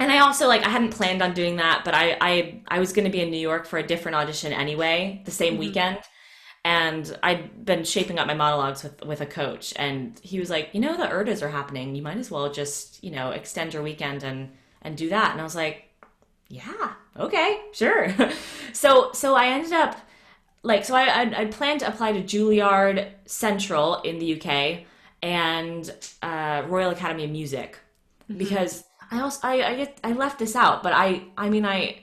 and 0.00 0.10
I 0.10 0.18
also 0.18 0.48
like 0.48 0.64
I 0.66 0.70
hadn't 0.70 0.90
planned 0.90 1.22
on 1.22 1.34
doing 1.34 1.56
that, 1.56 1.82
but 1.84 1.94
I 1.94 2.16
I 2.20 2.62
I 2.66 2.78
was 2.80 2.92
going 2.92 3.04
to 3.04 3.10
be 3.10 3.20
in 3.20 3.30
New 3.30 3.38
York 3.38 3.66
for 3.66 3.78
a 3.78 3.86
different 3.86 4.16
audition 4.16 4.52
anyway, 4.52 5.22
the 5.24 5.30
same 5.30 5.52
mm-hmm. 5.52 5.60
weekend 5.60 5.98
and 6.64 7.16
I'd 7.22 7.64
been 7.64 7.84
shaping 7.84 8.18
up 8.18 8.26
my 8.26 8.34
monologues 8.34 8.82
with 8.82 9.04
with 9.04 9.20
a 9.20 9.26
coach, 9.26 9.74
and 9.76 10.18
he 10.22 10.40
was 10.40 10.48
like, 10.48 10.70
you 10.72 10.80
know, 10.80 10.96
the 10.96 11.04
URTAs 11.04 11.42
are 11.42 11.50
happening. 11.50 11.94
You 11.94 12.02
might 12.02 12.16
as 12.16 12.30
well 12.30 12.50
just 12.50 13.04
you 13.04 13.10
know 13.10 13.30
extend 13.30 13.74
your 13.74 13.82
weekend 13.82 14.22
and 14.22 14.50
and 14.82 14.96
do 14.96 15.10
that. 15.10 15.32
And 15.32 15.40
I 15.40 15.44
was 15.44 15.54
like, 15.54 15.84
yeah, 16.48 16.92
okay, 17.18 17.60
sure. 17.72 18.14
so 18.72 19.12
so 19.12 19.34
I 19.34 19.48
ended 19.48 19.72
up 19.72 19.98
like 20.64 20.84
so 20.84 20.96
I 20.96 21.42
I 21.42 21.44
planned 21.44 21.80
to 21.80 21.88
apply 21.88 22.12
to 22.12 22.22
Juilliard 22.22 23.10
Central 23.26 24.00
in 24.02 24.18
the 24.18 24.40
UK 24.40 24.84
and 25.22 25.90
uh, 26.22 26.62
Royal 26.66 26.90
Academy 26.90 27.24
of 27.24 27.30
Music 27.30 27.78
mm-hmm. 28.28 28.38
because 28.38 28.84
I 29.10 29.20
also 29.20 29.46
I 29.46 29.68
I, 29.68 29.76
get, 29.76 30.00
I 30.02 30.12
left 30.12 30.38
this 30.40 30.56
out, 30.56 30.82
but 30.82 30.92
I 30.92 31.22
I 31.38 31.48
mean 31.50 31.64
I 31.64 32.00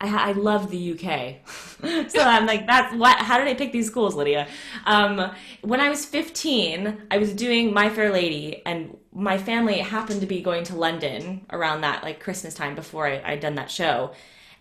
I, 0.00 0.30
I 0.30 0.32
love 0.32 0.70
the 0.70 0.92
UK. 0.92 1.48
so 2.10 2.20
I'm 2.20 2.46
like, 2.46 2.66
that's 2.66 2.94
what, 2.94 3.18
how 3.18 3.38
did 3.38 3.48
I 3.48 3.54
pick 3.54 3.72
these 3.72 3.86
schools, 3.86 4.14
Lydia? 4.14 4.46
Um, 4.86 5.32
when 5.62 5.80
I 5.80 5.88
was 5.88 6.04
15, 6.04 7.02
I 7.10 7.18
was 7.18 7.32
doing 7.32 7.74
My 7.74 7.90
Fair 7.90 8.12
Lady, 8.12 8.62
and 8.64 8.96
my 9.12 9.38
family 9.38 9.78
happened 9.78 10.20
to 10.20 10.26
be 10.26 10.40
going 10.40 10.62
to 10.64 10.76
London 10.76 11.44
around 11.50 11.80
that, 11.80 12.04
like 12.04 12.20
Christmas 12.20 12.54
time 12.54 12.76
before 12.76 13.08
I, 13.08 13.22
I'd 13.24 13.40
done 13.40 13.56
that 13.56 13.70
show. 13.70 14.12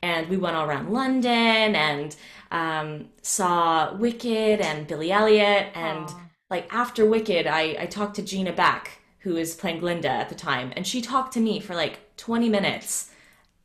And 0.01 0.27
we 0.27 0.37
went 0.37 0.55
all 0.55 0.67
around 0.67 0.89
London 0.89 1.75
and 1.75 2.15
um, 2.51 3.09
saw 3.21 3.93
Wicked 3.93 4.61
and 4.61 4.87
Billy 4.87 5.11
Elliot. 5.11 5.67
And 5.75 6.07
Aww. 6.07 6.19
like 6.49 6.73
after 6.73 7.05
Wicked, 7.05 7.47
I, 7.47 7.77
I 7.79 7.85
talked 7.85 8.15
to 8.15 8.21
Gina 8.21 8.53
Beck, 8.53 8.99
who 9.19 9.33
was 9.33 9.55
playing 9.55 9.79
Glinda 9.79 10.09
at 10.09 10.29
the 10.29 10.35
time, 10.35 10.71
and 10.75 10.85
she 10.85 11.01
talked 11.01 11.33
to 11.33 11.39
me 11.39 11.59
for 11.59 11.75
like 11.75 12.15
20 12.17 12.49
minutes 12.49 13.11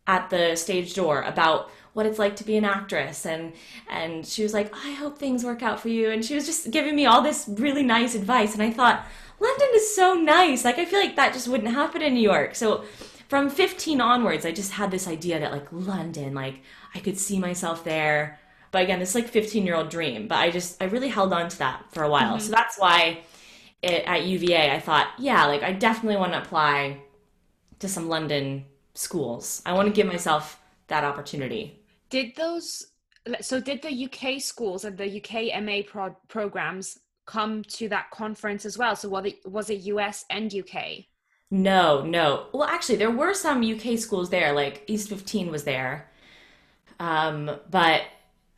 at 0.06 0.30
the 0.30 0.56
stage 0.56 0.94
door 0.94 1.22
about 1.22 1.70
what 1.92 2.06
it's 2.06 2.18
like 2.18 2.36
to 2.36 2.44
be 2.44 2.56
an 2.56 2.64
actress 2.64 3.26
and 3.26 3.52
and 3.88 4.26
she 4.26 4.42
was 4.42 4.52
like 4.52 4.74
i 4.84 4.92
hope 4.92 5.18
things 5.18 5.44
work 5.44 5.62
out 5.62 5.78
for 5.78 5.88
you 5.88 6.10
and 6.10 6.24
she 6.24 6.34
was 6.34 6.46
just 6.46 6.70
giving 6.70 6.96
me 6.96 7.06
all 7.06 7.22
this 7.22 7.48
really 7.56 7.82
nice 7.82 8.14
advice 8.14 8.54
and 8.54 8.62
i 8.62 8.70
thought 8.70 9.06
london 9.38 9.68
is 9.74 9.94
so 9.94 10.14
nice 10.14 10.64
like 10.64 10.78
i 10.78 10.84
feel 10.84 11.00
like 11.00 11.16
that 11.16 11.32
just 11.32 11.48
wouldn't 11.48 11.72
happen 11.72 12.02
in 12.02 12.14
new 12.14 12.20
york 12.20 12.54
so 12.54 12.84
from 13.28 13.48
15 13.48 14.00
onwards 14.00 14.44
i 14.44 14.52
just 14.52 14.72
had 14.72 14.90
this 14.90 15.06
idea 15.06 15.38
that 15.38 15.52
like 15.52 15.66
london 15.70 16.34
like 16.34 16.60
i 16.94 16.98
could 16.98 17.18
see 17.18 17.38
myself 17.38 17.84
there 17.84 18.38
But 18.72 18.82
again, 18.82 18.98
this 18.98 19.14
like 19.14 19.28
15 19.28 19.64
year 19.64 19.76
old 19.76 19.90
dream. 19.90 20.26
But 20.26 20.38
I 20.38 20.50
just 20.50 20.82
I 20.82 20.86
really 20.86 21.08
held 21.08 21.32
on 21.32 21.48
to 21.48 21.58
that 21.58 21.84
for 21.92 22.02
a 22.02 22.10
while. 22.10 22.36
Mm-hmm. 22.36 22.46
So 22.46 22.50
that's 22.50 22.78
why 22.78 23.20
it, 23.82 24.04
at 24.06 24.24
UVA 24.24 24.72
I 24.72 24.80
thought, 24.80 25.08
yeah, 25.18 25.46
like 25.46 25.62
I 25.62 25.72
definitely 25.72 26.16
want 26.16 26.32
to 26.32 26.42
apply 26.42 26.98
to 27.78 27.88
some 27.88 28.08
London 28.08 28.64
schools. 28.94 29.62
I 29.64 29.72
want 29.74 29.88
to 29.88 29.94
give 29.94 30.06
myself 30.06 30.60
that 30.88 31.04
opportunity. 31.04 31.80
Did 32.10 32.34
those 32.34 32.86
so 33.40 33.60
did 33.60 33.82
the 33.82 34.04
UK 34.06 34.40
schools 34.40 34.84
and 34.84 34.98
the 34.98 35.18
UK 35.18 35.62
MA 35.62 35.82
pro- 35.86 36.16
programs 36.28 36.98
come 37.24 37.62
to 37.64 37.88
that 37.88 38.10
conference 38.10 38.64
as 38.64 38.76
well? 38.78 38.96
So 38.96 39.08
was 39.08 39.26
it 39.26 39.38
was 39.46 39.70
it 39.70 39.80
US 39.82 40.24
and 40.30 40.52
UK? 40.52 41.04
No, 41.50 42.02
no. 42.02 42.46
Well, 42.54 42.64
actually, 42.64 42.96
there 42.96 43.10
were 43.10 43.34
some 43.34 43.62
UK 43.62 43.98
schools 43.98 44.30
there, 44.30 44.54
like 44.54 44.84
East 44.86 45.10
15 45.10 45.50
was 45.50 45.64
there. 45.64 46.10
Um, 46.98 47.50
but 47.70 48.02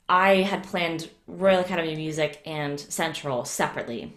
I 0.09 0.37
had 0.43 0.65
planned 0.65 1.11
Royal 1.27 1.61
Academy 1.61 1.93
of 1.93 1.99
Music 1.99 2.43
and 2.45 2.79
Central 2.79 3.45
separately. 3.45 4.13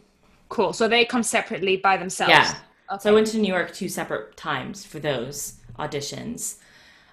Cool. 0.50 0.74
So 0.74 0.88
they 0.88 1.06
come 1.06 1.24
separately 1.24 1.78
by 1.78 1.98
themselves. 1.98 2.32
Yeah. 2.32 2.56
Okay. 2.92 3.02
So 3.02 3.12
I 3.12 3.14
went 3.14 3.28
to 3.28 3.38
New 3.38 3.54
York 3.54 3.74
two 3.74 3.90
separate 3.90 4.38
times 4.38 4.86
for 4.86 5.00
those 5.00 5.56
auditions. 5.78 6.56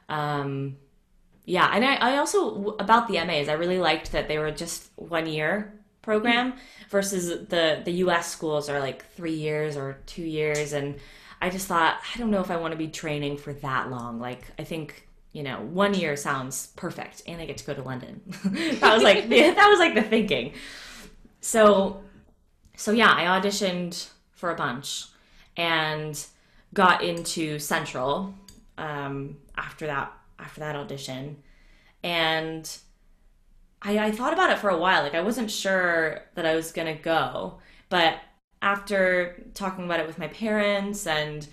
Um, 0.09 0.77
yeah, 1.47 1.71
and 1.73 1.85
I, 1.85 1.95
I 1.97 2.17
also 2.19 2.77
about 2.79 3.09
the 3.09 3.15
MAs, 3.25 3.49
I 3.49 3.55
really 3.55 3.79
liked 3.79 4.13
that 4.13 4.29
they 4.29 4.39
were 4.39 4.51
just 4.51 4.91
one 4.97 5.27
year 5.27 5.73
program 6.03 6.55
versus 6.91 7.49
the 7.49 7.83
the 7.85 7.93
US 8.05 8.31
schools 8.31 8.69
are 8.69 8.81
like 8.81 9.05
three 9.13 9.35
years 9.35 9.77
or 9.77 9.99
two 10.07 10.23
years, 10.23 10.73
and 10.73 10.97
I 11.43 11.51
just 11.51 11.67
thought 11.67 11.99
I 12.15 12.19
don't 12.19 12.31
know 12.31 12.41
if 12.41 12.51
I 12.51 12.57
want 12.57 12.73
to 12.73 12.79
be 12.79 12.89
training 12.89 13.37
for 13.37 13.53
that 13.53 13.91
long. 13.91 14.21
Like 14.21 14.51
I 14.59 14.65
think 14.65 15.07
you 15.35 15.43
know 15.43 15.61
one 15.61 15.93
year 15.93 16.17
sounds 16.17 16.69
perfect, 16.77 17.23
and 17.27 17.43
I 17.43 17.45
get 17.45 17.59
to 17.59 17.67
go 17.67 17.75
to 17.75 17.83
London. 17.83 18.23
that 18.81 18.95
was 18.95 19.03
like 19.03 19.29
that 19.29 19.69
was 19.69 19.79
like 19.81 19.95
the 19.95 20.03
thinking. 20.03 20.55
So 21.41 22.03
so 22.77 22.93
yeah, 22.93 23.13
I 23.13 23.25
auditioned 23.25 24.09
for 24.31 24.51
a 24.53 24.55
bunch 24.55 25.07
and 25.57 26.25
got 26.73 27.03
into 27.03 27.59
Central 27.59 28.33
um, 28.79 29.37
after 29.57 29.87
that 29.87 30.13
after 30.39 30.61
that 30.61 30.77
audition, 30.77 31.43
and 32.05 32.79
I, 33.83 33.99
I 33.99 34.11
thought 34.13 34.33
about 34.33 34.51
it 34.51 34.59
for 34.59 34.71
a 34.71 34.79
while. 34.79 35.03
Like 35.03 35.17
I 35.17 35.21
wasn't 35.21 35.51
sure 35.51 36.23
that 36.37 36.47
I 36.47 36.55
was 36.55 36.71
gonna 36.71 36.95
go, 36.95 37.59
but 37.89 38.21
after 38.63 39.43
talking 39.53 39.85
about 39.85 39.99
it 39.99 40.07
with 40.07 40.19
my 40.19 40.29
parents 40.29 41.09
and 41.09 41.47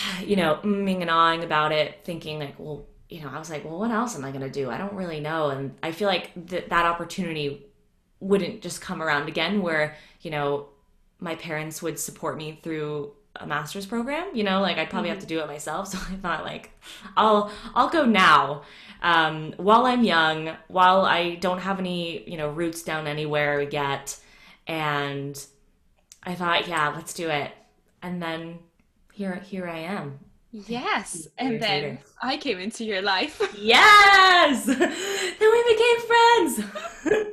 you 0.24 0.36
know 0.36 0.58
umming 0.62 1.00
and 1.02 1.10
ahhing 1.10 1.44
about 1.44 1.72
it, 1.72 2.00
thinking 2.04 2.38
like, 2.38 2.58
well, 2.58 2.86
you 3.08 3.20
know, 3.20 3.28
I 3.28 3.38
was 3.38 3.50
like, 3.50 3.64
well, 3.64 3.78
what 3.78 3.90
else 3.90 4.16
am 4.16 4.24
I 4.24 4.30
gonna 4.30 4.50
do? 4.50 4.70
I 4.70 4.78
don't 4.78 4.94
really 4.94 5.20
know, 5.20 5.50
and 5.50 5.74
I 5.82 5.92
feel 5.92 6.08
like 6.08 6.48
th- 6.48 6.68
that 6.68 6.86
opportunity 6.86 7.66
wouldn't 8.20 8.62
just 8.62 8.80
come 8.80 9.02
around 9.02 9.28
again, 9.28 9.62
where 9.62 9.96
you 10.20 10.30
know 10.30 10.68
my 11.18 11.36
parents 11.36 11.80
would 11.82 11.98
support 11.98 12.36
me 12.36 12.58
through 12.62 13.12
a 13.36 13.46
master's 13.46 13.86
program 13.86 14.28
you 14.34 14.44
know 14.44 14.60
like 14.60 14.76
i'd 14.76 14.90
probably 14.90 15.08
have 15.08 15.20
to 15.20 15.26
do 15.26 15.40
it 15.40 15.46
myself. 15.46 15.88
So 15.92 15.98
i 15.98 16.16
thought 16.16 16.44
like 16.44 16.70
i'll 17.16 17.50
i'll 17.74 17.88
go 17.88 18.04
now. 18.04 18.62
Um, 19.00 19.54
while 19.56 19.86
i'm 19.86 20.04
young 20.04 20.56
while 20.68 21.02
i 21.02 21.36
don't 21.36 21.58
have 21.58 21.78
any 21.78 22.28
you 22.28 22.36
know 22.36 22.50
roots 22.50 22.82
down 22.82 23.06
anywhere 23.06 23.60
yet 23.60 24.18
and 24.66 25.42
i 26.22 26.34
thought 26.34 26.68
yeah 26.68 26.92
let's 26.94 27.14
do 27.14 27.28
it. 27.30 27.52
And 28.02 28.22
then 28.22 28.58
here 29.12 29.36
here 29.36 29.66
i 29.68 29.78
am 29.78 30.18
Yes. 30.54 31.28
And 31.38 31.62
then 31.62 31.82
later. 31.82 31.98
I 32.22 32.36
came 32.36 32.58
into 32.58 32.84
your 32.84 33.00
life. 33.00 33.40
yes 33.58 34.66
then 34.66 35.50
we 35.54 35.60
became 35.72 35.98
friends 36.10 36.52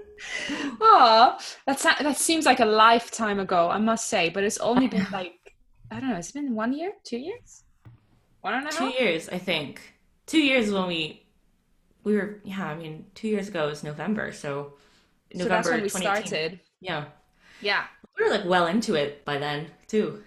Oh, 0.81 1.37
that's 1.65 1.83
that 1.83 2.17
seems 2.17 2.45
like 2.45 2.61
a 2.61 2.65
lifetime 2.65 3.39
ago, 3.39 3.69
I 3.69 3.77
must 3.77 4.07
say. 4.07 4.29
But 4.29 4.45
it's 4.45 4.57
only 4.59 4.87
been 4.87 5.05
like 5.11 5.53
I 5.91 5.99
don't 5.99 6.09
know. 6.11 6.15
It's 6.15 6.31
been 6.31 6.55
one 6.55 6.71
year, 6.71 6.93
two 7.03 7.17
years, 7.17 7.63
one 8.41 8.53
and 8.53 8.71
two 8.71 8.87
years 8.89 9.27
i 9.29 9.37
think 9.37 9.81
two 10.25 10.39
years 10.39 10.71
when 10.71 10.87
we 10.87 11.25
we 12.03 12.15
were 12.15 12.39
yeah 12.43 12.67
i 12.67 12.75
mean 12.75 13.05
two 13.15 13.27
years 13.27 13.47
ago 13.49 13.67
was 13.67 13.83
november 13.83 14.31
so 14.31 14.73
November. 15.33 15.43
So 15.43 15.49
that's 15.49 15.69
when 15.69 15.81
we 15.83 15.89
2018. 15.89 16.27
started. 16.27 16.59
yeah 16.79 17.05
Yeah, 17.61 17.83
we 18.17 18.23
were 18.23 18.31
like 18.31 18.45
well 18.45 18.67
into 18.67 18.95
it 18.95 19.23
by 19.25 19.37
then 19.37 19.67
too 19.87 20.23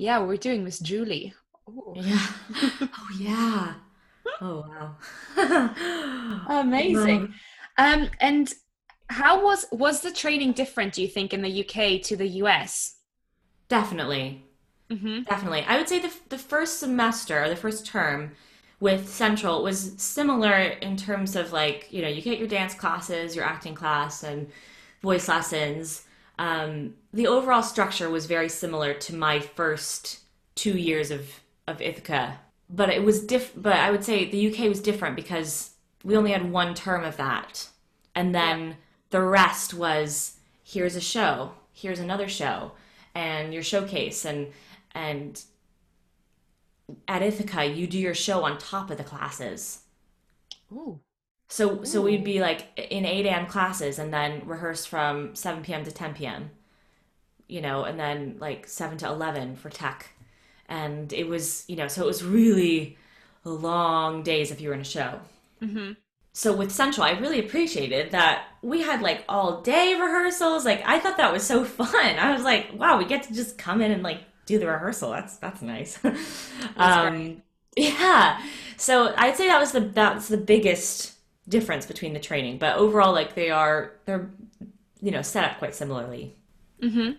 yeah. 0.00 0.18
We're 0.20 0.36
doing 0.36 0.64
Miss 0.64 0.78
Julie. 0.78 1.34
Ooh. 1.68 1.94
yeah 1.96 2.26
oh 2.82 3.08
yeah 3.18 3.74
oh 4.40 4.64
wow 5.36 5.74
Amazing. 6.60 7.34
Um, 7.78 8.10
and 8.20 8.52
how 9.08 9.44
was 9.44 9.66
was 9.72 10.00
the 10.00 10.10
training 10.12 10.52
different? 10.52 10.94
Do 10.94 11.02
you 11.02 11.08
think 11.08 11.32
in 11.32 11.42
the 11.42 11.64
UK 11.64 12.02
to 12.02 12.16
the 12.16 12.28
US? 12.44 12.96
definitely 13.68 14.44
Mm-hmm. 14.90 15.22
definitely 15.22 15.64
i 15.68 15.78
would 15.78 15.88
say 15.88 16.00
the, 16.00 16.12
the 16.30 16.38
first 16.38 16.80
semester 16.80 17.48
the 17.48 17.54
first 17.54 17.86
term 17.86 18.32
with 18.80 19.08
central 19.08 19.62
was 19.62 19.94
similar 19.98 20.52
in 20.56 20.96
terms 20.96 21.36
of 21.36 21.52
like 21.52 21.86
you 21.92 22.02
know 22.02 22.08
you 22.08 22.20
get 22.20 22.40
your 22.40 22.48
dance 22.48 22.74
classes 22.74 23.36
your 23.36 23.44
acting 23.44 23.74
class 23.76 24.24
and 24.24 24.50
voice 25.00 25.28
lessons 25.28 26.06
um, 26.40 26.94
the 27.12 27.26
overall 27.26 27.62
structure 27.62 28.08
was 28.08 28.24
very 28.24 28.48
similar 28.48 28.94
to 28.94 29.14
my 29.14 29.40
first 29.40 30.20
two 30.56 30.76
years 30.76 31.10
of 31.10 31.40
of 31.68 31.80
ithaca 31.80 32.38
but 32.68 32.88
it 32.88 33.04
was 33.04 33.24
diff 33.24 33.52
but 33.54 33.74
i 33.74 33.90
would 33.90 34.02
say 34.02 34.28
the 34.28 34.50
uk 34.50 34.58
was 34.68 34.80
different 34.80 35.14
because 35.14 35.74
we 36.02 36.16
only 36.16 36.32
had 36.32 36.50
one 36.50 36.74
term 36.74 37.04
of 37.04 37.16
that 37.18 37.68
and 38.14 38.34
then 38.34 38.76
the 39.10 39.20
rest 39.20 39.74
was 39.74 40.38
here's 40.64 40.96
a 40.96 41.00
show 41.00 41.52
here's 41.72 42.00
another 42.00 42.28
show 42.28 42.72
and 43.14 43.52
your 43.54 43.62
showcase 43.62 44.24
and 44.24 44.48
and 44.92 45.44
at 47.06 47.22
ithaca 47.22 47.64
you 47.66 47.86
do 47.86 47.98
your 47.98 48.14
show 48.14 48.42
on 48.44 48.58
top 48.58 48.90
of 48.90 48.96
the 48.96 49.04
classes 49.04 49.82
Ooh. 50.72 50.98
So 51.50 51.82
so 51.84 52.00
we'd 52.00 52.24
be 52.24 52.40
like 52.40 52.68
in 52.76 53.04
8 53.04 53.26
a.m 53.26 53.46
classes 53.46 53.98
and 53.98 54.14
then 54.14 54.42
rehearse 54.46 54.86
from 54.86 55.34
7 55.34 55.62
p.m 55.62 55.84
to 55.84 55.90
10 55.90 56.14
p.m 56.14 56.50
you 57.48 57.60
know 57.60 57.84
and 57.84 57.98
then 57.98 58.36
like 58.38 58.66
7 58.66 58.96
to 58.98 59.08
11 59.08 59.56
for 59.56 59.68
tech. 59.68 60.10
And 60.68 61.12
it 61.12 61.26
was 61.26 61.64
you 61.68 61.76
know 61.76 61.88
so 61.88 62.04
it 62.04 62.06
was 62.06 62.22
really 62.24 62.96
long 63.44 64.22
days 64.22 64.50
if 64.52 64.60
you 64.60 64.68
were 64.68 64.74
in 64.74 64.80
a 64.80 64.84
show. 64.84 65.20
Mm-hmm. 65.60 65.92
so 66.32 66.56
with 66.56 66.72
central 66.72 67.04
i 67.04 67.10
really 67.10 67.38
appreciated 67.38 68.12
that 68.12 68.46
we 68.62 68.80
had 68.80 69.02
like 69.02 69.24
all 69.28 69.60
day 69.60 69.94
rehearsals. 70.00 70.64
Like 70.64 70.82
i 70.86 70.98
thought 71.00 71.16
that 71.16 71.32
was 71.32 71.44
so 71.44 71.64
fun. 71.80 72.18
I 72.18 72.32
was 72.32 72.44
like 72.44 72.70
wow 72.74 72.96
we 72.96 73.04
get 73.04 73.24
to 73.24 73.34
just 73.34 73.58
come 73.58 73.82
in 73.82 73.90
and 73.90 74.02
like 74.02 74.20
do 74.46 74.58
the 74.58 74.66
rehearsal. 74.68 75.10
That's 75.10 75.36
that's 75.36 75.62
nice. 75.62 75.98
Um 76.76 77.42
yeah. 77.76 78.40
So 78.76 79.12
i'd 79.16 79.36
say 79.36 79.48
that 79.48 79.58
was 79.60 79.72
the 79.72 79.80
that's 79.80 80.28
the 80.28 80.36
biggest 80.36 81.19
difference 81.50 81.84
between 81.84 82.14
the 82.14 82.20
training 82.20 82.58
but 82.58 82.76
overall 82.76 83.12
like 83.12 83.34
they 83.34 83.50
are 83.50 83.92
they're 84.06 84.30
you 85.00 85.10
know 85.10 85.22
set 85.22 85.44
up 85.44 85.58
quite 85.58 85.74
similarly 85.74 86.36
Mm-hmm. 86.82 87.10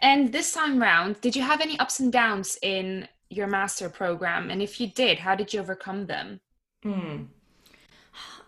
And 0.00 0.32
this 0.32 0.52
time 0.52 0.80
round, 0.80 1.20
did 1.20 1.36
you 1.36 1.42
have 1.42 1.60
any 1.60 1.78
ups 1.78 2.00
and 2.00 2.12
downs 2.12 2.58
in 2.62 3.08
your 3.28 3.46
master 3.46 3.88
program? 3.88 4.50
And 4.50 4.62
if 4.62 4.80
you 4.80 4.88
did, 4.88 5.18
how 5.18 5.34
did 5.34 5.52
you 5.52 5.60
overcome 5.60 6.06
them? 6.06 6.40
Hmm. 6.82 7.24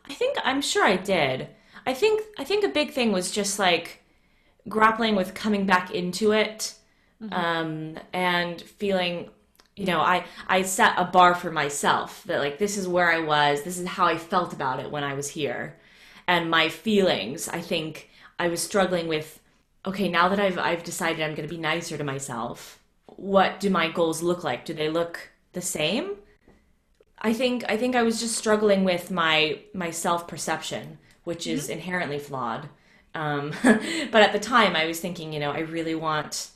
I 0.08 0.14
think 0.14 0.38
I'm 0.44 0.62
sure 0.62 0.84
I 0.84 0.96
did. 0.96 1.48
I 1.86 1.94
think 1.94 2.22
I 2.38 2.44
think 2.44 2.64
a 2.64 2.68
big 2.68 2.92
thing 2.92 3.12
was 3.12 3.30
just 3.30 3.58
like 3.58 4.02
grappling 4.68 5.14
with 5.14 5.34
coming 5.34 5.66
back 5.66 5.90
into 5.92 6.32
it 6.32 6.74
um, 7.32 7.98
and 8.12 8.60
feeling 8.60 9.30
you 9.80 9.86
know 9.86 10.00
I 10.00 10.24
I 10.46 10.62
set 10.62 10.94
a 10.96 11.04
bar 11.04 11.34
for 11.34 11.50
myself 11.50 12.22
that 12.26 12.40
like 12.40 12.58
this 12.58 12.76
is 12.76 12.86
where 12.86 13.10
I 13.10 13.20
was 13.20 13.62
this 13.62 13.78
is 13.78 13.86
how 13.86 14.06
I 14.06 14.16
felt 14.18 14.52
about 14.52 14.80
it 14.80 14.90
when 14.90 15.04
I 15.04 15.14
was 15.14 15.28
here 15.28 15.76
and 16.26 16.50
my 16.50 16.68
feelings 16.68 17.48
I 17.48 17.60
think 17.60 18.10
I 18.38 18.48
was 18.48 18.62
struggling 18.62 19.08
with 19.08 19.40
okay 19.86 20.08
now 20.08 20.28
that 20.28 20.40
I've 20.40 20.58
I've 20.58 20.84
decided 20.84 21.22
I'm 21.22 21.34
going 21.34 21.48
to 21.48 21.54
be 21.54 21.60
nicer 21.60 21.96
to 21.96 22.04
myself 22.04 22.80
what 23.06 23.60
do 23.60 23.70
my 23.70 23.88
goals 23.90 24.22
look 24.22 24.44
like 24.44 24.64
do 24.64 24.74
they 24.74 24.90
look 24.90 25.30
the 25.52 25.62
same 25.62 26.16
I 27.22 27.32
think 27.32 27.64
I 27.68 27.76
think 27.76 27.94
I 27.94 28.02
was 28.02 28.20
just 28.20 28.36
struggling 28.36 28.84
with 28.84 29.10
my 29.10 29.60
my 29.74 29.90
self 29.90 30.26
perception, 30.26 30.98
which 31.24 31.46
is 31.46 31.68
inherently 31.68 32.18
flawed. 32.18 32.68
Um, 33.14 33.52
but 33.62 34.22
at 34.22 34.32
the 34.32 34.38
time, 34.38 34.74
I 34.74 34.86
was 34.86 35.00
thinking, 35.00 35.32
you 35.32 35.40
know, 35.40 35.52
I 35.52 35.60
really 35.60 35.94
want. 35.94 36.50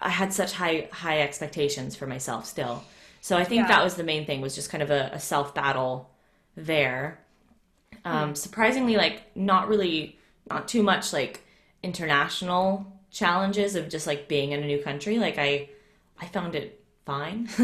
I 0.00 0.10
had 0.10 0.32
such 0.32 0.52
high 0.52 0.88
high 0.92 1.20
expectations 1.22 1.96
for 1.96 2.06
myself 2.06 2.46
still, 2.46 2.84
so 3.20 3.36
I 3.36 3.44
think 3.44 3.66
Yeah. 3.66 3.68
that 3.68 3.82
was 3.84 3.96
the 3.96 4.04
main 4.04 4.26
thing 4.26 4.40
was 4.40 4.54
just 4.54 4.70
kind 4.70 4.82
of 4.82 4.90
a, 4.90 5.10
a 5.12 5.20
self 5.20 5.54
battle 5.54 6.10
there. 6.56 7.20
Um, 8.04 8.34
Surprisingly, 8.34 8.96
like 8.96 9.36
not 9.36 9.68
really, 9.68 10.18
not 10.50 10.68
too 10.68 10.82
much 10.82 11.12
like 11.12 11.44
international 11.82 12.86
challenges 13.10 13.74
of 13.76 13.88
just 13.88 14.06
like 14.06 14.28
being 14.28 14.52
in 14.52 14.62
a 14.62 14.66
new 14.66 14.82
country. 14.82 15.18
Like 15.18 15.38
I, 15.38 15.70
I 16.20 16.26
found 16.26 16.54
it 16.54 16.84
fine, 17.06 17.48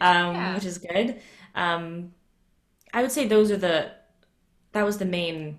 um, 0.00 0.34
Yeah. 0.34 0.54
which 0.54 0.64
is 0.64 0.78
good. 0.78 1.20
Um, 1.54 2.12
I 2.94 3.02
would 3.02 3.12
say 3.12 3.26
those 3.28 3.50
are 3.50 3.56
the 3.58 3.92
that 4.72 4.84
was 4.84 4.98
the 4.98 5.04
main 5.06 5.58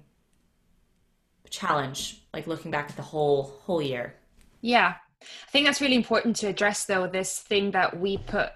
challenge 1.50 2.22
like 2.34 2.48
looking 2.48 2.72
back 2.72 2.90
at 2.90 2.96
the 2.96 3.02
whole 3.02 3.44
whole 3.66 3.82
year 3.82 4.16
yeah 4.62 4.96
i 5.22 5.52
think 5.52 5.66
that's 5.66 5.82
really 5.82 5.96
important 5.96 6.36
to 6.36 6.48
address 6.48 6.86
though 6.86 7.08
this 7.08 7.40
thing 7.40 7.72
that 7.72 8.00
we 8.00 8.18
put 8.18 8.52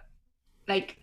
like 0.67 0.97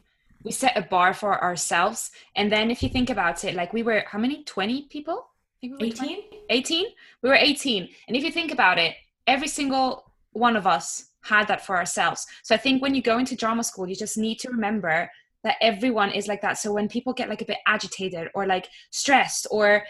we 0.44 0.52
set 0.52 0.76
a 0.76 0.82
bar 0.82 1.14
for 1.14 1.42
ourselves. 1.42 2.10
And 2.36 2.50
then 2.50 2.70
if 2.70 2.82
you 2.82 2.88
think 2.88 3.10
about 3.10 3.44
it 3.44 3.54
like 3.54 3.72
we 3.72 3.82
were 3.82 4.04
how 4.06 4.18
many? 4.18 4.44
20 4.44 4.82
people? 4.88 5.28
We 5.62 5.74
18 5.80 6.22
18 6.50 6.86
we 7.22 7.28
were 7.28 7.34
18 7.34 7.88
and 8.06 8.16
if 8.16 8.22
you 8.22 8.30
think 8.30 8.52
about 8.52 8.78
it 8.78 8.94
every 9.26 9.48
single 9.48 10.12
one 10.30 10.54
of 10.54 10.68
us 10.68 11.10
had 11.22 11.48
that 11.48 11.66
for 11.66 11.76
ourselves. 11.76 12.26
So 12.44 12.54
i 12.54 12.58
think 12.58 12.80
when 12.80 12.94
you 12.94 13.02
go 13.02 13.18
into 13.18 13.34
drama 13.34 13.64
school 13.64 13.88
you 13.88 13.96
just 13.96 14.16
need 14.16 14.38
to 14.40 14.50
remember 14.50 15.10
that 15.44 15.56
everyone 15.60 16.12
is 16.12 16.28
like 16.28 16.40
that. 16.42 16.58
So 16.58 16.72
when 16.72 16.88
people 16.88 17.12
get 17.12 17.28
like 17.28 17.42
a 17.42 17.44
bit 17.44 17.58
agitated 17.66 18.28
or 18.34 18.46
like 18.46 18.68
stressed 18.90 19.46
or 19.50 19.84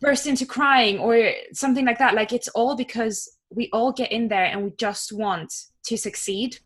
burst 0.00 0.26
into 0.26 0.46
crying 0.46 0.98
or 0.98 1.32
something 1.52 1.86
like 1.86 1.98
that 1.98 2.14
like 2.14 2.32
it's 2.32 2.48
all 2.48 2.76
because 2.76 3.28
we 3.50 3.68
all 3.72 3.92
get 3.92 4.12
in 4.12 4.28
there 4.28 4.44
and 4.44 4.62
we 4.64 4.70
just 4.76 5.12
want 5.12 5.52
to 5.84 5.96
succeed 5.96 6.58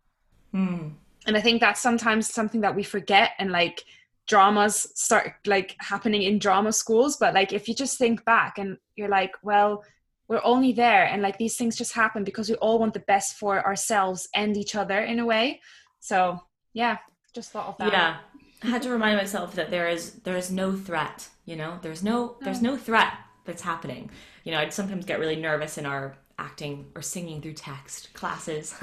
mm. 0.55 0.93
and 1.27 1.37
i 1.37 1.41
think 1.41 1.61
that's 1.61 1.81
sometimes 1.81 2.33
something 2.33 2.61
that 2.61 2.75
we 2.75 2.83
forget 2.83 3.33
and 3.39 3.51
like 3.53 3.85
dramas 4.27 4.89
start 4.95 5.35
like 5.47 5.77
happening 5.81 6.23
in 6.23 6.39
drama 6.39 6.73
schools 6.73 7.17
but 7.17 7.35
like 7.35 7.53
if 7.53 7.69
you 7.69 7.75
just 7.75 7.99
think 7.99 8.25
back 8.25 8.59
and 8.59 8.79
you're 8.97 9.09
like 9.09 9.33
well 9.43 9.85
we're 10.29 10.41
only 10.45 10.73
there 10.73 11.05
and 11.05 11.21
like 11.21 11.37
these 11.37 11.57
things 11.57 11.77
just 11.77 11.93
happen 11.93 12.25
because 12.25 12.49
we 12.49 12.55
all 12.57 12.79
want 12.79 12.95
the 12.95 13.01
best 13.01 13.37
for 13.37 13.65
ourselves 13.67 14.27
and 14.35 14.57
each 14.57 14.75
other 14.75 15.01
in 15.01 15.19
a 15.19 15.27
way 15.27 15.61
so 16.01 16.41
yeah 16.73 16.97
just 17.35 17.53
thought 17.53 17.69
of 17.69 17.77
that 17.79 17.93
yeah 17.93 18.17
I 18.65 18.69
had 18.69 18.83
to 18.83 18.91
remind 18.91 19.19
myself 19.19 19.55
that 19.57 19.71
there 19.71 19.89
is 19.89 20.13
there 20.25 20.37
is 20.37 20.51
no 20.51 20.75
threat. 20.75 21.29
You 21.45 21.57
know, 21.57 21.79
there's 21.83 22.03
no 22.03 22.37
there's 22.41 22.63
no 22.63 22.79
threat 22.79 23.13
that's 23.45 23.61
happening. 23.61 24.11
You 24.43 24.53
know, 24.53 24.59
I'd 24.59 24.73
sometimes 24.73 25.05
get 25.05 25.19
really 25.19 25.37
nervous 25.37 25.77
in 25.77 25.85
our 25.85 26.17
acting 26.39 26.87
or 26.95 27.03
singing 27.03 27.41
through 27.41 27.55
text 27.55 28.13
classes. 28.15 28.75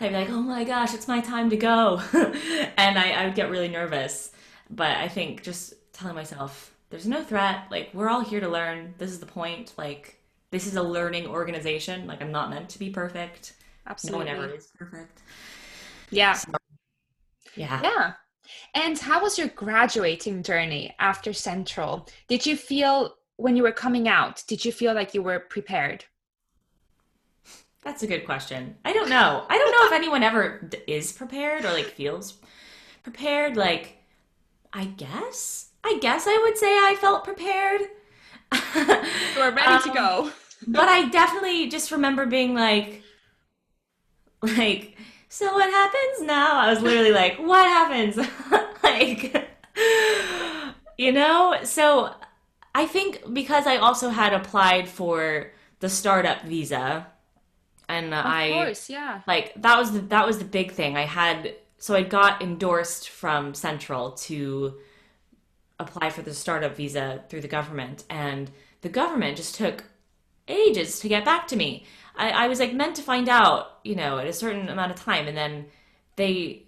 I'd 0.00 0.08
be 0.08 0.10
like, 0.10 0.30
oh 0.30 0.40
my 0.40 0.64
gosh, 0.64 0.94
it's 0.94 1.08
my 1.08 1.20
time 1.20 1.50
to 1.50 1.56
go, 1.56 2.00
and 2.12 2.98
I, 2.98 3.10
I 3.12 3.24
would 3.26 3.34
get 3.34 3.50
really 3.50 3.68
nervous. 3.68 4.32
But 4.70 4.96
I 4.96 5.08
think 5.08 5.42
just 5.42 5.74
telling 5.92 6.14
myself 6.14 6.74
there's 6.90 7.06
no 7.06 7.22
threat. 7.22 7.64
Like 7.70 7.90
we're 7.92 8.08
all 8.08 8.22
here 8.22 8.40
to 8.40 8.48
learn. 8.48 8.94
This 8.98 9.10
is 9.10 9.20
the 9.20 9.26
point. 9.26 9.72
Like 9.76 10.18
this 10.50 10.66
is 10.66 10.76
a 10.76 10.82
learning 10.82 11.26
organization. 11.26 12.06
Like 12.06 12.22
I'm 12.22 12.32
not 12.32 12.50
meant 12.50 12.68
to 12.70 12.78
be 12.78 12.90
perfect. 12.90 13.54
Absolutely. 13.86 14.26
No 14.26 14.36
one 14.36 14.44
ever 14.44 14.54
is 14.54 14.68
perfect. 14.78 15.22
Yeah. 16.10 16.34
So, 16.34 16.52
yeah. 17.56 17.80
Yeah. 17.82 18.12
And 18.74 18.98
how 18.98 19.22
was 19.22 19.38
your 19.38 19.48
graduating 19.48 20.42
journey 20.42 20.94
after 20.98 21.32
Central? 21.32 22.08
Did 22.28 22.44
you 22.46 22.56
feel 22.56 23.14
when 23.36 23.56
you 23.56 23.62
were 23.62 23.72
coming 23.72 24.08
out, 24.08 24.42
did 24.46 24.64
you 24.64 24.72
feel 24.72 24.94
like 24.94 25.14
you 25.14 25.22
were 25.22 25.40
prepared? 25.40 26.04
That's 27.82 28.02
a 28.02 28.06
good 28.06 28.24
question. 28.24 28.76
I 28.84 28.92
don't 28.92 29.10
know. 29.10 29.44
I 29.48 29.58
don't 29.58 29.72
know 29.72 29.86
if 29.86 29.92
anyone 29.92 30.22
ever 30.22 30.70
is 30.86 31.12
prepared 31.12 31.64
or 31.64 31.72
like 31.72 31.86
feels 31.86 32.38
prepared. 33.02 33.56
Like, 33.56 33.98
I 34.72 34.84
guess, 34.84 35.70
I 35.82 35.98
guess 36.00 36.26
I 36.28 36.38
would 36.44 36.56
say 36.56 36.68
I 36.68 36.96
felt 37.00 37.24
prepared. 37.24 37.82
We're 39.36 39.54
ready 39.54 39.60
um, 39.60 39.82
to 39.82 39.90
go. 39.90 40.30
but 40.68 40.88
I 40.88 41.08
definitely 41.08 41.68
just 41.68 41.90
remember 41.90 42.24
being 42.24 42.54
like, 42.54 43.02
like, 44.42 44.96
so 45.28 45.52
what 45.52 45.68
happens 45.68 46.26
now? 46.26 46.60
I 46.60 46.70
was 46.70 46.82
literally 46.82 47.12
like, 47.12 47.38
what 47.38 47.66
happens? 47.66 48.16
like, 48.84 49.48
you 50.98 51.10
know? 51.10 51.58
So 51.64 52.14
I 52.74 52.86
think 52.86 53.22
because 53.32 53.66
I 53.66 53.78
also 53.78 54.10
had 54.10 54.32
applied 54.34 54.88
for 54.88 55.52
the 55.80 55.88
startup 55.88 56.42
visa 56.42 57.08
and 57.92 58.14
of 58.14 58.24
I 58.26 58.50
course, 58.50 58.90
yeah. 58.90 59.20
Like 59.26 59.52
that 59.62 59.78
was 59.78 59.92
the 59.92 60.00
that 60.00 60.26
was 60.26 60.38
the 60.38 60.44
big 60.44 60.72
thing. 60.72 60.96
I 60.96 61.02
had 61.02 61.54
so 61.78 61.94
I 61.94 62.02
got 62.02 62.42
endorsed 62.42 63.08
from 63.10 63.54
Central 63.54 64.12
to 64.12 64.74
apply 65.78 66.10
for 66.10 66.22
the 66.22 66.32
startup 66.32 66.76
visa 66.76 67.24
through 67.28 67.40
the 67.40 67.48
government 67.48 68.04
and 68.08 68.50
the 68.82 68.88
government 68.88 69.36
just 69.36 69.54
took 69.54 69.84
ages 70.48 71.00
to 71.00 71.08
get 71.08 71.24
back 71.24 71.46
to 71.48 71.56
me. 71.56 71.84
I, 72.16 72.30
I 72.30 72.48
was 72.48 72.60
like 72.60 72.74
meant 72.74 72.96
to 72.96 73.02
find 73.02 73.28
out, 73.28 73.78
you 73.84 73.94
know, 73.94 74.18
at 74.18 74.26
a 74.26 74.32
certain 74.32 74.68
amount 74.68 74.92
of 74.92 74.98
time, 74.98 75.28
and 75.28 75.36
then 75.36 75.66
they, 76.16 76.64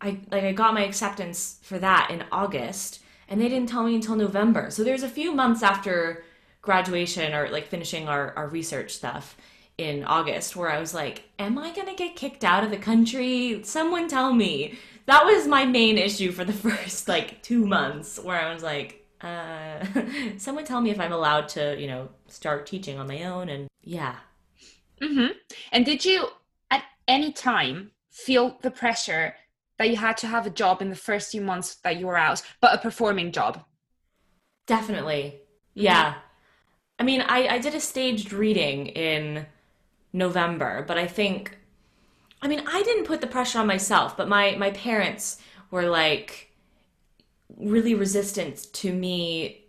I 0.00 0.18
like 0.30 0.44
I 0.44 0.52
got 0.52 0.74
my 0.74 0.84
acceptance 0.84 1.58
for 1.62 1.78
that 1.78 2.10
in 2.10 2.24
August, 2.30 3.00
and 3.28 3.40
they 3.40 3.48
didn't 3.48 3.68
tell 3.68 3.84
me 3.84 3.94
until 3.94 4.16
November. 4.16 4.70
So 4.70 4.84
there's 4.84 5.02
a 5.02 5.08
few 5.08 5.32
months 5.32 5.62
after 5.62 6.24
graduation 6.60 7.34
or 7.34 7.48
like 7.48 7.66
finishing 7.66 8.08
our, 8.08 8.32
our 8.36 8.46
research 8.48 8.92
stuff 8.92 9.36
in 9.78 10.04
August 10.04 10.56
where 10.56 10.70
I 10.70 10.78
was 10.78 10.94
like, 10.94 11.28
Am 11.38 11.58
I 11.58 11.72
gonna 11.72 11.94
get 11.94 12.16
kicked 12.16 12.44
out 12.44 12.64
of 12.64 12.70
the 12.70 12.76
country? 12.76 13.62
Someone 13.64 14.08
tell 14.08 14.32
me. 14.32 14.78
That 15.06 15.24
was 15.24 15.48
my 15.48 15.64
main 15.64 15.98
issue 15.98 16.30
for 16.30 16.44
the 16.44 16.52
first 16.68 17.08
like 17.08 17.42
two 17.42 17.66
months 17.66 18.18
where 18.18 18.40
I 18.40 18.52
was 18.54 18.62
like, 18.62 19.06
uh, 19.20 19.84
someone 20.36 20.64
tell 20.64 20.80
me 20.80 20.90
if 20.90 21.00
I'm 21.00 21.12
allowed 21.12 21.48
to, 21.50 21.76
you 21.78 21.86
know, 21.86 22.08
start 22.28 22.66
teaching 22.66 22.98
on 22.98 23.06
my 23.06 23.24
own. 23.24 23.48
And 23.48 23.68
yeah, 23.82 24.16
Mm-hmm. 25.02 25.32
And 25.72 25.84
did 25.84 26.04
you 26.04 26.28
at 26.70 26.84
any 27.08 27.32
time 27.32 27.90
feel 28.10 28.58
the 28.62 28.70
pressure 28.70 29.34
that 29.78 29.90
you 29.90 29.96
had 29.96 30.16
to 30.18 30.28
have 30.28 30.46
a 30.46 30.50
job 30.50 30.80
in 30.80 30.90
the 30.90 30.96
first 30.96 31.32
few 31.32 31.40
months 31.40 31.76
that 31.76 31.98
you 31.98 32.06
were 32.06 32.16
out, 32.16 32.42
but 32.60 32.74
a 32.74 32.78
performing 32.78 33.32
job? 33.32 33.64
Definitely. 34.66 35.40
Yeah. 35.74 36.14
I 36.98 37.02
mean, 37.02 37.22
I, 37.22 37.48
I 37.48 37.58
did 37.58 37.74
a 37.74 37.80
staged 37.80 38.32
reading 38.32 38.86
in 38.88 39.46
November, 40.12 40.84
but 40.86 40.98
I 40.98 41.06
think, 41.06 41.58
I 42.40 42.48
mean, 42.48 42.62
I 42.66 42.82
didn't 42.82 43.04
put 43.04 43.20
the 43.20 43.26
pressure 43.26 43.58
on 43.58 43.66
myself, 43.66 44.16
but 44.16 44.28
my, 44.28 44.56
my 44.56 44.70
parents 44.70 45.40
were 45.70 45.84
like 45.84 46.50
really 47.56 47.94
resistant 47.94 48.68
to 48.72 48.92
me 48.92 49.64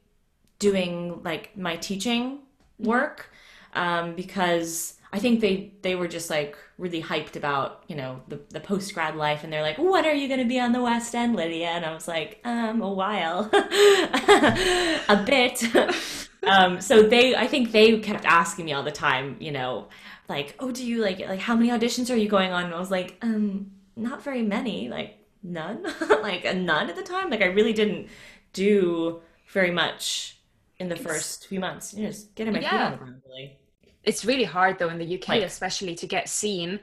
doing 0.60 1.22
like 1.24 1.56
my 1.58 1.76
teaching 1.76 2.40
work 2.80 3.30
um, 3.74 4.16
because 4.16 4.96
I 5.12 5.20
think 5.20 5.42
they 5.42 5.74
they 5.84 5.96
were 5.96 6.08
just 6.08 6.30
like 6.30 6.58
really 6.78 7.02
hyped 7.02 7.36
about 7.36 7.84
you 7.88 7.96
know 7.96 8.22
the 8.28 8.40
the 8.50 8.60
post 8.60 8.94
grad 8.94 9.16
life, 9.16 9.44
and 9.44 9.54
they're 9.54 9.62
like, 9.62 9.78
"When 9.78 10.06
are 10.06 10.14
you 10.14 10.28
going 10.28 10.40
to 10.40 10.46
be 10.46 10.60
on 10.60 10.72
the 10.72 10.82
West 10.82 11.14
End, 11.14 11.36
Lydia?" 11.36 11.68
And 11.68 11.86
I 11.86 11.94
was 11.94 12.08
like, 12.08 12.40
"Um, 12.44 12.82
a 12.82 12.92
while, 12.92 13.50
a 13.54 15.24
bit." 15.24 15.64
um, 16.46 16.82
so 16.82 17.04
they, 17.04 17.36
I 17.36 17.48
think 17.48 17.72
they 17.72 18.00
kept 18.00 18.26
asking 18.26 18.66
me 18.66 18.74
all 18.74 18.84
the 18.84 18.92
time, 18.92 19.38
you 19.40 19.52
know, 19.52 19.88
like, 20.30 20.56
"Oh, 20.60 20.72
do 20.72 20.86
you 20.86 21.02
like 21.02 21.20
like 21.20 21.40
how 21.40 21.56
many 21.56 21.70
auditions 21.70 22.14
are 22.14 22.18
you 22.18 22.30
going 22.30 22.52
on?" 22.52 22.66
And 22.66 22.74
I 22.74 22.80
was 22.80 22.92
like, 22.92 23.18
"Um, 23.22 23.72
not 23.96 24.24
very 24.24 24.42
many, 24.42 24.90
like 24.90 25.18
none, 25.42 25.84
like 26.22 26.46
a 26.46 26.54
none 26.54 26.90
at 26.90 26.96
the 26.96 27.04
time. 27.04 27.30
Like 27.30 27.42
I 27.42 27.48
really 27.48 27.74
didn't 27.74 28.08
do 28.54 29.22
very 29.50 29.72
much." 29.72 30.38
In 30.80 30.90
the 30.90 30.96
it's, 30.96 31.04
first 31.04 31.48
few 31.48 31.60
months, 31.60 31.94
you 31.94 32.04
know, 32.04 32.10
just 32.10 32.34
getting 32.36 32.52
my 32.52 32.60
yeah. 32.60 32.72
feet 32.72 32.78
on 32.78 32.92
the 32.92 32.98
ground, 32.98 33.22
really 33.28 33.58
it's 34.04 34.26
really 34.26 34.44
hard 34.44 34.80
though 34.80 34.90
in 34.90 34.98
the 34.98 35.16
UK, 35.16 35.30
like, 35.30 35.44
especially 35.44 35.96
to 35.96 36.08
get 36.08 36.30
seen, 36.30 36.80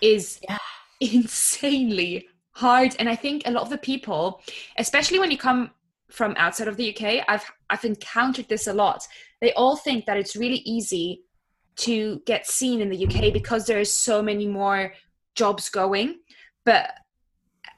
is 0.00 0.40
yeah. 0.42 0.58
insanely 1.00 2.28
hard. 2.52 2.94
And 2.98 3.08
I 3.08 3.16
think 3.16 3.42
a 3.46 3.50
lot 3.50 3.62
of 3.62 3.70
the 3.70 3.78
people, 3.78 4.42
especially 4.78 5.18
when 5.18 5.30
you 5.30 5.38
come 5.38 5.70
from 6.10 6.34
outside 6.36 6.68
of 6.68 6.76
the 6.76 6.94
UK, 6.94 7.24
I've 7.28 7.50
I've 7.70 7.84
encountered 7.84 8.48
this 8.48 8.66
a 8.66 8.72
lot. 8.72 9.06
They 9.40 9.52
all 9.54 9.76
think 9.76 10.06
that 10.06 10.16
it's 10.16 10.36
really 10.36 10.62
easy 10.64 11.22
to 11.76 12.22
get 12.26 12.46
seen 12.46 12.80
in 12.80 12.88
the 12.88 13.06
UK 13.06 13.32
because 13.32 13.66
there's 13.66 13.92
so 13.92 14.22
many 14.22 14.46
more 14.46 14.94
jobs 15.34 15.68
going, 15.68 16.20
but 16.64 16.92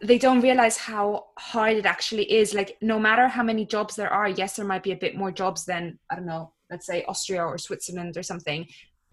they 0.02 0.18
don't 0.18 0.42
realize 0.42 0.76
how 0.76 1.26
hard 1.38 1.76
it 1.76 1.86
actually 1.86 2.30
is. 2.30 2.52
Like 2.52 2.76
no 2.82 2.98
matter 2.98 3.28
how 3.28 3.42
many 3.42 3.64
jobs 3.64 3.96
there 3.96 4.10
are, 4.10 4.28
yes, 4.28 4.56
there 4.56 4.66
might 4.66 4.82
be 4.82 4.92
a 4.92 4.96
bit 4.96 5.16
more 5.16 5.30
jobs 5.30 5.64
than 5.64 5.98
I 6.10 6.16
don't 6.16 6.26
know 6.26 6.52
let's 6.70 6.86
say 6.86 7.04
Austria 7.04 7.44
or 7.44 7.58
Switzerland 7.58 8.16
or 8.16 8.22
something. 8.22 8.66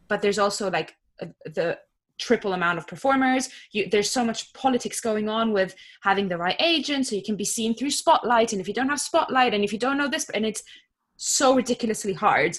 But 0.07 0.21
there's 0.21 0.39
also 0.39 0.69
like 0.69 0.95
the 1.45 1.77
triple 2.23 2.53
amount 2.53 2.77
of 2.77 2.87
performers. 2.87 3.49
You, 3.71 3.89
there's 3.89 4.09
so 4.09 4.23
much 4.23 4.53
politics 4.53 5.01
going 5.01 5.27
on 5.29 5.51
with 5.51 5.75
having 6.01 6.27
the 6.27 6.37
right 6.37 6.55
agent, 6.59 7.05
so 7.05 7.15
you 7.15 7.23
can 7.23 7.35
be 7.35 7.45
seen 7.45 7.75
through 7.75 7.91
Spotlight. 7.91 8.53
And 8.53 8.61
if 8.61 8.67
you 8.67 8.73
don't 8.73 8.89
have 8.89 9.01
Spotlight, 9.01 9.53
and 9.53 9.63
if 9.63 9.73
you 9.73 9.79
don't 9.79 9.97
know 9.97 10.07
this, 10.07 10.29
and 10.29 10.45
it's 10.45 10.63
so 11.17 11.55
ridiculously 11.55 12.13
hard. 12.13 12.57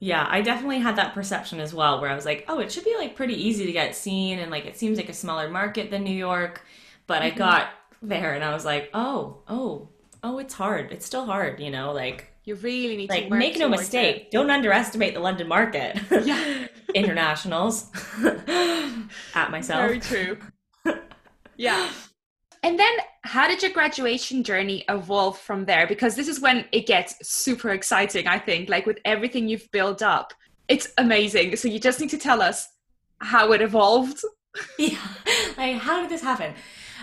yeah, 0.00 0.26
I 0.28 0.42
definitely 0.42 0.80
had 0.80 0.96
that 0.96 1.14
perception 1.14 1.60
as 1.60 1.72
well, 1.72 2.00
where 2.00 2.10
I 2.10 2.14
was 2.14 2.24
like, 2.24 2.44
oh, 2.48 2.58
it 2.58 2.72
should 2.72 2.84
be 2.84 2.96
like 2.98 3.16
pretty 3.16 3.34
easy 3.34 3.66
to 3.66 3.72
get 3.72 3.94
seen, 3.94 4.40
and 4.40 4.50
like 4.50 4.66
it 4.66 4.76
seems 4.76 4.98
like 4.98 5.08
a 5.08 5.14
smaller 5.14 5.48
market 5.48 5.90
than 5.90 6.04
New 6.04 6.16
York. 6.16 6.62
But 7.06 7.22
mm-hmm. 7.22 7.34
I 7.34 7.38
got 7.38 7.68
there, 8.02 8.34
and 8.34 8.42
I 8.42 8.52
was 8.52 8.64
like, 8.64 8.90
oh, 8.92 9.42
oh, 9.48 9.88
oh, 10.22 10.38
it's 10.38 10.54
hard. 10.54 10.90
It's 10.90 11.06
still 11.06 11.26
hard, 11.26 11.60
you 11.60 11.70
know, 11.70 11.92
like 11.92 12.33
you 12.44 12.56
really 12.56 12.96
need 12.96 13.10
like, 13.10 13.28
to 13.28 13.34
make 13.34 13.58
no 13.58 13.68
mistake. 13.68 14.16
It. 14.16 14.30
Don't 14.30 14.50
underestimate 14.50 15.14
the 15.14 15.20
London 15.20 15.48
market. 15.48 15.98
Yeah. 16.24 16.66
Internationals. 16.94 17.90
At 19.34 19.50
myself. 19.50 19.80
Very 19.80 20.00
true. 20.00 20.38
yeah. 21.56 21.90
And 22.62 22.78
then 22.78 22.92
how 23.22 23.48
did 23.48 23.62
your 23.62 23.72
graduation 23.72 24.44
journey 24.44 24.84
evolve 24.88 25.38
from 25.38 25.64
there? 25.64 25.86
Because 25.86 26.14
this 26.14 26.28
is 26.28 26.40
when 26.40 26.66
it 26.70 26.86
gets 26.86 27.28
super 27.28 27.70
exciting, 27.70 28.28
I 28.28 28.38
think, 28.38 28.68
like 28.68 28.86
with 28.86 28.98
everything 29.04 29.48
you've 29.48 29.68
built 29.72 30.02
up. 30.02 30.32
It's 30.68 30.92
amazing. 30.98 31.56
So 31.56 31.68
you 31.68 31.80
just 31.80 32.00
need 32.00 32.10
to 32.10 32.18
tell 32.18 32.40
us 32.40 32.68
how 33.18 33.52
it 33.52 33.60
evolved. 33.60 34.20
Yeah. 34.78 34.98
Like, 35.56 35.78
how 35.78 36.00
did 36.00 36.10
this 36.10 36.22
happen? 36.22 36.54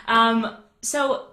Um, 0.08 0.58
so 0.82 1.31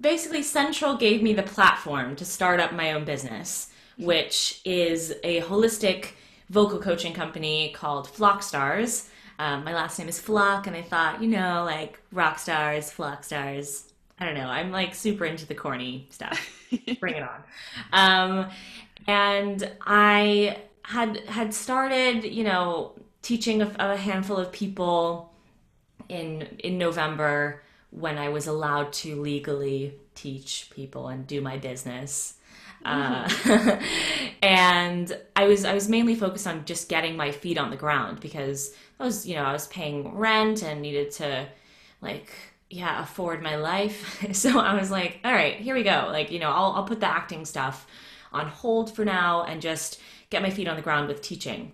basically, 0.00 0.42
Central 0.42 0.96
gave 0.96 1.22
me 1.22 1.32
the 1.34 1.42
platform 1.42 2.16
to 2.16 2.24
start 2.24 2.60
up 2.60 2.72
my 2.72 2.92
own 2.92 3.04
business, 3.04 3.70
which 3.96 4.60
is 4.64 5.14
a 5.22 5.40
holistic 5.42 6.10
vocal 6.50 6.78
coaching 6.78 7.12
company 7.12 7.72
called 7.74 8.08
Flock 8.08 8.42
Stars. 8.42 9.10
Um, 9.38 9.64
my 9.64 9.74
last 9.74 9.98
name 9.98 10.08
is 10.08 10.18
Flock, 10.18 10.66
and 10.66 10.74
I 10.74 10.82
thought, 10.82 11.22
you 11.22 11.28
know, 11.28 11.64
like 11.64 12.00
rock 12.10 12.38
stars, 12.38 12.90
flock 12.90 13.22
stars. 13.22 13.92
I 14.18 14.24
don't 14.24 14.34
know. 14.34 14.48
I'm 14.48 14.72
like 14.72 14.94
super 14.94 15.24
into 15.24 15.46
the 15.46 15.54
corny 15.54 16.08
stuff. 16.10 16.40
Bring 17.00 17.14
it 17.14 17.22
on. 17.22 17.42
Um, 17.92 18.50
and 19.06 19.70
I 19.86 20.58
had 20.82 21.18
had 21.28 21.54
started, 21.54 22.24
you 22.24 22.42
know, 22.42 22.92
teaching 23.22 23.62
a, 23.62 23.72
a 23.78 23.96
handful 23.96 24.36
of 24.36 24.50
people 24.50 25.32
in 26.08 26.42
in 26.58 26.78
November 26.78 27.62
when 27.90 28.18
I 28.18 28.28
was 28.28 28.46
allowed 28.46 28.92
to 28.94 29.20
legally 29.20 29.94
teach 30.14 30.70
people 30.74 31.08
and 31.08 31.26
do 31.26 31.40
my 31.40 31.56
business. 31.56 32.34
Mm-hmm. 32.84 33.70
Uh, 33.70 33.80
and 34.42 35.18
I 35.34 35.46
was 35.46 35.64
I 35.64 35.74
was 35.74 35.88
mainly 35.88 36.14
focused 36.14 36.46
on 36.46 36.64
just 36.64 36.88
getting 36.88 37.16
my 37.16 37.32
feet 37.32 37.58
on 37.58 37.70
the 37.70 37.76
ground 37.76 38.20
because 38.20 38.74
I 39.00 39.04
was 39.04 39.26
you 39.26 39.34
know 39.34 39.44
I 39.44 39.52
was 39.52 39.66
paying 39.68 40.16
rent 40.16 40.62
and 40.62 40.80
needed 40.80 41.10
to 41.12 41.46
like 42.00 42.30
yeah 42.70 43.02
afford 43.02 43.42
my 43.42 43.56
life 43.56 44.24
so 44.32 44.60
I 44.60 44.78
was 44.78 44.90
like 44.90 45.18
all 45.24 45.32
right 45.32 45.56
here 45.56 45.74
we 45.74 45.82
go 45.82 46.08
like 46.12 46.30
you 46.30 46.38
know 46.38 46.50
I'll 46.50 46.72
I'll 46.72 46.84
put 46.84 47.00
the 47.00 47.06
acting 47.06 47.44
stuff 47.44 47.86
on 48.32 48.46
hold 48.46 48.94
for 48.94 49.04
now 49.04 49.42
and 49.44 49.60
just 49.60 50.00
get 50.30 50.42
my 50.42 50.50
feet 50.50 50.68
on 50.68 50.76
the 50.76 50.82
ground 50.82 51.08
with 51.08 51.22
teaching 51.22 51.72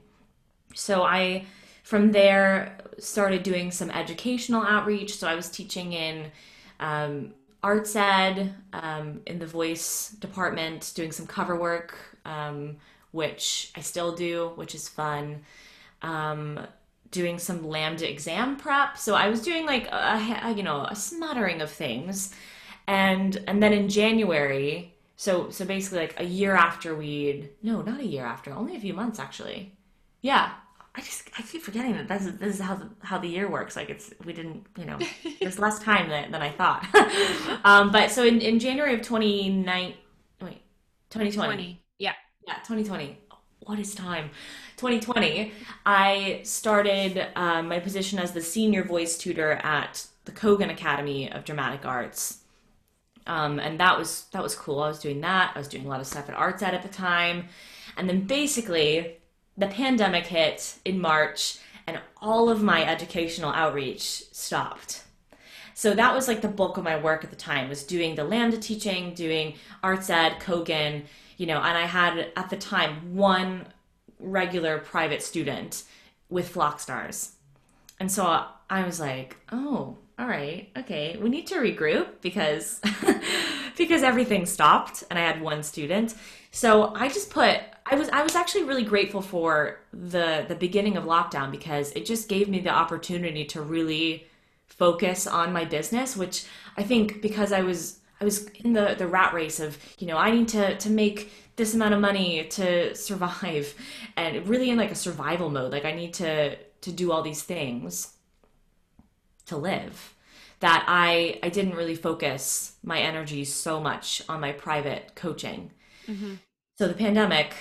so 0.75 1.03
I 1.03 1.45
from 1.83 2.12
there 2.12 2.79
started 2.99 3.42
doing 3.42 3.70
some 3.70 3.90
educational 3.90 4.62
outreach 4.62 5.16
so 5.16 5.26
I 5.26 5.34
was 5.34 5.49
teaching 5.51 5.92
in 5.92 6.30
um, 6.80 7.34
arts 7.64 7.97
ed 7.97 8.55
um, 8.74 9.22
in 9.26 9.38
the 9.38 9.47
voice 9.47 10.11
department, 10.20 10.92
doing 10.95 11.11
some 11.11 11.26
cover 11.26 11.57
work, 11.57 11.97
um, 12.26 12.76
which 13.11 13.72
I 13.74 13.80
still 13.80 14.14
do, 14.14 14.53
which 14.57 14.74
is 14.74 14.86
fun. 14.86 15.42
Um, 16.03 16.66
doing 17.11 17.38
some 17.38 17.61
LAMDA 17.61 18.03
exam 18.03 18.57
prep. 18.57 18.99
So 18.99 19.14
I 19.14 19.28
was 19.28 19.40
doing 19.40 19.64
like 19.64 19.86
a, 19.86 20.40
a, 20.45 20.53
you 20.53 20.62
know 20.62 20.84
a 20.84 20.95
smattering 20.95 21.62
of 21.62 21.70
things, 21.70 22.34
and 22.86 23.42
and 23.47 23.62
then 23.62 23.72
in 23.72 23.88
January, 23.88 24.95
so 25.16 25.49
so 25.49 25.64
basically 25.64 26.01
like 26.01 26.20
a 26.20 26.24
year 26.24 26.55
after 26.55 26.95
we'd 26.95 27.49
no 27.62 27.80
not 27.80 28.01
a 28.01 28.07
year 28.07 28.26
after, 28.26 28.53
only 28.53 28.76
a 28.76 28.80
few 28.80 28.92
months 28.92 29.18
actually. 29.18 29.72
Yeah, 30.20 30.53
I 30.95 31.01
just 31.01 31.28
I 31.36 31.42
keep 31.42 31.62
forgetting 31.62 31.92
that 31.95 32.07
this 32.07 32.26
is, 32.26 32.38
this 32.38 32.55
is 32.55 32.61
how 32.61 32.76
the, 32.76 32.88
how 33.01 33.18
the 33.18 33.26
year 33.26 33.51
works. 33.51 33.74
Like 33.74 33.90
it's 33.90 34.12
we 34.24 34.32
didn't 34.32 34.66
you 34.78 34.84
know 34.84 34.99
there's 35.40 35.59
less 35.59 35.78
time 35.80 36.09
than, 36.09 36.30
than 36.30 36.42
I 36.42 36.51
thought. 36.51 36.86
um, 37.64 37.90
but 37.90 38.11
so 38.11 38.24
in, 38.24 38.40
in 38.40 38.59
January 38.59 38.95
of 38.95 39.03
29 39.03 39.95
wait 40.40 40.62
2020 41.11 41.55
20, 41.55 41.80
yeah 41.99 42.12
yeah 42.47 42.55
2020 42.55 43.18
what 43.61 43.78
is 43.78 43.95
time 43.95 44.30
2020 44.76 45.53
I 45.86 46.40
started 46.45 47.26
um, 47.34 47.68
my 47.68 47.80
position 47.80 48.18
as 48.18 48.32
the 48.32 48.42
senior 48.42 48.84
voice 48.84 49.16
tutor 49.16 49.53
at 49.62 50.07
the 50.24 50.32
Kogan 50.32 50.70
Academy 50.70 51.30
of 51.30 51.45
Dramatic 51.45 51.84
Arts. 51.84 52.40
Um, 53.26 53.59
and 53.59 53.80
that 53.80 53.99
was 53.99 54.26
that 54.32 54.42
was 54.42 54.55
cool. 54.55 54.82
I 54.82 54.88
was 54.88 54.99
doing 54.99 55.20
that. 55.22 55.53
I 55.55 55.59
was 55.59 55.68
doing 55.68 55.86
a 55.86 55.88
lot 55.88 56.01
of 56.01 56.07
stuff 56.07 56.28
at 56.28 56.34
Arts 56.34 56.62
Ed 56.62 56.74
at 56.74 56.82
the 56.82 56.90
time, 56.90 57.49
and 57.97 58.07
then 58.09 58.26
basically 58.26 59.16
the 59.57 59.67
pandemic 59.67 60.27
hit 60.27 60.77
in 60.85 61.01
March 61.01 61.59
and 61.87 62.01
all 62.21 62.49
of 62.49 62.63
my 62.63 62.85
educational 62.85 63.51
outreach 63.53 64.25
stopped. 64.33 65.05
So 65.75 65.93
that 65.95 66.15
was 66.15 66.29
like 66.29 66.41
the 66.41 66.49
bulk 66.49 66.77
of 66.77 66.85
my 66.85 66.97
work 66.97 67.25
at 67.25 67.31
the 67.31 67.37
time 67.37 67.69
was 67.69 67.83
doing 67.85 68.15
the 68.15 68.23
LAMDA 68.23 68.61
teaching, 68.61 69.13
doing 69.15 69.55
arts 69.83 70.09
ed, 70.09 70.39
Kogan, 70.41 71.03
you 71.37 71.47
know, 71.47 71.59
and 71.59 71.77
I 71.77 71.87
had 71.87 72.31
at 72.37 72.49
the 72.49 72.57
time 72.57 73.17
one 73.17 73.67
regular 74.21 74.79
private 74.79 75.23
student 75.23 75.83
with 76.29 76.49
Flock 76.49 76.81
Stars. 76.81 77.33
And 77.99 78.11
so 78.11 78.45
I 78.71 78.85
was 78.85 79.01
like, 79.01 79.37
oh, 79.51 79.99
all 80.17 80.27
right, 80.27 80.71
okay, 80.77 81.17
we 81.21 81.29
need 81.29 81.49
to 81.49 81.57
regroup 81.57 82.21
because 82.21 82.81
because 83.77 84.03
everything 84.05 84.47
stopped 84.47 85.03
and 85.11 85.19
I 85.19 85.23
had 85.23 85.41
one 85.41 85.65
student. 85.65 86.15
So 86.55 86.95
I 86.95 87.09
just 87.09 87.31
put 87.31 87.59
I 87.85 87.97
was 87.97 88.09
I 88.11 88.23
was 88.23 88.37
actually 88.37 88.63
really 88.63 88.85
grateful 88.85 89.21
for 89.21 89.81
the 89.93 90.45
the 90.47 90.55
beginning 90.55 90.97
of 90.97 91.03
lockdown 91.03 91.51
because 91.51 91.91
it 91.93 92.07
just 92.07 92.29
gave 92.29 92.49
me 92.49 92.61
the 92.61 92.71
opportunity 92.71 93.45
to 93.47 93.61
really 93.61 94.29
focus 94.69 95.27
on 95.27 95.53
my 95.53 95.65
business, 95.65 96.17
which 96.17 96.45
I 96.77 96.85
think 96.85 97.21
because 97.21 97.51
I 97.51 97.63
was 97.63 97.99
I 98.21 98.25
was 98.25 98.47
in 98.65 98.73
the 98.73 98.95
the 98.97 99.09
rat 99.09 99.35
race 99.35 99.59
of 99.59 99.77
you 99.99 100.07
know 100.07 100.17
I 100.17 100.31
need 100.31 100.47
to 100.51 100.79
to 100.79 100.91
make 100.91 101.33
this 101.57 101.75
amount 101.75 101.93
of 101.93 102.01
money 102.01 102.45
to 102.45 102.95
survive 102.95 103.75
and 104.17 104.47
really 104.47 104.71
in 104.71 104.79
like 104.79 104.93
a 104.93 104.95
survival 105.07 105.51
mode 105.51 105.73
like 105.73 105.85
I 105.85 105.93
need 105.93 106.15
to 106.15 106.55
to 106.55 106.93
do 106.93 107.11
all 107.11 107.23
these 107.23 107.43
things 107.43 108.15
to 109.47 109.57
live 109.57 110.15
that 110.61 110.85
I 110.87 111.41
I 111.43 111.49
didn't 111.49 111.75
really 111.75 111.97
focus 111.97 112.77
my 112.85 113.01
energy 113.01 113.45
so 113.45 113.81
much 113.81 114.23
on 114.29 114.41
my 114.41 114.53
private 114.53 115.17
coaching. 115.17 115.73
Mm-hmm. 116.07 116.35
So 116.77 116.89
the 116.89 116.95
pandemic 116.95 117.55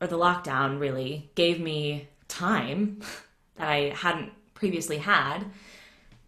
or 0.00 0.06
the 0.06 0.18
lockdown 0.18 0.78
really 0.78 1.30
gave 1.34 1.60
me 1.60 2.08
time 2.28 3.00
that 3.56 3.68
I 3.68 3.92
hadn't 3.96 4.32
previously 4.54 4.98
had 4.98 5.44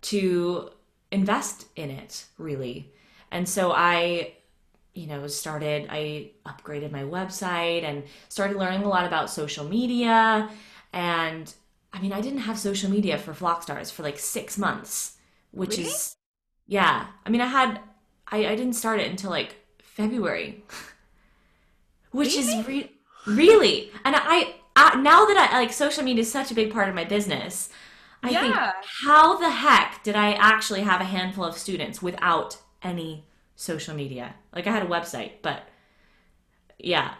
to 0.02 0.70
invest 1.10 1.66
in 1.76 1.90
it 1.90 2.26
really. 2.38 2.92
And 3.30 3.48
so 3.48 3.72
I 3.72 4.34
you 4.94 5.06
know 5.06 5.26
started 5.26 5.86
I 5.90 6.30
upgraded 6.44 6.90
my 6.90 7.02
website 7.02 7.82
and 7.82 8.04
started 8.28 8.58
learning 8.58 8.82
a 8.82 8.88
lot 8.88 9.06
about 9.06 9.30
social 9.30 9.64
media 9.66 10.50
and 10.92 11.52
I 11.92 12.00
mean 12.00 12.12
I 12.12 12.20
didn't 12.20 12.40
have 12.40 12.58
social 12.58 12.90
media 12.90 13.16
for 13.16 13.32
Flockstars 13.32 13.90
for 13.90 14.02
like 14.02 14.18
6 14.18 14.58
months, 14.58 15.16
which 15.50 15.78
really? 15.78 15.88
is 15.88 16.16
yeah. 16.66 17.06
I 17.24 17.30
mean 17.30 17.40
I 17.40 17.46
had 17.46 17.80
I 18.28 18.46
I 18.46 18.56
didn't 18.56 18.74
start 18.74 19.00
it 19.00 19.10
until 19.10 19.30
like 19.30 19.56
February. 19.82 20.64
which 22.12 22.36
really? 22.36 22.58
is 22.58 22.66
re- 22.66 22.92
Really? 23.26 23.90
And 24.04 24.16
I, 24.16 24.54
I, 24.74 25.00
now 25.00 25.26
that 25.26 25.50
I 25.52 25.60
like 25.60 25.72
social 25.72 26.02
media 26.02 26.22
is 26.22 26.32
such 26.32 26.50
a 26.50 26.54
big 26.54 26.72
part 26.72 26.88
of 26.88 26.94
my 26.94 27.04
business, 27.04 27.68
I 28.22 28.30
yeah. 28.30 28.40
think 28.40 28.54
how 29.04 29.38
the 29.38 29.50
heck 29.50 30.02
did 30.02 30.14
I 30.14 30.32
actually 30.32 30.82
have 30.82 31.00
a 31.00 31.04
handful 31.04 31.44
of 31.44 31.56
students 31.56 32.00
without 32.00 32.58
any 32.82 33.24
social 33.56 33.94
media? 33.94 34.34
Like 34.54 34.66
I 34.66 34.70
had 34.70 34.82
a 34.82 34.86
website, 34.86 35.32
but 35.42 35.68
yeah. 36.78 37.14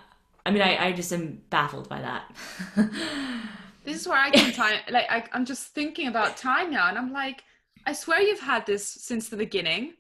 I 0.45 0.51
mean, 0.51 0.63
I, 0.63 0.87
I 0.87 0.93
just 0.93 1.13
am 1.13 1.43
baffled 1.51 1.89
by 1.89 2.01
that. 2.01 2.35
this 3.85 4.01
is 4.01 4.09
where 4.09 4.19
I 4.19 4.31
can 4.31 4.53
time. 4.53 4.81
Like 4.91 5.07
I, 5.09 5.25
I'm 5.33 5.45
just 5.45 5.69
thinking 5.69 6.09
about 6.09 6.37
time 6.37 6.71
now, 6.71 6.89
and 6.89 6.99
I'm 6.99 7.13
like, 7.13 7.45
I 7.87 7.93
swear 7.93 8.21
you've 8.21 8.41
had 8.41 8.67
this 8.67 8.85
since 8.87 9.29
the 9.29 9.37
beginning. 9.37 9.95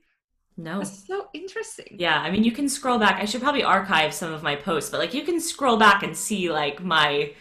No. 0.63 0.79
That's 0.79 1.07
so 1.07 1.27
interesting. 1.33 1.97
Yeah, 1.99 2.21
I 2.21 2.31
mean 2.31 2.45
you 2.45 2.53
can 2.53 2.69
scroll 2.69 2.99
back. 2.99 3.21
I 3.21 3.25
should 3.25 3.43
probably 3.43 3.65
archive 3.65 4.15
some 4.15 4.33
of 4.33 4.45
my 4.45 4.55
posts, 4.55 4.91
but 4.91 5.01
like 5.01 5.13
you 5.13 5.23
can 5.25 5.41
scroll 5.41 5.77
back 5.77 6.05
and 6.05 6.17
see 6.17 6.51
like 6.53 6.83
my 6.83 7.33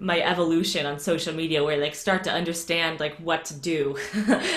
my 0.00 0.20
evolution 0.20 0.86
on 0.86 0.98
social 0.98 1.34
media 1.34 1.62
where 1.62 1.76
like 1.76 1.94
start 1.94 2.24
to 2.24 2.32
understand 2.32 2.98
like 2.98 3.14
what 3.16 3.44
to 3.44 3.54
do 3.54 3.96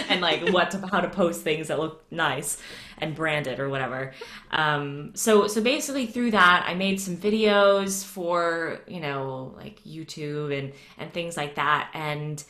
and 0.09 0.21
like 0.21 0.49
what 0.49 0.71
to 0.71 0.87
how 0.87 1.01
to 1.01 1.09
post 1.09 1.41
things 1.41 1.67
that 1.67 1.77
look 1.77 2.09
nice 2.09 2.57
and 2.99 3.15
branded 3.15 3.59
or 3.59 3.67
whatever. 3.67 4.13
Um 4.51 5.11
so 5.13 5.47
so 5.47 5.61
basically 5.61 6.05
through 6.05 6.31
that 6.31 6.63
I 6.65 6.73
made 6.73 7.01
some 7.01 7.17
videos 7.17 8.05
for, 8.05 8.79
you 8.87 9.01
know, 9.01 9.53
like 9.57 9.83
YouTube 9.83 10.57
and 10.57 10.71
and 10.97 11.11
things 11.11 11.35
like 11.35 11.55
that 11.55 11.91
and 11.93 12.41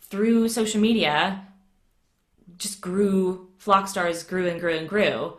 through 0.00 0.48
social 0.48 0.80
media 0.80 1.46
just 2.56 2.80
grew 2.80 3.49
flock 3.60 3.86
stars 3.86 4.24
grew 4.24 4.48
and 4.48 4.58
grew 4.58 4.74
and 4.74 4.88
grew. 4.88 5.34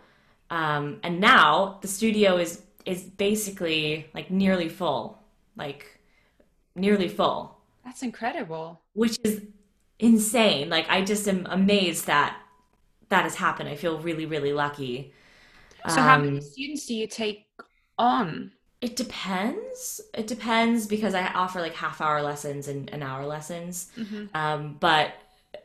Um, 0.50 1.00
and 1.04 1.20
now 1.20 1.80
the 1.82 1.88
studio 1.88 2.38
is 2.38 2.62
is 2.86 3.04
basically 3.04 4.08
like 4.14 4.32
nearly 4.32 4.70
full. 4.70 5.20
Like 5.58 6.00
nearly 6.76 7.10
full. 7.10 7.58
That's 7.84 8.04
incredible. 8.04 8.80
Which 8.94 9.18
is 9.24 9.42
insane. 10.00 10.70
Like 10.70 10.86
i 10.90 11.02
just 11.02 11.28
am 11.28 11.46
amazed 11.50 12.06
that 12.08 12.38
that 13.10 13.24
has 13.24 13.36
happened. 13.36 13.70
I 13.70 13.76
feel 13.76 14.00
really 14.00 14.26
really 14.26 14.54
lucky. 14.54 15.14
So 15.88 16.00
um, 16.00 16.04
how 16.04 16.18
many 16.20 16.38
um, 16.38 16.42
students 16.42 16.86
do 16.86 16.94
you 16.94 17.08
take 17.08 17.48
on? 17.98 18.52
It 18.82 18.96
depends. 18.96 20.02
It 20.14 20.28
depends 20.28 20.86
because 20.86 21.16
i 21.16 21.26
offer 21.34 21.60
like 21.60 21.74
half 21.74 22.02
hour 22.02 22.22
lessons 22.22 22.68
and 22.68 22.90
an 22.92 23.02
hour 23.02 23.26
lessons. 23.26 23.92
Mm-hmm. 23.98 24.26
um, 24.36 24.78
but 24.80 25.14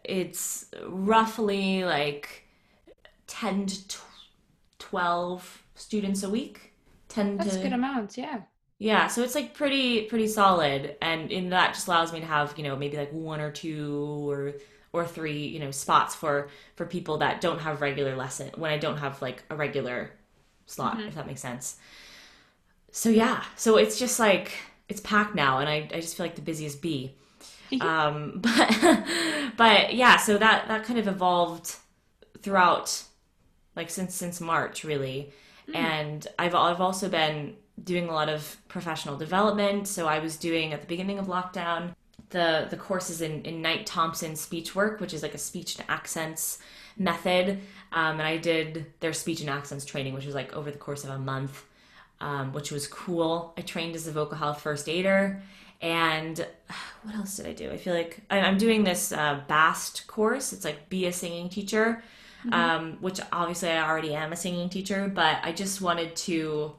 it's 0.05 0.67
roughly 0.89 1.85
like 1.85 2.46
10 3.27 3.67
to 3.67 3.99
12 4.79 5.63
students 5.75 6.23
a 6.23 6.31
week. 6.31 6.73
10 7.09 7.37
That's 7.37 7.55
to 7.55 7.61
a 7.61 7.63
good 7.63 7.73
amount, 7.73 8.17
yeah. 8.17 8.43
Yeah, 8.79 9.07
so 9.07 9.23
it's 9.23 9.35
like 9.35 9.55
pretty 9.55 10.03
pretty 10.03 10.29
solid 10.29 10.97
and 11.01 11.33
in 11.33 11.49
that 11.51 11.73
just 11.73 11.89
allows 11.89 12.13
me 12.13 12.21
to 12.21 12.27
have, 12.27 12.55
you 12.59 12.65
know, 12.65 12.77
maybe 12.77 12.99
like 12.99 13.11
one 13.13 13.41
or 13.41 13.51
two 13.51 14.31
or 14.31 14.55
or 14.93 15.07
three, 15.07 15.47
you 15.47 15.59
know, 15.61 15.71
spots 15.71 16.15
for 16.15 16.49
for 16.75 16.85
people 16.85 17.19
that 17.19 17.41
don't 17.41 17.59
have 17.61 17.81
regular 17.81 18.15
lesson 18.17 18.51
when 18.57 18.71
I 18.71 18.77
don't 18.77 18.99
have 18.99 19.23
like 19.23 19.43
a 19.49 19.57
regular 19.57 20.11
slot, 20.67 21.01
if 21.01 21.15
that 21.15 21.27
makes 21.27 21.41
sense. 21.41 21.77
So 22.91 23.09
yeah, 23.09 23.45
so 23.57 23.77
it's 23.79 23.99
just 23.99 24.19
like 24.19 24.53
it's 24.89 25.01
packed 25.01 25.35
now 25.35 25.59
and 25.59 25.69
I 25.69 25.89
I 25.95 26.01
just 26.01 26.17
feel 26.17 26.27
like 26.27 26.37
the 26.37 26.43
busiest 26.43 26.83
bee. 26.83 27.15
um 27.81 28.35
but 28.43 29.07
but 29.57 29.95
yeah, 29.95 30.19
so 30.19 30.37
that 30.37 30.69
that 30.69 30.85
kind 30.85 30.99
of 30.99 31.09
evolved 31.09 31.77
throughout 32.43 33.03
like 33.77 33.91
since 33.91 34.15
since 34.15 34.41
March 34.41 34.83
really. 34.85 35.33
And 35.75 36.27
I've 36.39 36.55
I've 36.55 36.81
also 36.81 37.09
been 37.09 37.57
doing 37.83 38.09
a 38.09 38.13
lot 38.13 38.29
of 38.29 38.57
professional 38.69 39.17
development. 39.17 39.87
So 39.87 40.07
I 40.07 40.19
was 40.21 40.37
doing 40.37 40.73
at 40.73 40.81
the 40.81 40.87
beginning 40.87 41.19
of 41.19 41.27
lockdown 41.27 41.95
the 42.31 42.67
the 42.71 42.77
courses 42.77 43.21
in, 43.21 43.43
in 43.43 43.63
Knight 43.63 43.87
Thompson 43.87 44.37
speech 44.37 44.75
work, 44.75 45.01
which 45.01 45.15
is 45.15 45.23
like 45.23 45.35
a 45.35 45.39
speech 45.39 45.79
and 45.79 45.89
accents 45.89 46.59
method. 46.97 47.61
Um, 47.93 48.19
and 48.19 48.23
I 48.23 48.37
did 48.37 48.87
their 49.01 49.13
speech 49.13 49.41
and 49.41 49.51
accents 49.51 49.85
training, 49.85 50.15
which 50.15 50.27
was 50.27 50.35
like 50.35 50.53
over 50.55 50.71
the 50.71 50.79
course 50.79 51.05
of 51.05 51.11
a 51.11 51.19
month, 51.19 51.65
um, 52.21 52.53
which 52.53 52.71
was 52.71 52.87
cool. 52.87 53.55
I 53.57 53.61
trained 53.61 53.95
as 53.95 54.07
a 54.07 54.13
vocal 54.13 54.37
health 54.37 54.61
first 54.61 54.89
aider. 54.89 55.43
And 55.81 56.47
what 57.03 57.15
else 57.15 57.37
did 57.37 57.47
I 57.47 57.53
do? 57.53 57.71
I 57.71 57.77
feel 57.77 57.95
like 57.95 58.21
I- 58.31 58.41
I'm 58.41 58.59
doing 58.59 58.85
this 58.85 59.13
uh, 59.13 59.41
BAST 59.47 60.07
course. 60.07 60.53
It's 60.53 60.65
like 60.65 60.89
be 60.89 61.07
a 61.07 61.13
singing 61.13 61.49
teacher, 61.49 62.03
um, 62.53 62.99
which 63.01 63.21
obviously 63.33 63.71
I 63.71 63.89
already 63.89 64.15
am 64.15 64.33
a 64.33 64.37
singing 64.37 64.69
teacher, 64.69 65.11
but 65.13 65.39
I 65.43 65.53
just 65.53 65.81
wanted 65.81 66.17
to 66.17 66.75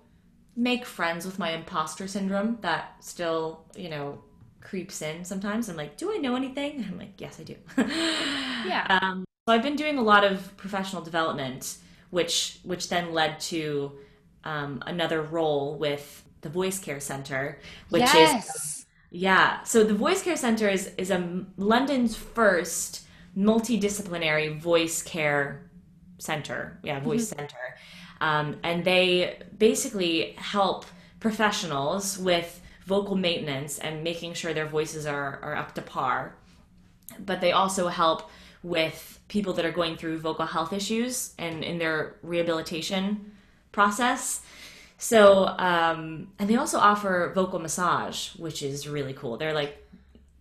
make 0.55 0.85
friends 0.85 1.25
with 1.25 1.37
my 1.37 1.51
imposter 1.51 2.07
syndrome 2.07 2.57
that 2.61 2.95
still, 3.03 3.65
you 3.75 3.89
know, 3.89 4.21
creeps 4.61 5.01
in 5.01 5.23
sometimes. 5.23 5.69
I'm 5.69 5.77
like, 5.77 5.97
do 5.97 6.13
I 6.13 6.17
know 6.17 6.35
anything? 6.35 6.85
I'm 6.87 6.97
like, 6.97 7.19
yes, 7.19 7.39
I 7.39 7.43
do. 7.43 7.55
Yeah. 8.65 8.99
Um, 9.01 9.23
so 9.47 9.53
I've 9.53 9.63
been 9.63 9.77
doing 9.77 9.97
a 9.97 10.01
lot 10.01 10.25
of 10.25 10.57
professional 10.57 11.01
development, 11.01 11.77
which 12.09 12.59
which 12.63 12.89
then 12.89 13.13
led 13.13 13.39
to 13.41 13.93
um, 14.43 14.83
another 14.85 15.21
role 15.21 15.77
with 15.77 16.25
the 16.41 16.49
Voice 16.49 16.79
Care 16.79 16.99
Center, 16.99 17.59
which 17.89 18.13
is 18.13 18.85
yeah. 19.09 19.63
So 19.63 19.85
the 19.85 19.93
Voice 19.93 20.21
Care 20.21 20.35
Center 20.35 20.67
is 20.67 20.91
is 20.97 21.11
a 21.11 21.45
London's 21.55 22.15
first 22.15 23.06
multidisciplinary 23.37 24.59
voice 24.59 25.03
care 25.03 25.69
center. 26.17 26.79
Yeah, 26.83 26.99
voice 26.99 27.29
center. 27.29 27.77
Um, 28.19 28.57
and 28.63 28.83
they 28.83 29.39
basically 29.57 30.33
help 30.37 30.85
professionals 31.19 32.17
with 32.17 32.61
vocal 32.85 33.15
maintenance 33.15 33.77
and 33.79 34.03
making 34.03 34.33
sure 34.33 34.53
their 34.53 34.65
voices 34.65 35.05
are, 35.05 35.39
are 35.43 35.55
up 35.55 35.75
to 35.75 35.81
par. 35.81 36.35
But 37.19 37.41
they 37.41 37.51
also 37.51 37.89
help 37.89 38.29
with 38.63 39.19
people 39.27 39.53
that 39.53 39.65
are 39.65 39.71
going 39.71 39.97
through 39.97 40.19
vocal 40.19 40.45
health 40.45 40.73
issues 40.73 41.33
and 41.37 41.63
in 41.63 41.77
their 41.77 42.15
rehabilitation 42.23 43.33
process. 43.71 44.41
So, 44.97 45.45
um, 45.47 46.29
and 46.39 46.49
they 46.49 46.55
also 46.55 46.79
offer 46.79 47.31
vocal 47.35 47.59
massage, 47.59 48.29
which 48.35 48.63
is 48.63 48.87
really 48.87 49.13
cool. 49.13 49.37
They're 49.37 49.53
like, 49.53 49.86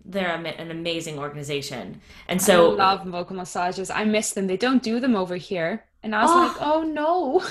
they're 0.08 0.34
an 0.34 0.70
amazing 0.70 1.18
organization. 1.18 2.00
And 2.28 2.40
so, 2.40 2.72
I 2.72 2.74
love 2.74 3.04
vocal 3.06 3.36
massages. 3.36 3.90
I 3.90 4.04
miss 4.04 4.32
them. 4.32 4.46
They 4.46 4.56
don't 4.56 4.82
do 4.82 5.00
them 5.00 5.16
over 5.16 5.36
here. 5.36 5.84
And 6.02 6.14
I 6.14 6.22
was 6.22 6.30
Oh. 6.30 6.36
like, 6.46 6.56
oh 6.60 6.82
no. 6.82 7.42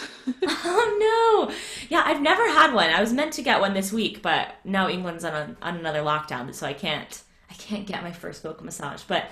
oh 0.48 1.48
no, 1.50 1.56
yeah, 1.90 2.04
I've 2.06 2.22
never 2.22 2.48
had 2.50 2.74
one. 2.74 2.90
I 2.90 3.02
was 3.02 3.12
meant 3.12 3.34
to 3.34 3.42
get 3.42 3.60
one 3.60 3.74
this 3.74 3.92
week, 3.92 4.22
but 4.22 4.56
now 4.64 4.88
England's 4.88 5.26
on, 5.26 5.34
a, 5.34 5.56
on 5.62 5.76
another 5.76 6.00
lockdown, 6.00 6.54
so 6.56 6.66
I 6.66 6.74
can't. 6.74 7.22
I 7.50 7.54
can't 7.56 7.86
get 7.86 8.02
my 8.04 8.12
first 8.12 8.42
vocal 8.44 8.66
massage. 8.66 9.04
But 9.04 9.26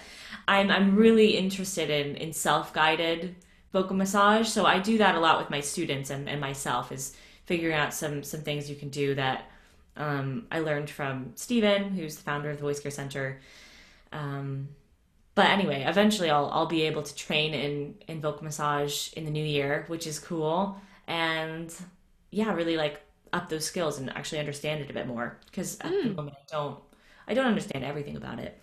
I'm 0.48 0.70
I'm 0.70 0.96
really 0.96 1.38
interested 1.38 1.90
in 1.90 2.16
in 2.18 2.34
self 2.34 2.74
guided 2.74 3.36
vocal 3.72 3.96
massage. 3.96 4.48
So 4.50 4.66
I 4.66 4.80
do 4.80 4.98
that 4.98 5.16
a 5.16 5.20
lot 5.20 5.40
with 5.40 5.50
my 5.50 5.62
students 5.62 6.10
and, 6.10 6.28
and 6.30 6.40
myself 6.42 6.92
is 6.92 7.16
figuring 7.46 7.76
out 7.76 7.94
some 7.94 8.24
some 8.24 8.42
things 8.42 8.70
you 8.70 8.76
can 8.76 8.90
do 8.90 9.16
that 9.16 9.46
um, 9.96 10.48
I 10.52 10.60
learned 10.60 10.90
from 10.90 11.32
Stephen, 11.36 11.92
who's 11.92 12.16
the 12.16 12.24
founder 12.24 12.50
of 12.50 12.58
the 12.58 12.64
Voice 12.64 12.80
Care 12.80 12.92
Center. 12.92 13.40
Um, 14.12 14.70
but 15.36 15.48
anyway, 15.48 15.84
eventually 15.88 16.30
I'll 16.30 16.50
I'll 16.52 16.68
be 16.68 16.84
able 16.84 17.04
to 17.04 17.16
train 17.16 17.54
in 17.54 17.96
in 18.08 18.22
vocal 18.22 18.44
massage 18.44 19.12
in 19.14 19.26
the 19.26 19.32
new 19.32 19.46
year, 19.46 19.86
which 19.88 20.06
is 20.08 20.20
cool. 20.20 20.78
And 21.08 21.74
yeah, 22.32 22.54
really 22.54 22.78
like 22.78 23.02
up 23.32 23.50
those 23.50 23.66
skills 23.66 23.98
and 23.98 24.16
actually 24.16 24.40
understand 24.40 24.82
it 24.82 24.90
a 24.90 24.94
bit 24.94 25.08
more 25.08 25.38
because 25.46 25.80
at 25.82 25.92
the 25.92 26.10
moment 26.10 26.38
I 26.38 26.46
don't 26.52 26.80
I 27.28 27.34
don't 27.34 27.48
understand 27.48 27.84
everything 27.84 28.16
about 28.16 28.40
it. 28.40 28.60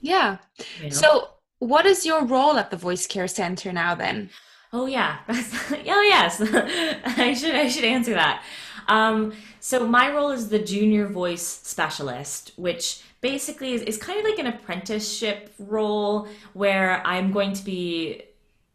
Yeah. 0.00 0.38
You 0.78 0.84
know? 0.84 0.90
So, 0.90 1.28
what 1.58 1.86
is 1.86 2.04
your 2.04 2.24
role 2.24 2.56
at 2.56 2.70
the 2.70 2.76
Voice 2.76 3.06
Care 3.06 3.28
Center 3.28 3.72
now 3.72 3.94
then? 3.94 4.30
Oh 4.72 4.86
yeah. 4.86 5.18
oh 5.28 6.02
yes. 6.02 6.40
I 7.18 7.34
should 7.34 7.54
I 7.54 7.68
should 7.68 7.84
answer 7.84 8.14
that. 8.14 8.44
Um, 8.92 9.32
so 9.58 9.86
my 9.86 10.12
role 10.12 10.32
is 10.32 10.50
the 10.50 10.58
junior 10.58 11.06
voice 11.06 11.46
specialist, 11.46 12.52
which 12.56 13.02
basically 13.22 13.72
is, 13.72 13.80
is 13.82 13.96
kind 13.96 14.18
of 14.18 14.24
like 14.26 14.38
an 14.38 14.48
apprenticeship 14.48 15.50
role 15.58 16.28
where 16.52 17.00
I'm 17.06 17.32
going 17.32 17.54
to 17.54 17.64
be 17.64 18.22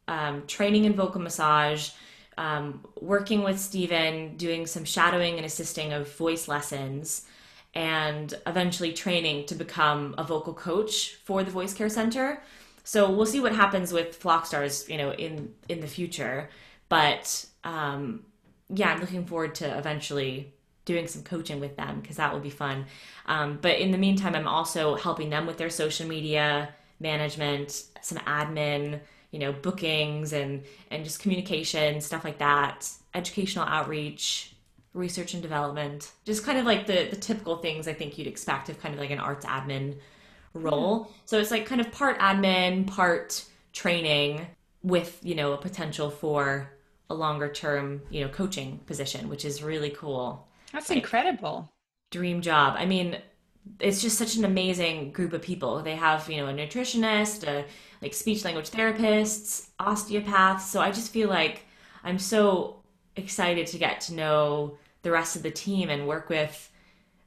um, 0.08 0.36
training 0.48 0.86
in 0.86 0.94
vocal 0.94 1.22
massage, 1.22 1.92
um, 2.36 2.84
working 3.00 3.44
with 3.44 3.60
Stephen, 3.60 4.38
doing 4.38 4.66
some 4.66 4.86
shadowing 4.86 5.38
and 5.38 5.46
assisting 5.46 5.94
of 5.94 6.12
voice 6.16 6.48
lessons, 6.48 7.28
and 7.76 8.34
eventually 8.48 8.94
training 8.94 9.46
to 9.46 9.56
become 9.56 10.16
a 10.18 10.24
vocal 10.24 10.56
coach 10.56 11.14
for 11.26 11.44
the 11.44 11.52
Voice 11.52 11.76
Care 11.76 11.90
Center. 11.90 12.42
So 12.84 13.12
we'll 13.12 13.28
see 13.28 13.42
what 13.42 13.54
happens 13.54 13.94
with 13.94 14.20
Flockstars, 14.20 14.90
you 14.90 14.98
know, 14.98 15.12
in 15.12 15.54
in 15.70 15.80
the 15.82 15.88
future. 15.88 16.50
But 16.90 17.46
um, 17.64 18.24
yeah, 18.70 18.92
I'm 18.92 19.00
looking 19.00 19.26
forward 19.26 19.56
to 19.56 19.78
eventually 19.78 20.54
doing 20.86 21.08
some 21.08 21.22
coaching 21.24 21.60
with 21.60 21.76
them 21.76 22.00
because 22.02 22.16
that 22.16 22.34
will 22.34 22.40
be 22.40 22.50
fun. 22.50 22.86
Um, 23.26 23.60
but 23.62 23.78
in 23.78 23.92
the 23.92 23.98
meantime, 23.98 24.36
I'm 24.36 24.48
also 24.48 24.96
helping 24.96 25.30
them 25.30 25.46
with 25.46 25.58
their 25.58 25.70
social 25.70 26.08
media 26.08 26.74
management, 27.00 27.84
some 28.02 28.18
admin, 28.20 29.00
you 29.32 29.40
know, 29.40 29.52
bookings 29.52 30.34
and 30.34 30.64
and 30.90 31.04
just 31.04 31.20
communication 31.20 32.02
stuff 32.02 32.24
like 32.24 32.40
that, 32.40 32.90
educational 33.14 33.66
outreach, 33.66 34.54
research 34.94 35.34
and 35.34 35.44
development, 35.44 36.12
just 36.26 36.44
kind 36.44 36.58
of 36.58 36.66
like 36.66 36.88
the 36.88 37.08
the 37.10 37.18
typical 37.18 37.58
things 37.58 37.88
I 37.88 37.94
think 37.94 38.18
you'd 38.18 38.28
expect 38.28 38.70
of 38.70 38.80
kind 38.80 38.94
of 38.94 39.00
like 39.00 39.12
an 39.12 39.20
arts 39.20 39.46
admin 39.46 39.98
role. 40.54 41.12
So 41.26 41.40
it's 41.40 41.52
like 41.52 41.66
kind 41.66 41.82
of 41.82 41.92
part 41.92 42.20
admin, 42.20 42.88
part 42.88 43.44
training 43.74 44.48
with, 44.84 45.20
you 45.22 45.36
know, 45.36 45.54
a 45.54 45.58
potential 45.58 46.10
for 46.10 46.72
a 47.10 47.16
longer 47.16 47.50
term, 47.52 48.02
you 48.10 48.22
know, 48.22 48.30
coaching 48.30 48.80
position, 48.86 49.30
which 49.30 49.46
is 49.46 49.64
really 49.64 49.90
cool. 49.92 50.48
That's 50.74 50.90
Like- 50.90 50.98
incredible. 51.00 51.70
Dream 52.12 52.42
job. 52.42 52.76
I 52.78 52.86
mean, 52.86 53.18
it's 53.80 54.02
just 54.02 54.18
such 54.18 54.36
an 54.36 54.46
amazing 54.46 55.12
group 55.12 55.34
of 55.34 55.42
people. 55.42 55.82
They 55.82 55.96
have, 55.96 56.30
you 56.30 56.38
know, 56.38 56.48
a 56.48 56.54
nutritionist, 56.54 57.46
a 57.48 57.66
like 58.02 58.14
speech 58.14 58.46
language 58.46 58.70
therapists, 58.70 59.70
osteopaths. 59.80 60.70
So 60.70 60.80
I 60.80 60.92
just 60.92 61.12
feel 61.12 61.28
like 61.30 61.66
I'm 62.04 62.20
so 62.20 62.82
excited 63.16 63.68
to 63.68 63.78
get 63.78 64.00
to 64.02 64.14
know 64.14 64.78
the 65.02 65.12
rest 65.12 65.36
of 65.36 65.44
the 65.44 65.52
team 65.52 65.90
and 65.90 66.08
work 66.08 66.30
with 66.30 66.72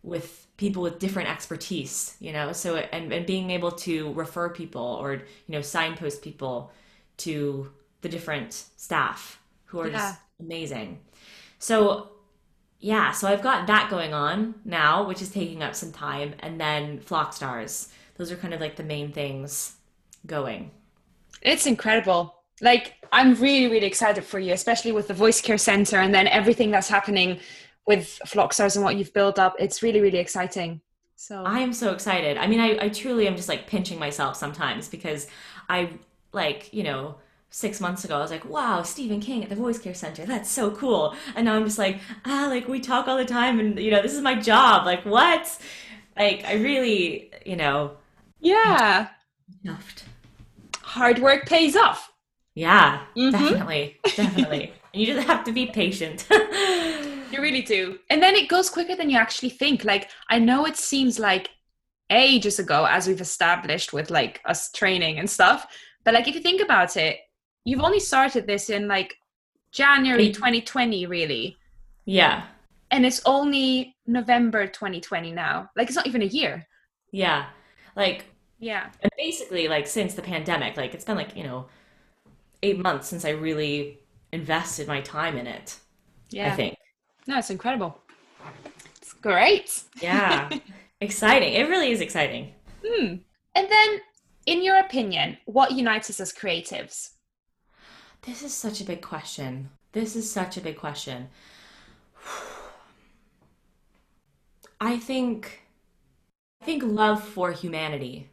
with 0.02 0.46
people 0.56 0.82
with 0.82 0.98
different 0.98 1.28
expertise, 1.28 2.16
you 2.20 2.32
know. 2.32 2.52
So 2.52 2.76
and, 2.76 3.12
and 3.12 3.26
being 3.26 3.50
able 3.50 3.72
to 3.72 4.12
refer 4.14 4.48
people 4.48 4.98
or, 5.00 5.14
you 5.14 5.22
know, 5.48 5.60
signpost 5.60 6.22
people 6.22 6.72
to 7.18 7.70
the 8.00 8.08
different 8.08 8.54
staff 8.76 9.39
who 9.70 9.80
are 9.80 9.88
Yeah. 9.88 9.92
just 9.92 10.20
amazing. 10.40 11.00
So 11.58 12.10
yeah, 12.80 13.12
so 13.12 13.28
I've 13.28 13.42
got 13.42 13.66
that 13.68 13.90
going 13.90 14.14
on 14.14 14.54
now, 14.64 15.06
which 15.06 15.22
is 15.22 15.30
taking 15.30 15.62
up 15.62 15.74
some 15.74 15.92
time, 15.92 16.34
and 16.40 16.60
then 16.60 17.00
Flock 17.00 17.32
Stars. 17.34 17.88
Those 18.16 18.32
are 18.32 18.36
kind 18.36 18.54
of 18.54 18.60
like 18.60 18.76
the 18.76 18.84
main 18.84 19.12
things 19.12 19.76
going. 20.26 20.72
It's 21.42 21.66
incredible. 21.66 22.34
Like, 22.60 22.94
I'm 23.12 23.34
really, 23.34 23.68
really 23.70 23.86
excited 23.86 24.24
for 24.24 24.38
you, 24.38 24.52
especially 24.52 24.92
with 24.92 25.08
the 25.08 25.14
Voice 25.14 25.40
Care 25.40 25.58
Center 25.58 25.96
and 25.98 26.14
then 26.14 26.26
everything 26.28 26.70
that's 26.70 26.88
happening 26.88 27.40
with 27.86 28.08
flock 28.26 28.52
stars 28.52 28.76
and 28.76 28.84
what 28.84 28.96
you've 28.96 29.14
built 29.14 29.38
up. 29.38 29.56
It's 29.58 29.82
really, 29.82 30.00
really 30.00 30.18
exciting. 30.18 30.80
So, 31.16 31.44
I 31.44 31.60
am 31.60 31.72
so 31.72 31.92
excited. 31.92 32.36
I 32.36 32.46
mean, 32.46 32.60
I, 32.60 32.84
I 32.84 32.88
truly 32.88 33.26
am 33.26 33.36
just 33.36 33.48
like 33.48 33.66
pinching 33.66 33.98
myself 33.98 34.36
sometimes 34.36 34.88
because 34.88 35.26
I 35.68 35.90
like, 36.32 36.72
you 36.72 36.82
know, 36.82 37.16
six 37.50 37.80
months 37.80 38.04
ago, 38.04 38.16
I 38.16 38.20
was 38.20 38.30
like, 38.30 38.44
wow, 38.44 38.82
Stephen 38.82 39.20
King 39.20 39.42
at 39.42 39.48
the 39.50 39.56
Voice 39.56 39.78
Care 39.78 39.94
Center. 39.94 40.24
That's 40.24 40.50
so 40.50 40.70
cool. 40.70 41.14
And 41.34 41.44
now 41.46 41.54
I'm 41.54 41.64
just 41.64 41.78
like, 41.78 41.98
ah, 42.24 42.46
like 42.48 42.68
we 42.68 42.80
talk 42.80 43.08
all 43.08 43.16
the 43.16 43.24
time 43.24 43.58
and, 43.60 43.78
you 43.78 43.90
know, 43.90 44.02
this 44.02 44.14
is 44.14 44.20
my 44.22 44.34
job. 44.36 44.86
Like, 44.86 45.04
what? 45.04 45.58
Like, 46.16 46.44
I 46.44 46.54
really, 46.54 47.32
you 47.44 47.56
know, 47.56 47.96
yeah, 48.40 49.08
chuffed. 49.66 50.04
hard 50.82 51.18
work 51.18 51.46
pays 51.46 51.76
off. 51.76 52.12
Yeah, 52.54 53.02
Mhm. 53.16 53.32
definitely. 53.32 53.96
Definitely. 54.16 54.72
And 54.92 55.00
you 55.02 55.06
just 55.14 55.26
have 55.26 55.44
to 55.44 55.52
be 55.52 55.66
patient. 55.66 56.26
you 56.30 57.40
really 57.40 57.62
do. 57.62 57.98
And 58.10 58.22
then 58.22 58.34
it 58.34 58.48
goes 58.48 58.70
quicker 58.70 58.96
than 58.96 59.08
you 59.10 59.16
actually 59.18 59.50
think. 59.50 59.84
Like, 59.84 60.10
I 60.28 60.38
know 60.38 60.66
it 60.66 60.76
seems 60.76 61.18
like 61.18 61.50
ages 62.10 62.58
ago, 62.58 62.86
as 62.86 63.06
we've 63.06 63.20
established 63.20 63.92
with 63.92 64.10
like 64.10 64.40
us 64.44 64.70
training 64.72 65.18
and 65.18 65.30
stuff. 65.30 65.66
But 66.04 66.14
like, 66.14 66.26
if 66.28 66.34
you 66.34 66.40
think 66.40 66.60
about 66.60 66.96
it, 66.96 67.18
you've 67.64 67.82
only 67.82 68.00
started 68.00 68.46
this 68.46 68.70
in 68.70 68.88
like 68.88 69.16
January 69.72 70.32
2020, 70.32 71.06
really. 71.06 71.56
Yeah. 72.04 72.44
And 72.90 73.06
it's 73.06 73.22
only 73.24 73.96
November 74.06 74.66
2020 74.66 75.32
now. 75.32 75.70
Like, 75.76 75.88
it's 75.88 75.96
not 75.96 76.06
even 76.06 76.22
a 76.22 76.26
year. 76.26 76.66
Yeah. 77.12 77.46
Like, 77.94 78.24
yeah. 78.58 78.90
And 79.00 79.12
basically, 79.16 79.68
like, 79.68 79.86
since 79.86 80.14
the 80.14 80.22
pandemic, 80.22 80.76
like, 80.76 80.94
it's 80.94 81.04
been 81.04 81.16
like, 81.16 81.36
you 81.36 81.44
know, 81.44 81.66
eight 82.62 82.78
months 82.78 83.08
since 83.08 83.24
I 83.24 83.30
really 83.30 84.00
invested 84.32 84.88
my 84.88 85.00
time 85.00 85.36
in 85.36 85.46
it. 85.46 85.78
Yeah. 86.30 86.52
I 86.52 86.56
think. 86.56 86.76
No, 87.26 87.38
it's 87.38 87.50
incredible. 87.50 87.98
It's 89.00 89.12
great. 89.12 89.82
Yeah. 90.02 90.50
exciting. 91.00 91.54
It 91.54 91.68
really 91.68 91.92
is 91.92 92.00
exciting. 92.00 92.52
Hmm. 92.84 93.16
And 93.54 93.68
then, 93.70 94.00
in 94.46 94.62
your 94.62 94.78
opinion, 94.78 95.36
what 95.46 95.72
unites 95.72 96.10
us 96.10 96.20
as 96.20 96.32
creatives? 96.32 97.10
This 98.22 98.42
is 98.42 98.52
such 98.54 98.80
a 98.80 98.84
big 98.84 99.00
question. 99.00 99.70
This 99.92 100.14
is 100.14 100.30
such 100.30 100.56
a 100.56 100.60
big 100.60 100.76
question. 100.76 101.28
I 104.80 104.98
think 104.98 105.62
I 106.60 106.64
think 106.66 106.82
love 106.82 107.22
for 107.22 107.52
humanity. 107.52 108.28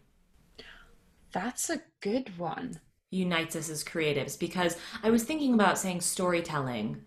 That's 1.31 1.69
a 1.69 1.81
good 2.01 2.37
one. 2.37 2.79
Unites 3.09 3.55
us 3.55 3.69
as 3.69 3.83
creatives 3.83 4.37
because 4.37 4.77
I 5.01 5.09
was 5.09 5.23
thinking 5.23 5.53
about 5.53 5.77
saying 5.77 6.01
storytelling, 6.01 7.05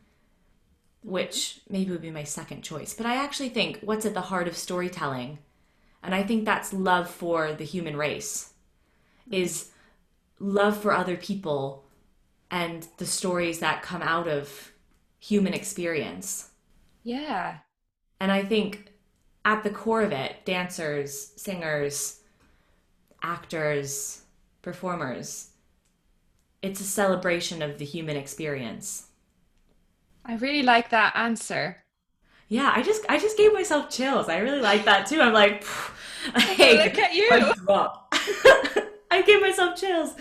which 1.02 1.60
maybe 1.68 1.90
would 1.90 2.00
be 2.00 2.10
my 2.10 2.24
second 2.24 2.62
choice, 2.62 2.94
but 2.94 3.06
I 3.06 3.16
actually 3.16 3.50
think 3.50 3.80
what's 3.82 4.06
at 4.06 4.14
the 4.14 4.22
heart 4.22 4.48
of 4.48 4.56
storytelling, 4.56 5.38
and 6.02 6.14
I 6.14 6.22
think 6.22 6.44
that's 6.44 6.72
love 6.72 7.10
for 7.10 7.52
the 7.52 7.64
human 7.64 7.96
race, 7.96 8.54
is 9.30 9.70
love 10.38 10.80
for 10.80 10.92
other 10.92 11.18
people 11.18 11.84
and 12.50 12.86
the 12.98 13.06
stories 13.06 13.60
that 13.60 13.82
come 13.82 14.02
out 14.02 14.28
of 14.28 14.72
human 15.18 15.54
experience. 15.54 16.50
Yeah. 17.02 17.58
And 18.20 18.30
I 18.30 18.44
think 18.44 18.92
at 19.44 19.62
the 19.64 19.70
core 19.70 20.02
of 20.02 20.12
it, 20.12 20.44
dancers, 20.44 21.32
singers, 21.36 22.20
actors, 23.22 24.22
performers, 24.62 25.50
it's 26.62 26.80
a 26.80 26.84
celebration 26.84 27.62
of 27.62 27.78
the 27.78 27.84
human 27.84 28.16
experience. 28.16 29.08
I 30.24 30.34
really 30.36 30.62
like 30.62 30.90
that 30.90 31.14
answer. 31.16 31.84
Yeah, 32.48 32.72
I 32.74 32.82
just 32.82 33.04
I 33.08 33.18
just 33.18 33.36
gave 33.36 33.52
myself 33.52 33.90
chills. 33.90 34.28
I 34.28 34.38
really 34.38 34.60
like 34.60 34.84
that 34.84 35.06
too. 35.06 35.20
I'm 35.20 35.32
like, 35.32 35.64
hey, 36.36 36.76
look 36.84 36.98
at 36.98 37.14
you. 37.14 37.28
I 39.10 39.22
gave 39.22 39.40
myself 39.40 39.78
chills. 39.78 40.14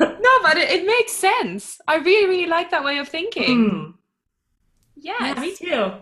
No, 0.00 0.30
but 0.42 0.56
it, 0.56 0.70
it, 0.70 0.86
makes 0.86 1.12
sense. 1.12 1.80
I 1.86 1.96
really, 1.96 2.28
really 2.28 2.46
like 2.46 2.70
that 2.70 2.84
way 2.84 2.98
of 2.98 3.08
thinking. 3.08 3.70
Mm. 3.70 3.94
Yes. 4.96 5.16
Yeah, 5.20 5.40
me 5.40 5.54
too. 5.54 5.92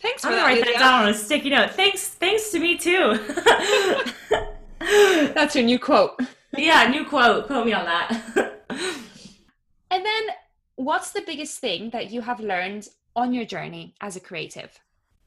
Thanks 0.00 0.22
for 0.22 0.28
I'm 0.28 0.34
that. 0.34 0.44
write 0.44 0.64
that 0.64 0.78
down 0.78 1.04
on 1.04 1.08
a 1.10 1.14
sticky 1.14 1.50
note. 1.50 1.70
Thanks, 1.72 2.08
thanks 2.08 2.50
to 2.50 2.58
me 2.58 2.76
too. 2.76 3.18
That's 5.34 5.54
your 5.54 5.64
new 5.64 5.78
quote. 5.78 6.20
Yeah, 6.56 6.86
new 6.88 7.04
quote. 7.04 7.46
Quote 7.46 7.66
me 7.66 7.72
on 7.72 7.84
that. 7.84 8.62
and 9.90 10.04
then, 10.04 10.22
what's 10.76 11.12
the 11.12 11.22
biggest 11.22 11.58
thing 11.58 11.90
that 11.90 12.10
you 12.10 12.20
have 12.20 12.40
learned 12.40 12.88
on 13.16 13.32
your 13.32 13.44
journey 13.44 13.94
as 14.00 14.16
a 14.16 14.20
creative? 14.20 14.78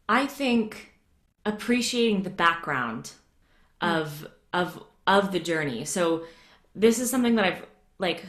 I 0.09 0.25
think 0.25 0.93
appreciating 1.45 2.23
the 2.23 2.29
background 2.29 3.13
of 3.81 4.27
of 4.53 4.83
of 5.05 5.31
the 5.31 5.39
journey. 5.39 5.85
So 5.85 6.23
this 6.77 6.99
is 6.99 7.09
something 7.09 7.35
that 7.35 7.45
I've 7.45 7.65
like 7.97 8.23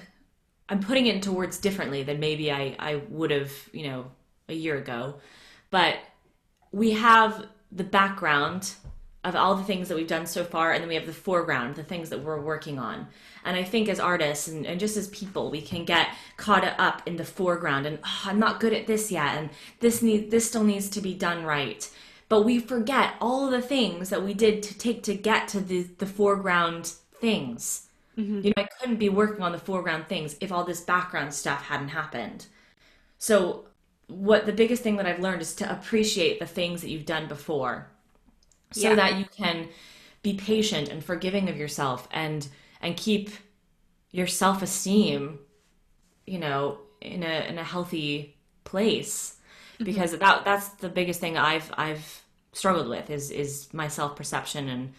I'm 0.69 0.81
putting 0.81 1.07
it 1.07 1.15
into 1.15 1.33
words 1.33 1.59
differently 1.59 2.03
than 2.03 2.19
maybe 2.19 2.51
I 2.51 2.75
I 2.79 3.03
would 3.09 3.31
have, 3.31 3.53
you 3.73 3.87
know, 3.89 4.07
a 4.49 4.55
year 4.55 4.77
ago. 4.77 5.17
But 5.71 5.97
we 6.73 6.93
have 6.93 7.47
the 7.71 7.85
background 7.85 8.73
of 9.25 9.37
all 9.37 9.57
the 9.57 9.65
things 9.65 9.89
that 9.89 9.97
we've 9.97 10.07
done 10.07 10.27
so 10.27 10.45
far 10.45 10.73
and 10.73 10.81
then 10.81 10.89
we 10.89 10.95
have 10.95 11.05
the 11.05 11.13
foreground 11.13 11.75
the 11.75 11.83
things 11.83 12.09
that 12.09 12.23
we're 12.23 12.41
working 12.41 12.79
on. 12.79 13.07
And 13.45 13.57
i 13.57 13.65
think 13.65 13.89
as 13.89 14.01
artists 14.01 14.49
and, 14.49 14.67
and 14.67 14.81
just 14.81 14.97
as 14.97 15.09
people 15.09 15.51
we 15.51 15.61
can 15.61 15.85
get 15.85 16.09
caught 16.37 16.65
up 16.65 17.03
in 17.07 17.17
the 17.17 17.25
foreground 17.25 17.85
and 17.87 17.99
oh, 18.03 18.23
i'm 18.25 18.39
not 18.39 18.61
good 18.61 18.73
at 18.73 18.87
this 18.87 19.11
yet 19.11 19.37
and 19.37 19.51
this 19.81 20.03
need 20.03 20.31
this 20.31 20.47
still 20.49 20.65
needs 20.65 20.89
to 20.91 21.01
be 21.01 21.15
done 21.15 21.45
right. 21.45 21.91
But 22.29 22.43
we 22.43 22.59
forget 22.59 23.15
all 23.21 23.51
the 23.51 23.63
things 23.63 24.11
that 24.11 24.23
we 24.23 24.35
did 24.35 24.63
to 24.63 24.79
take 24.79 25.03
to 25.05 25.15
get 25.15 25.49
to 25.49 25.61
the, 25.61 25.83
the 25.99 26.07
foreground 26.07 26.93
things 27.21 27.88
Mm-hmm. 28.19 28.41
You 28.43 28.53
know, 28.57 28.63
I 28.63 28.69
couldn't 28.81 28.97
be 28.97 29.09
working 29.09 29.43
on 29.43 29.53
the 29.53 29.59
foreground 29.59 30.09
things 30.09 30.37
if 30.41 30.51
all 30.51 30.65
this 30.65 30.81
background 30.81 31.33
stuff 31.33 31.67
hadn't 31.67 31.89
happened. 31.89 32.47
So, 33.19 33.67
what 34.09 34.47
the 34.47 34.53
biggest 34.53 34.83
thing 34.83 34.97
that 34.97 35.07
I've 35.07 35.21
learned 35.21 35.43
is 35.43 35.55
to 35.57 35.71
appreciate 35.71 36.41
the 36.41 36.47
things 36.47 36.81
that 36.81 36.89
you've 36.89 37.07
done 37.07 37.29
before 37.29 37.89
so 38.73 38.89
yeah. 38.89 38.95
that 38.95 39.19
you 39.19 39.27
can 39.37 39.69
be 40.23 40.35
patient 40.35 40.89
and 40.89 41.05
forgiving 41.05 41.49
of 41.49 41.57
yourself 41.57 42.09
and 42.11 42.49
and 42.81 42.97
keep 42.97 43.31
your 44.11 44.27
self-esteem 44.27 45.39
you 46.27 46.39
know 46.39 46.79
in 47.01 47.23
a 47.23 47.47
in 47.49 47.59
a 47.59 47.65
healthy 47.65 48.37
place 48.65 49.37
mm-hmm. 49.75 49.85
because 49.85 50.17
that 50.17 50.45
that's 50.45 50.69
the 50.71 50.89
biggest 50.89 51.21
thing 51.21 51.37
I've 51.37 51.71
I've 51.77 52.23
struggled 52.53 52.89
with 52.89 53.11
is 53.11 53.31
is 53.31 53.69
my 53.73 53.89
self-perception 53.89 54.69
and 54.69 54.93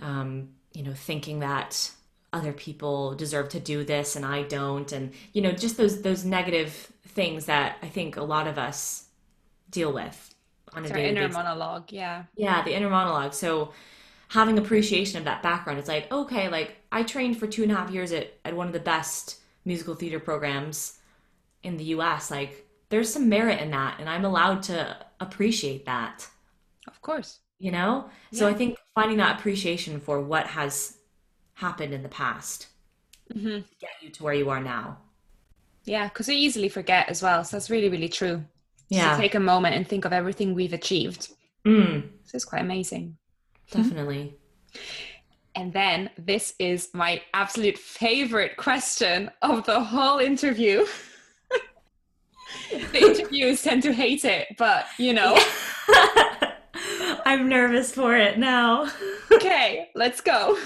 um 0.00 0.48
you 0.72 0.82
know 0.82 0.94
thinking 0.94 1.40
that 1.40 1.90
other 2.34 2.52
people 2.52 3.14
deserve 3.14 3.48
to 3.50 3.60
do 3.60 3.84
this 3.84 4.16
and 4.16 4.26
I 4.26 4.42
don't. 4.42 4.90
And 4.92 5.12
you 5.32 5.40
know 5.40 5.52
just 5.52 5.76
those 5.76 6.02
those 6.02 6.24
negative 6.24 6.92
things 7.08 7.46
that 7.46 7.78
I 7.82 7.88
think 7.88 8.16
a 8.16 8.22
lot 8.22 8.48
of 8.48 8.58
us 8.58 9.06
deal 9.70 9.92
with 9.92 10.34
on 10.74 10.84
a 10.84 10.88
daily 10.88 11.08
inner 11.10 11.22
basis. 11.22 11.36
monologue 11.36 11.92
yeah. 11.92 12.24
Yeah 12.36 12.62
the 12.64 12.74
inner 12.74 12.90
monologue. 12.90 13.32
So 13.32 13.72
having 14.28 14.58
appreciation 14.58 15.18
of 15.18 15.24
that 15.24 15.42
background 15.42 15.78
it's 15.78 15.88
like 15.88 16.10
okay 16.12 16.48
like 16.48 16.76
I 16.90 17.04
trained 17.04 17.38
for 17.38 17.46
two 17.46 17.62
and 17.62 17.70
a 17.70 17.76
half 17.76 17.90
years 17.90 18.10
at, 18.10 18.32
at 18.44 18.56
one 18.56 18.66
of 18.66 18.72
the 18.72 18.80
best 18.80 19.38
musical 19.64 19.94
theater 19.94 20.18
programs 20.18 20.98
in 21.62 21.76
the 21.76 21.84
US 21.84 22.30
like 22.30 22.66
there's 22.88 23.12
some 23.12 23.28
merit 23.28 23.60
in 23.60 23.70
that 23.70 24.00
and 24.00 24.08
I'm 24.08 24.24
allowed 24.24 24.64
to 24.64 24.96
appreciate 25.20 25.86
that. 25.86 26.28
Of 26.88 27.00
course. 27.00 27.38
You 27.60 27.70
know? 27.70 28.10
So. 28.32 28.48
I 28.48 28.52
think 28.52 28.76
finding 28.94 29.18
that 29.18 29.38
appreciation 29.38 30.00
for 30.00 30.20
what 30.20 30.46
has 30.48 30.98
happened 31.54 31.94
in 31.94 32.02
the 32.02 32.08
past 32.08 32.68
mm-hmm. 33.32 33.48
to 33.48 33.64
get 33.80 33.90
you 34.00 34.10
to 34.10 34.22
where 34.22 34.34
you 34.34 34.50
are 34.50 34.60
now. 34.60 34.98
Yeah, 35.84 36.08
because 36.08 36.28
we 36.28 36.34
easily 36.34 36.68
forget 36.68 37.08
as 37.08 37.22
well. 37.22 37.44
So 37.44 37.56
that's 37.56 37.70
really, 37.70 37.88
really 37.88 38.08
true. 38.08 38.44
Yeah. 38.88 39.16
take 39.16 39.34
a 39.34 39.40
moment 39.40 39.74
and 39.74 39.88
think 39.88 40.04
of 40.04 40.12
everything 40.12 40.54
we've 40.54 40.72
achieved. 40.72 41.32
Mm. 41.66 42.08
This 42.22 42.34
is 42.34 42.44
quite 42.44 42.60
amazing. 42.60 43.16
Definitely. 43.70 44.36
And 45.54 45.72
then 45.72 46.10
this 46.18 46.54
is 46.58 46.90
my 46.92 47.22
absolute 47.32 47.78
favorite 47.78 48.56
question 48.56 49.30
of 49.42 49.64
the 49.64 49.82
whole 49.82 50.18
interview. 50.18 50.84
the 52.70 52.98
interviewers 52.98 53.62
tend 53.62 53.82
to 53.84 53.92
hate 53.92 54.24
it, 54.24 54.48
but 54.58 54.86
you 54.98 55.12
know. 55.12 55.38
I'm 57.24 57.48
nervous 57.48 57.92
for 57.92 58.16
it 58.16 58.38
now. 58.38 58.90
okay, 59.32 59.90
let's 59.94 60.20
go. 60.20 60.58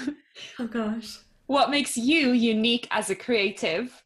Oh 0.59 0.67
gosh. 0.67 1.19
What 1.47 1.71
makes 1.71 1.97
you 1.97 2.31
unique 2.31 2.87
as 2.91 3.09
a 3.09 3.15
creative? 3.15 4.03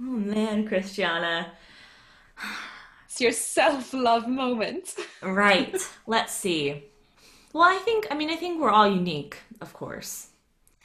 Oh 0.00 0.04
man, 0.04 0.66
Christiana. 0.66 1.52
It's 3.06 3.20
your 3.20 3.32
self 3.32 3.92
love 3.92 4.26
moment. 4.26 4.94
right. 5.22 5.76
Let's 6.06 6.32
see. 6.32 6.84
Well, 7.52 7.64
I 7.64 7.76
think, 7.76 8.06
I 8.10 8.14
mean, 8.14 8.30
I 8.30 8.36
think 8.36 8.60
we're 8.60 8.70
all 8.70 8.88
unique, 8.88 9.36
of 9.60 9.74
course. 9.74 10.28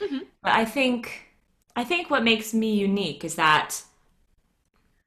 Mm-hmm. 0.00 0.18
But 0.42 0.52
I 0.52 0.66
think, 0.66 1.32
I 1.74 1.84
think 1.84 2.10
what 2.10 2.22
makes 2.22 2.52
me 2.52 2.74
unique 2.74 3.24
is 3.24 3.36
that, 3.36 3.82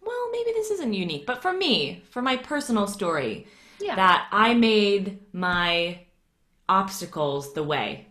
well, 0.04 0.32
maybe 0.32 0.52
this 0.52 0.72
isn't 0.72 0.94
unique, 0.94 1.28
but 1.28 1.42
for 1.44 1.54
me, 1.54 2.04
for 2.10 2.24
my 2.24 2.36
personal 2.36 2.88
story, 2.88 3.46
yeah. 3.82 3.96
that 3.96 4.28
I 4.32 4.54
made 4.54 5.20
my 5.34 6.06
obstacles 6.70 7.54
the 7.54 7.64
way 7.64 8.08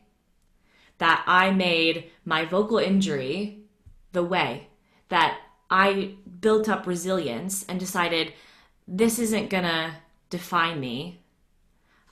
that 1.00 1.24
I 1.26 1.50
made 1.50 2.10
my 2.26 2.44
vocal 2.44 2.78
injury 2.78 3.64
the 4.12 4.22
way, 4.22 4.68
that 5.08 5.38
I 5.70 6.14
built 6.40 6.68
up 6.68 6.86
resilience 6.86 7.64
and 7.64 7.80
decided 7.80 8.34
this 8.86 9.18
isn't 9.18 9.48
gonna 9.48 9.96
define 10.28 10.78
me. 10.78 11.22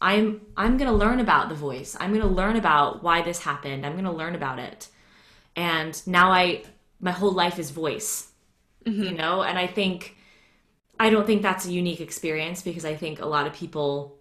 I'm 0.00 0.40
I'm 0.56 0.76
going 0.76 0.90
to 0.90 0.96
learn 0.96 1.18
about 1.18 1.48
the 1.48 1.56
voice. 1.56 1.96
I'm 1.98 2.10
going 2.10 2.22
to 2.22 2.28
learn 2.28 2.54
about 2.54 3.02
why 3.02 3.20
this 3.20 3.40
happened. 3.40 3.84
I'm 3.84 3.94
going 3.94 4.04
to 4.04 4.12
learn 4.12 4.36
about 4.36 4.60
it. 4.60 4.86
And 5.56 6.00
now 6.06 6.30
I 6.30 6.62
my 7.00 7.10
whole 7.10 7.32
life 7.32 7.58
is 7.58 7.70
voice. 7.70 8.30
Mm-hmm. 8.86 9.02
you 9.02 9.10
know? 9.10 9.42
And 9.42 9.58
I 9.58 9.66
think, 9.66 10.16
I 11.00 11.10
don't 11.10 11.26
think 11.26 11.42
that's 11.42 11.66
a 11.66 11.72
unique 11.72 12.00
experience 12.00 12.62
because 12.62 12.84
I 12.84 12.96
think 12.96 13.20
a 13.20 13.26
lot 13.26 13.46
of 13.46 13.52
people 13.52 14.16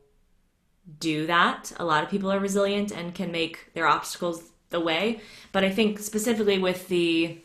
do 1.00 1.28
that. 1.28 1.72
A 1.78 1.86
lot 1.86 2.04
of 2.04 2.10
people 2.10 2.32
are 2.32 2.40
resilient 2.40 2.92
and 2.92 3.14
can 3.14 3.32
make 3.32 3.74
their 3.74 3.88
obstacles 3.88 4.44
the 4.70 4.80
way. 4.80 5.22
But 5.52 5.64
I 5.64 5.70
think 5.70 6.00
specifically 6.00 6.60
with 6.60 6.88
the, 6.88 7.38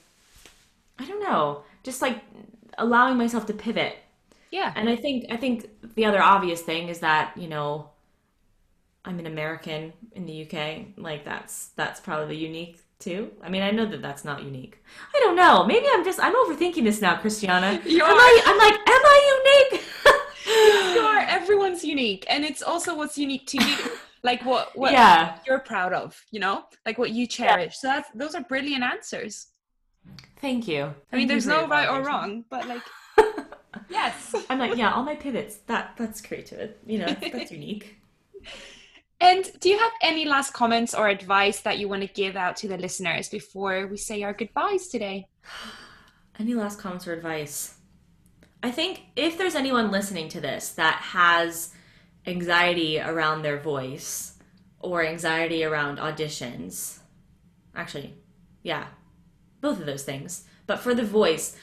I 0.98 1.06
don't 1.06 1.22
know, 1.22 1.64
just 1.82 2.02
like 2.02 2.22
allowing 2.78 3.16
myself 3.16 3.46
to 3.46 3.54
pivot. 3.54 3.96
Yeah. 4.50 4.72
And 4.76 4.88
I 4.88 4.96
think 4.96 5.26
I 5.30 5.36
think 5.36 5.68
the 5.94 6.04
other 6.04 6.20
obvious 6.20 6.60
thing 6.60 6.88
is 6.88 7.00
that, 7.00 7.36
you 7.36 7.48
know, 7.48 7.88
I'm 9.04 9.18
an 9.18 9.26
American 9.26 9.92
in 10.12 10.26
the 10.26 10.46
UK. 10.46 10.98
Like 10.98 11.24
that's 11.24 11.68
that's 11.68 12.00
probably 12.00 12.36
the 12.36 12.42
unique 12.42 12.78
too. 13.02 13.30
I 13.42 13.48
mean, 13.48 13.62
I 13.62 13.70
know 13.70 13.86
that 13.86 14.00
that's 14.06 14.24
not 14.24 14.42
unique. 14.42 14.74
I 15.14 15.18
don't 15.20 15.36
know. 15.36 15.64
Maybe 15.72 15.86
I'm 15.92 16.04
just 16.04 16.18
I'm 16.22 16.34
overthinking 16.42 16.84
this 16.84 17.00
now, 17.00 17.16
Christiana. 17.16 17.80
You 17.84 18.02
am 18.04 18.10
are. 18.10 18.14
I? 18.14 18.42
I'm 18.48 18.58
like, 18.66 18.74
am 18.74 19.02
I 19.14 19.18
unique? 19.70 19.84
you 20.94 21.00
are 21.12 21.20
everyone's 21.20 21.84
unique 21.84 22.24
and 22.28 22.44
it's 22.44 22.62
also 22.62 22.96
what's 22.96 23.16
unique 23.16 23.46
to 23.46 23.56
you 23.64 23.76
like 24.24 24.44
what 24.44 24.76
what 24.76 24.90
Yeah. 24.92 25.38
you're 25.46 25.60
proud 25.60 25.92
of 25.92 26.20
you 26.32 26.40
know 26.40 26.64
like 26.84 26.98
what 26.98 27.10
you 27.10 27.28
cherish 27.28 27.74
Yeah. 27.74 27.80
so 27.80 27.86
that's 27.88 28.08
those 28.14 28.34
are 28.34 28.42
brilliant 28.42 28.82
answers 28.82 29.46
Thank 30.40 30.66
you. 30.66 30.92
i 31.12 31.16
mean 31.16 31.28
there's 31.28 31.46
no 31.46 31.66
right 31.68 31.88
or 31.88 32.02
wrong 32.02 32.44
but 32.50 32.66
like 32.66 32.82
yes 33.88 34.34
I'm 34.50 34.58
like, 34.58 34.76
yeah, 34.76 34.92
all 34.92 35.04
my 35.04 35.14
pivots. 35.14 35.56
That 35.68 35.94
that's 35.96 36.20
creative. 36.20 36.74
You 36.86 36.98
know, 37.00 37.16
that's 37.32 37.52
unique. 37.52 37.96
and 39.22 39.60
do 39.60 39.68
you 39.68 39.78
have 39.78 39.92
any 40.02 40.24
last 40.24 40.52
comments 40.52 40.94
or 40.94 41.08
advice 41.08 41.60
that 41.60 41.78
you 41.78 41.88
want 41.88 42.02
to 42.02 42.08
give 42.08 42.36
out 42.36 42.56
to 42.56 42.68
the 42.68 42.76
listeners 42.76 43.28
before 43.28 43.86
we 43.86 43.96
say 43.96 44.22
our 44.22 44.32
goodbyes 44.32 44.88
today 44.88 45.26
Any 46.38 46.54
last 46.54 46.78
comments 46.78 47.06
or 47.06 47.12
advice? 47.12 47.74
I 48.62 48.70
think 48.70 49.02
if 49.16 49.36
there's 49.36 49.54
anyone 49.54 49.90
listening 49.90 50.28
to 50.30 50.40
this 50.40 50.70
that 50.70 50.96
has 50.96 51.74
anxiety 52.26 52.98
around 53.00 53.42
their 53.42 53.60
voice 53.60 54.38
or 54.78 55.04
anxiety 55.04 55.62
around 55.62 55.98
auditions, 55.98 57.00
actually, 57.74 58.14
yeah, 58.62 58.86
both 59.60 59.78
of 59.78 59.86
those 59.86 60.04
things. 60.04 60.44
But 60.66 60.78
for 60.78 60.94
the 60.94 61.04
voice, 61.04 61.56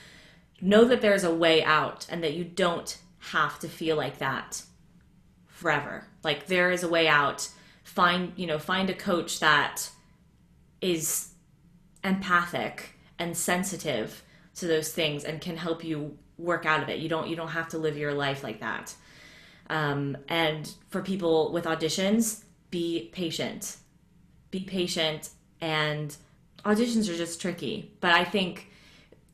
know 0.61 0.85
that 0.85 1.01
there's 1.01 1.23
a 1.23 1.33
way 1.33 1.63
out 1.63 2.05
and 2.09 2.23
that 2.23 2.33
you 2.33 2.43
don't 2.43 2.97
have 3.19 3.59
to 3.59 3.67
feel 3.67 3.95
like 3.95 4.19
that 4.19 4.61
forever. 5.59 6.07
Like 6.23 6.47
there 6.47 6.71
is 6.71 6.83
a 6.83 6.89
way 6.89 7.07
out. 7.07 7.49
Find, 7.83 8.31
you 8.37 8.47
know, 8.47 8.57
find 8.57 8.89
a 8.89 8.93
coach 8.93 9.39
that 9.41 9.89
is 10.79 11.33
empathic 12.03 12.95
and 13.17 13.35
sensitive 13.35 14.23
to 14.55 14.67
those 14.67 14.91
things 14.91 15.25
and 15.25 15.41
can 15.41 15.57
help 15.57 15.83
you 15.83 16.17
work 16.37 16.65
out 16.65 16.81
of 16.81 16.87
it. 16.87 16.99
You 16.99 17.09
don't 17.09 17.27
you 17.27 17.35
don't 17.35 17.49
have 17.49 17.67
to 17.69 17.77
live 17.77 17.97
your 17.97 18.13
life 18.13 18.43
like 18.43 18.61
that. 18.61 18.95
Um, 19.69 20.17
and 20.29 20.73
for 20.89 21.01
people 21.01 21.51
with 21.51 21.65
auditions, 21.65 22.43
be 22.71 23.09
patient. 23.11 23.77
Be 24.51 24.61
patient 24.61 25.29
and 25.59 26.15
auditions 26.63 27.09
are 27.09 27.17
just 27.17 27.41
tricky. 27.41 27.91
But 27.99 28.13
I 28.13 28.23
think 28.23 28.67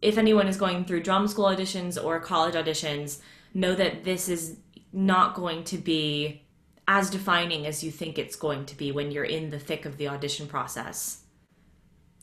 if 0.01 0.17
anyone 0.17 0.47
is 0.47 0.57
going 0.57 0.85
through 0.85 1.03
drama 1.03 1.27
school 1.27 1.45
auditions 1.45 2.03
or 2.03 2.19
college 2.19 2.55
auditions, 2.55 3.21
know 3.53 3.75
that 3.75 4.03
this 4.03 4.27
is 4.27 4.57
not 4.95 5.35
going 5.35 5.63
to 5.65 5.77
be 5.77 6.41
as 6.87 7.09
defining 7.09 7.67
as 7.67 7.83
you 7.83 7.91
think 7.91 8.17
it's 8.17 8.35
going 8.35 8.65
to 8.65 8.77
be 8.77 8.91
when 8.91 9.11
you're 9.11 9.23
in 9.23 9.49
the 9.49 9.59
thick 9.59 9.85
of 9.85 9.97
the 9.97 10.07
audition 10.07 10.47
process 10.47 11.21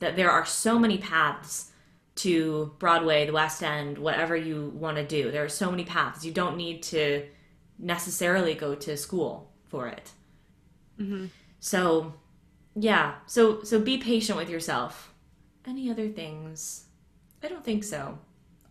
that 0.03 0.17
there 0.17 0.31
are 0.31 0.45
so 0.45 0.79
many 0.79 0.99
paths 0.99 1.71
to 2.17 2.75
Broadway, 2.79 3.25
the 3.25 3.33
West 3.33 3.63
End, 3.63 3.97
whatever 3.99 4.37
you 4.37 4.73
want 4.75 4.97
to 4.97 5.07
do. 5.07 5.31
There 5.31 5.45
are 5.45 5.49
so 5.49 5.71
many 5.71 5.85
paths. 5.85 6.25
You 6.25 6.33
don't 6.33 6.57
need 6.57 6.83
to 6.85 7.27
necessarily 7.79 8.55
go 8.55 8.75
to 8.75 8.97
school 8.97 9.53
for 9.69 9.87
it. 9.87 10.11
Mm-hmm. 10.99 11.27
So, 11.61 12.15
yeah. 12.75 13.15
So 13.27 13.63
so 13.63 13.81
be 13.81 13.97
patient 13.99 14.37
with 14.37 14.51
yourself. 14.51 15.15
Any 15.67 15.91
other 15.91 16.09
things? 16.09 16.87
I 17.43 17.49
don't 17.49 17.65
think 17.65 17.85
so. 17.85 18.19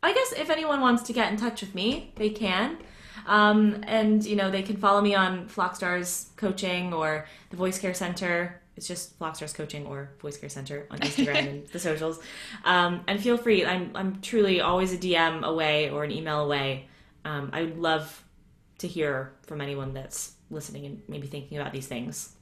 I 0.03 0.13
guess 0.13 0.33
if 0.33 0.49
anyone 0.49 0.81
wants 0.81 1.03
to 1.03 1.13
get 1.13 1.31
in 1.31 1.37
touch 1.37 1.61
with 1.61 1.73
me, 1.73 2.11
they 2.15 2.29
can. 2.29 2.77
Um, 3.25 3.83
and 3.87 4.23
you 4.25 4.35
know 4.35 4.51
they 4.51 4.63
can 4.63 4.77
follow 4.77 5.01
me 5.01 5.15
on 5.15 5.47
Flockstars 5.47 6.35
Coaching 6.37 6.93
or 6.93 7.25
the 7.49 7.57
Voice 7.57 7.79
Care 7.79 7.93
Center. 7.93 8.61
It's 8.77 8.87
just 8.87 9.19
Flockstars 9.19 9.53
Coaching 9.53 9.85
or 9.85 10.11
Voice 10.19 10.37
Care 10.37 10.49
Center 10.49 10.87
on 10.89 10.99
Instagram 11.07 11.47
and 11.47 11.67
the 11.67 11.79
socials. 11.79 12.19
Um, 12.65 13.01
and 13.07 13.21
feel 13.21 13.37
free. 13.37 13.65
I'm 13.65 13.91
I'm 13.95 14.21
truly 14.21 14.61
always 14.61 14.93
a 14.93 14.97
DM 14.97 15.43
away 15.43 15.89
or 15.89 16.03
an 16.03 16.11
email 16.11 16.43
away. 16.43 16.87
Um, 17.25 17.51
I 17.53 17.63
would 17.63 17.77
love 17.77 18.23
to 18.79 18.87
hear 18.87 19.33
from 19.43 19.61
anyone 19.61 19.93
that's 19.93 20.33
listening 20.49 20.85
and 20.85 21.01
maybe 21.07 21.27
thinking 21.27 21.57
about 21.57 21.71
these 21.71 21.87
things. 21.87 22.35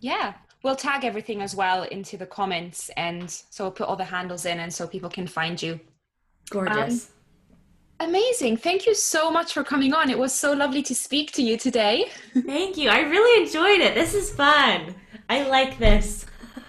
Yeah. 0.00 0.34
We'll 0.62 0.76
tag 0.76 1.04
everything 1.04 1.42
as 1.42 1.54
well 1.54 1.82
into 1.84 2.16
the 2.16 2.26
comments 2.26 2.90
and 2.96 3.30
so 3.30 3.64
we'll 3.64 3.72
put 3.72 3.88
all 3.88 3.96
the 3.96 4.04
handles 4.04 4.46
in 4.46 4.60
and 4.60 4.72
so 4.72 4.86
people 4.86 5.10
can 5.10 5.26
find 5.26 5.60
you. 5.60 5.80
Gorgeous. 6.50 7.10
Amazing. 8.02 8.56
Thank 8.56 8.84
you 8.84 8.96
so 8.96 9.30
much 9.30 9.52
for 9.52 9.62
coming 9.62 9.94
on. 9.94 10.10
It 10.10 10.18
was 10.18 10.34
so 10.34 10.52
lovely 10.52 10.82
to 10.82 10.94
speak 10.94 11.30
to 11.32 11.42
you 11.42 11.56
today. 11.56 12.06
Thank 12.46 12.76
you. 12.76 12.90
I 12.90 13.00
really 13.02 13.44
enjoyed 13.46 13.80
it. 13.80 13.94
This 13.94 14.12
is 14.12 14.34
fun. 14.34 14.96
I 15.30 15.46
like 15.48 15.78
this. 15.78 16.26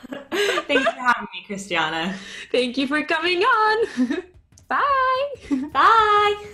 Thanks 0.31 0.83
for 0.83 1.01
having 1.01 1.27
me, 1.33 1.43
Christiana. 1.47 2.15
Thank 2.51 2.77
you 2.77 2.85
for 2.85 3.03
coming 3.03 3.41
on. 3.41 4.23
Bye. 4.67 5.33
Bye. 5.73 6.45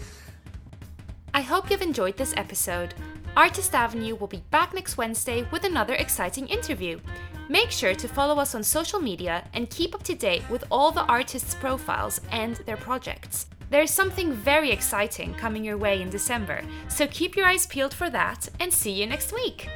I 1.34 1.42
hope 1.42 1.70
you've 1.70 1.82
enjoyed 1.82 2.16
this 2.16 2.34
episode. 2.38 2.94
Artist 3.36 3.76
Avenue 3.76 4.16
will 4.16 4.28
be 4.28 4.44
back 4.50 4.74
next 4.74 4.96
Wednesday 4.98 5.46
with 5.52 5.66
another 5.66 5.96
exciting 5.96 6.48
interview. 6.48 7.02
Make 7.50 7.72
sure 7.72 7.96
to 7.96 8.08
follow 8.08 8.40
us 8.40 8.56
on 8.56 8.64
social 8.64 9.02
media 9.02 9.46
and 9.54 9.70
keep 9.70 9.94
up 9.94 10.04
to 10.04 10.16
date 10.16 10.50
with 10.50 10.64
all 10.72 10.92
the 10.92 11.04
artists' 11.04 11.54
profiles 11.54 12.22
and 12.32 12.56
their 12.66 12.78
projects. 12.78 13.48
There's 13.70 13.92
something 13.92 14.34
very 14.34 14.72
exciting 14.72 15.36
coming 15.36 15.64
your 15.64 15.78
way 15.78 16.02
in 16.02 16.10
December, 16.10 16.64
so 16.88 17.06
keep 17.06 17.36
your 17.36 17.46
eyes 17.46 17.68
peeled 17.68 17.94
for 17.94 18.10
that 18.10 18.50
and 18.60 18.74
see 18.74 18.92
you 18.92 19.06
next 19.06 19.32
week. 19.32 19.70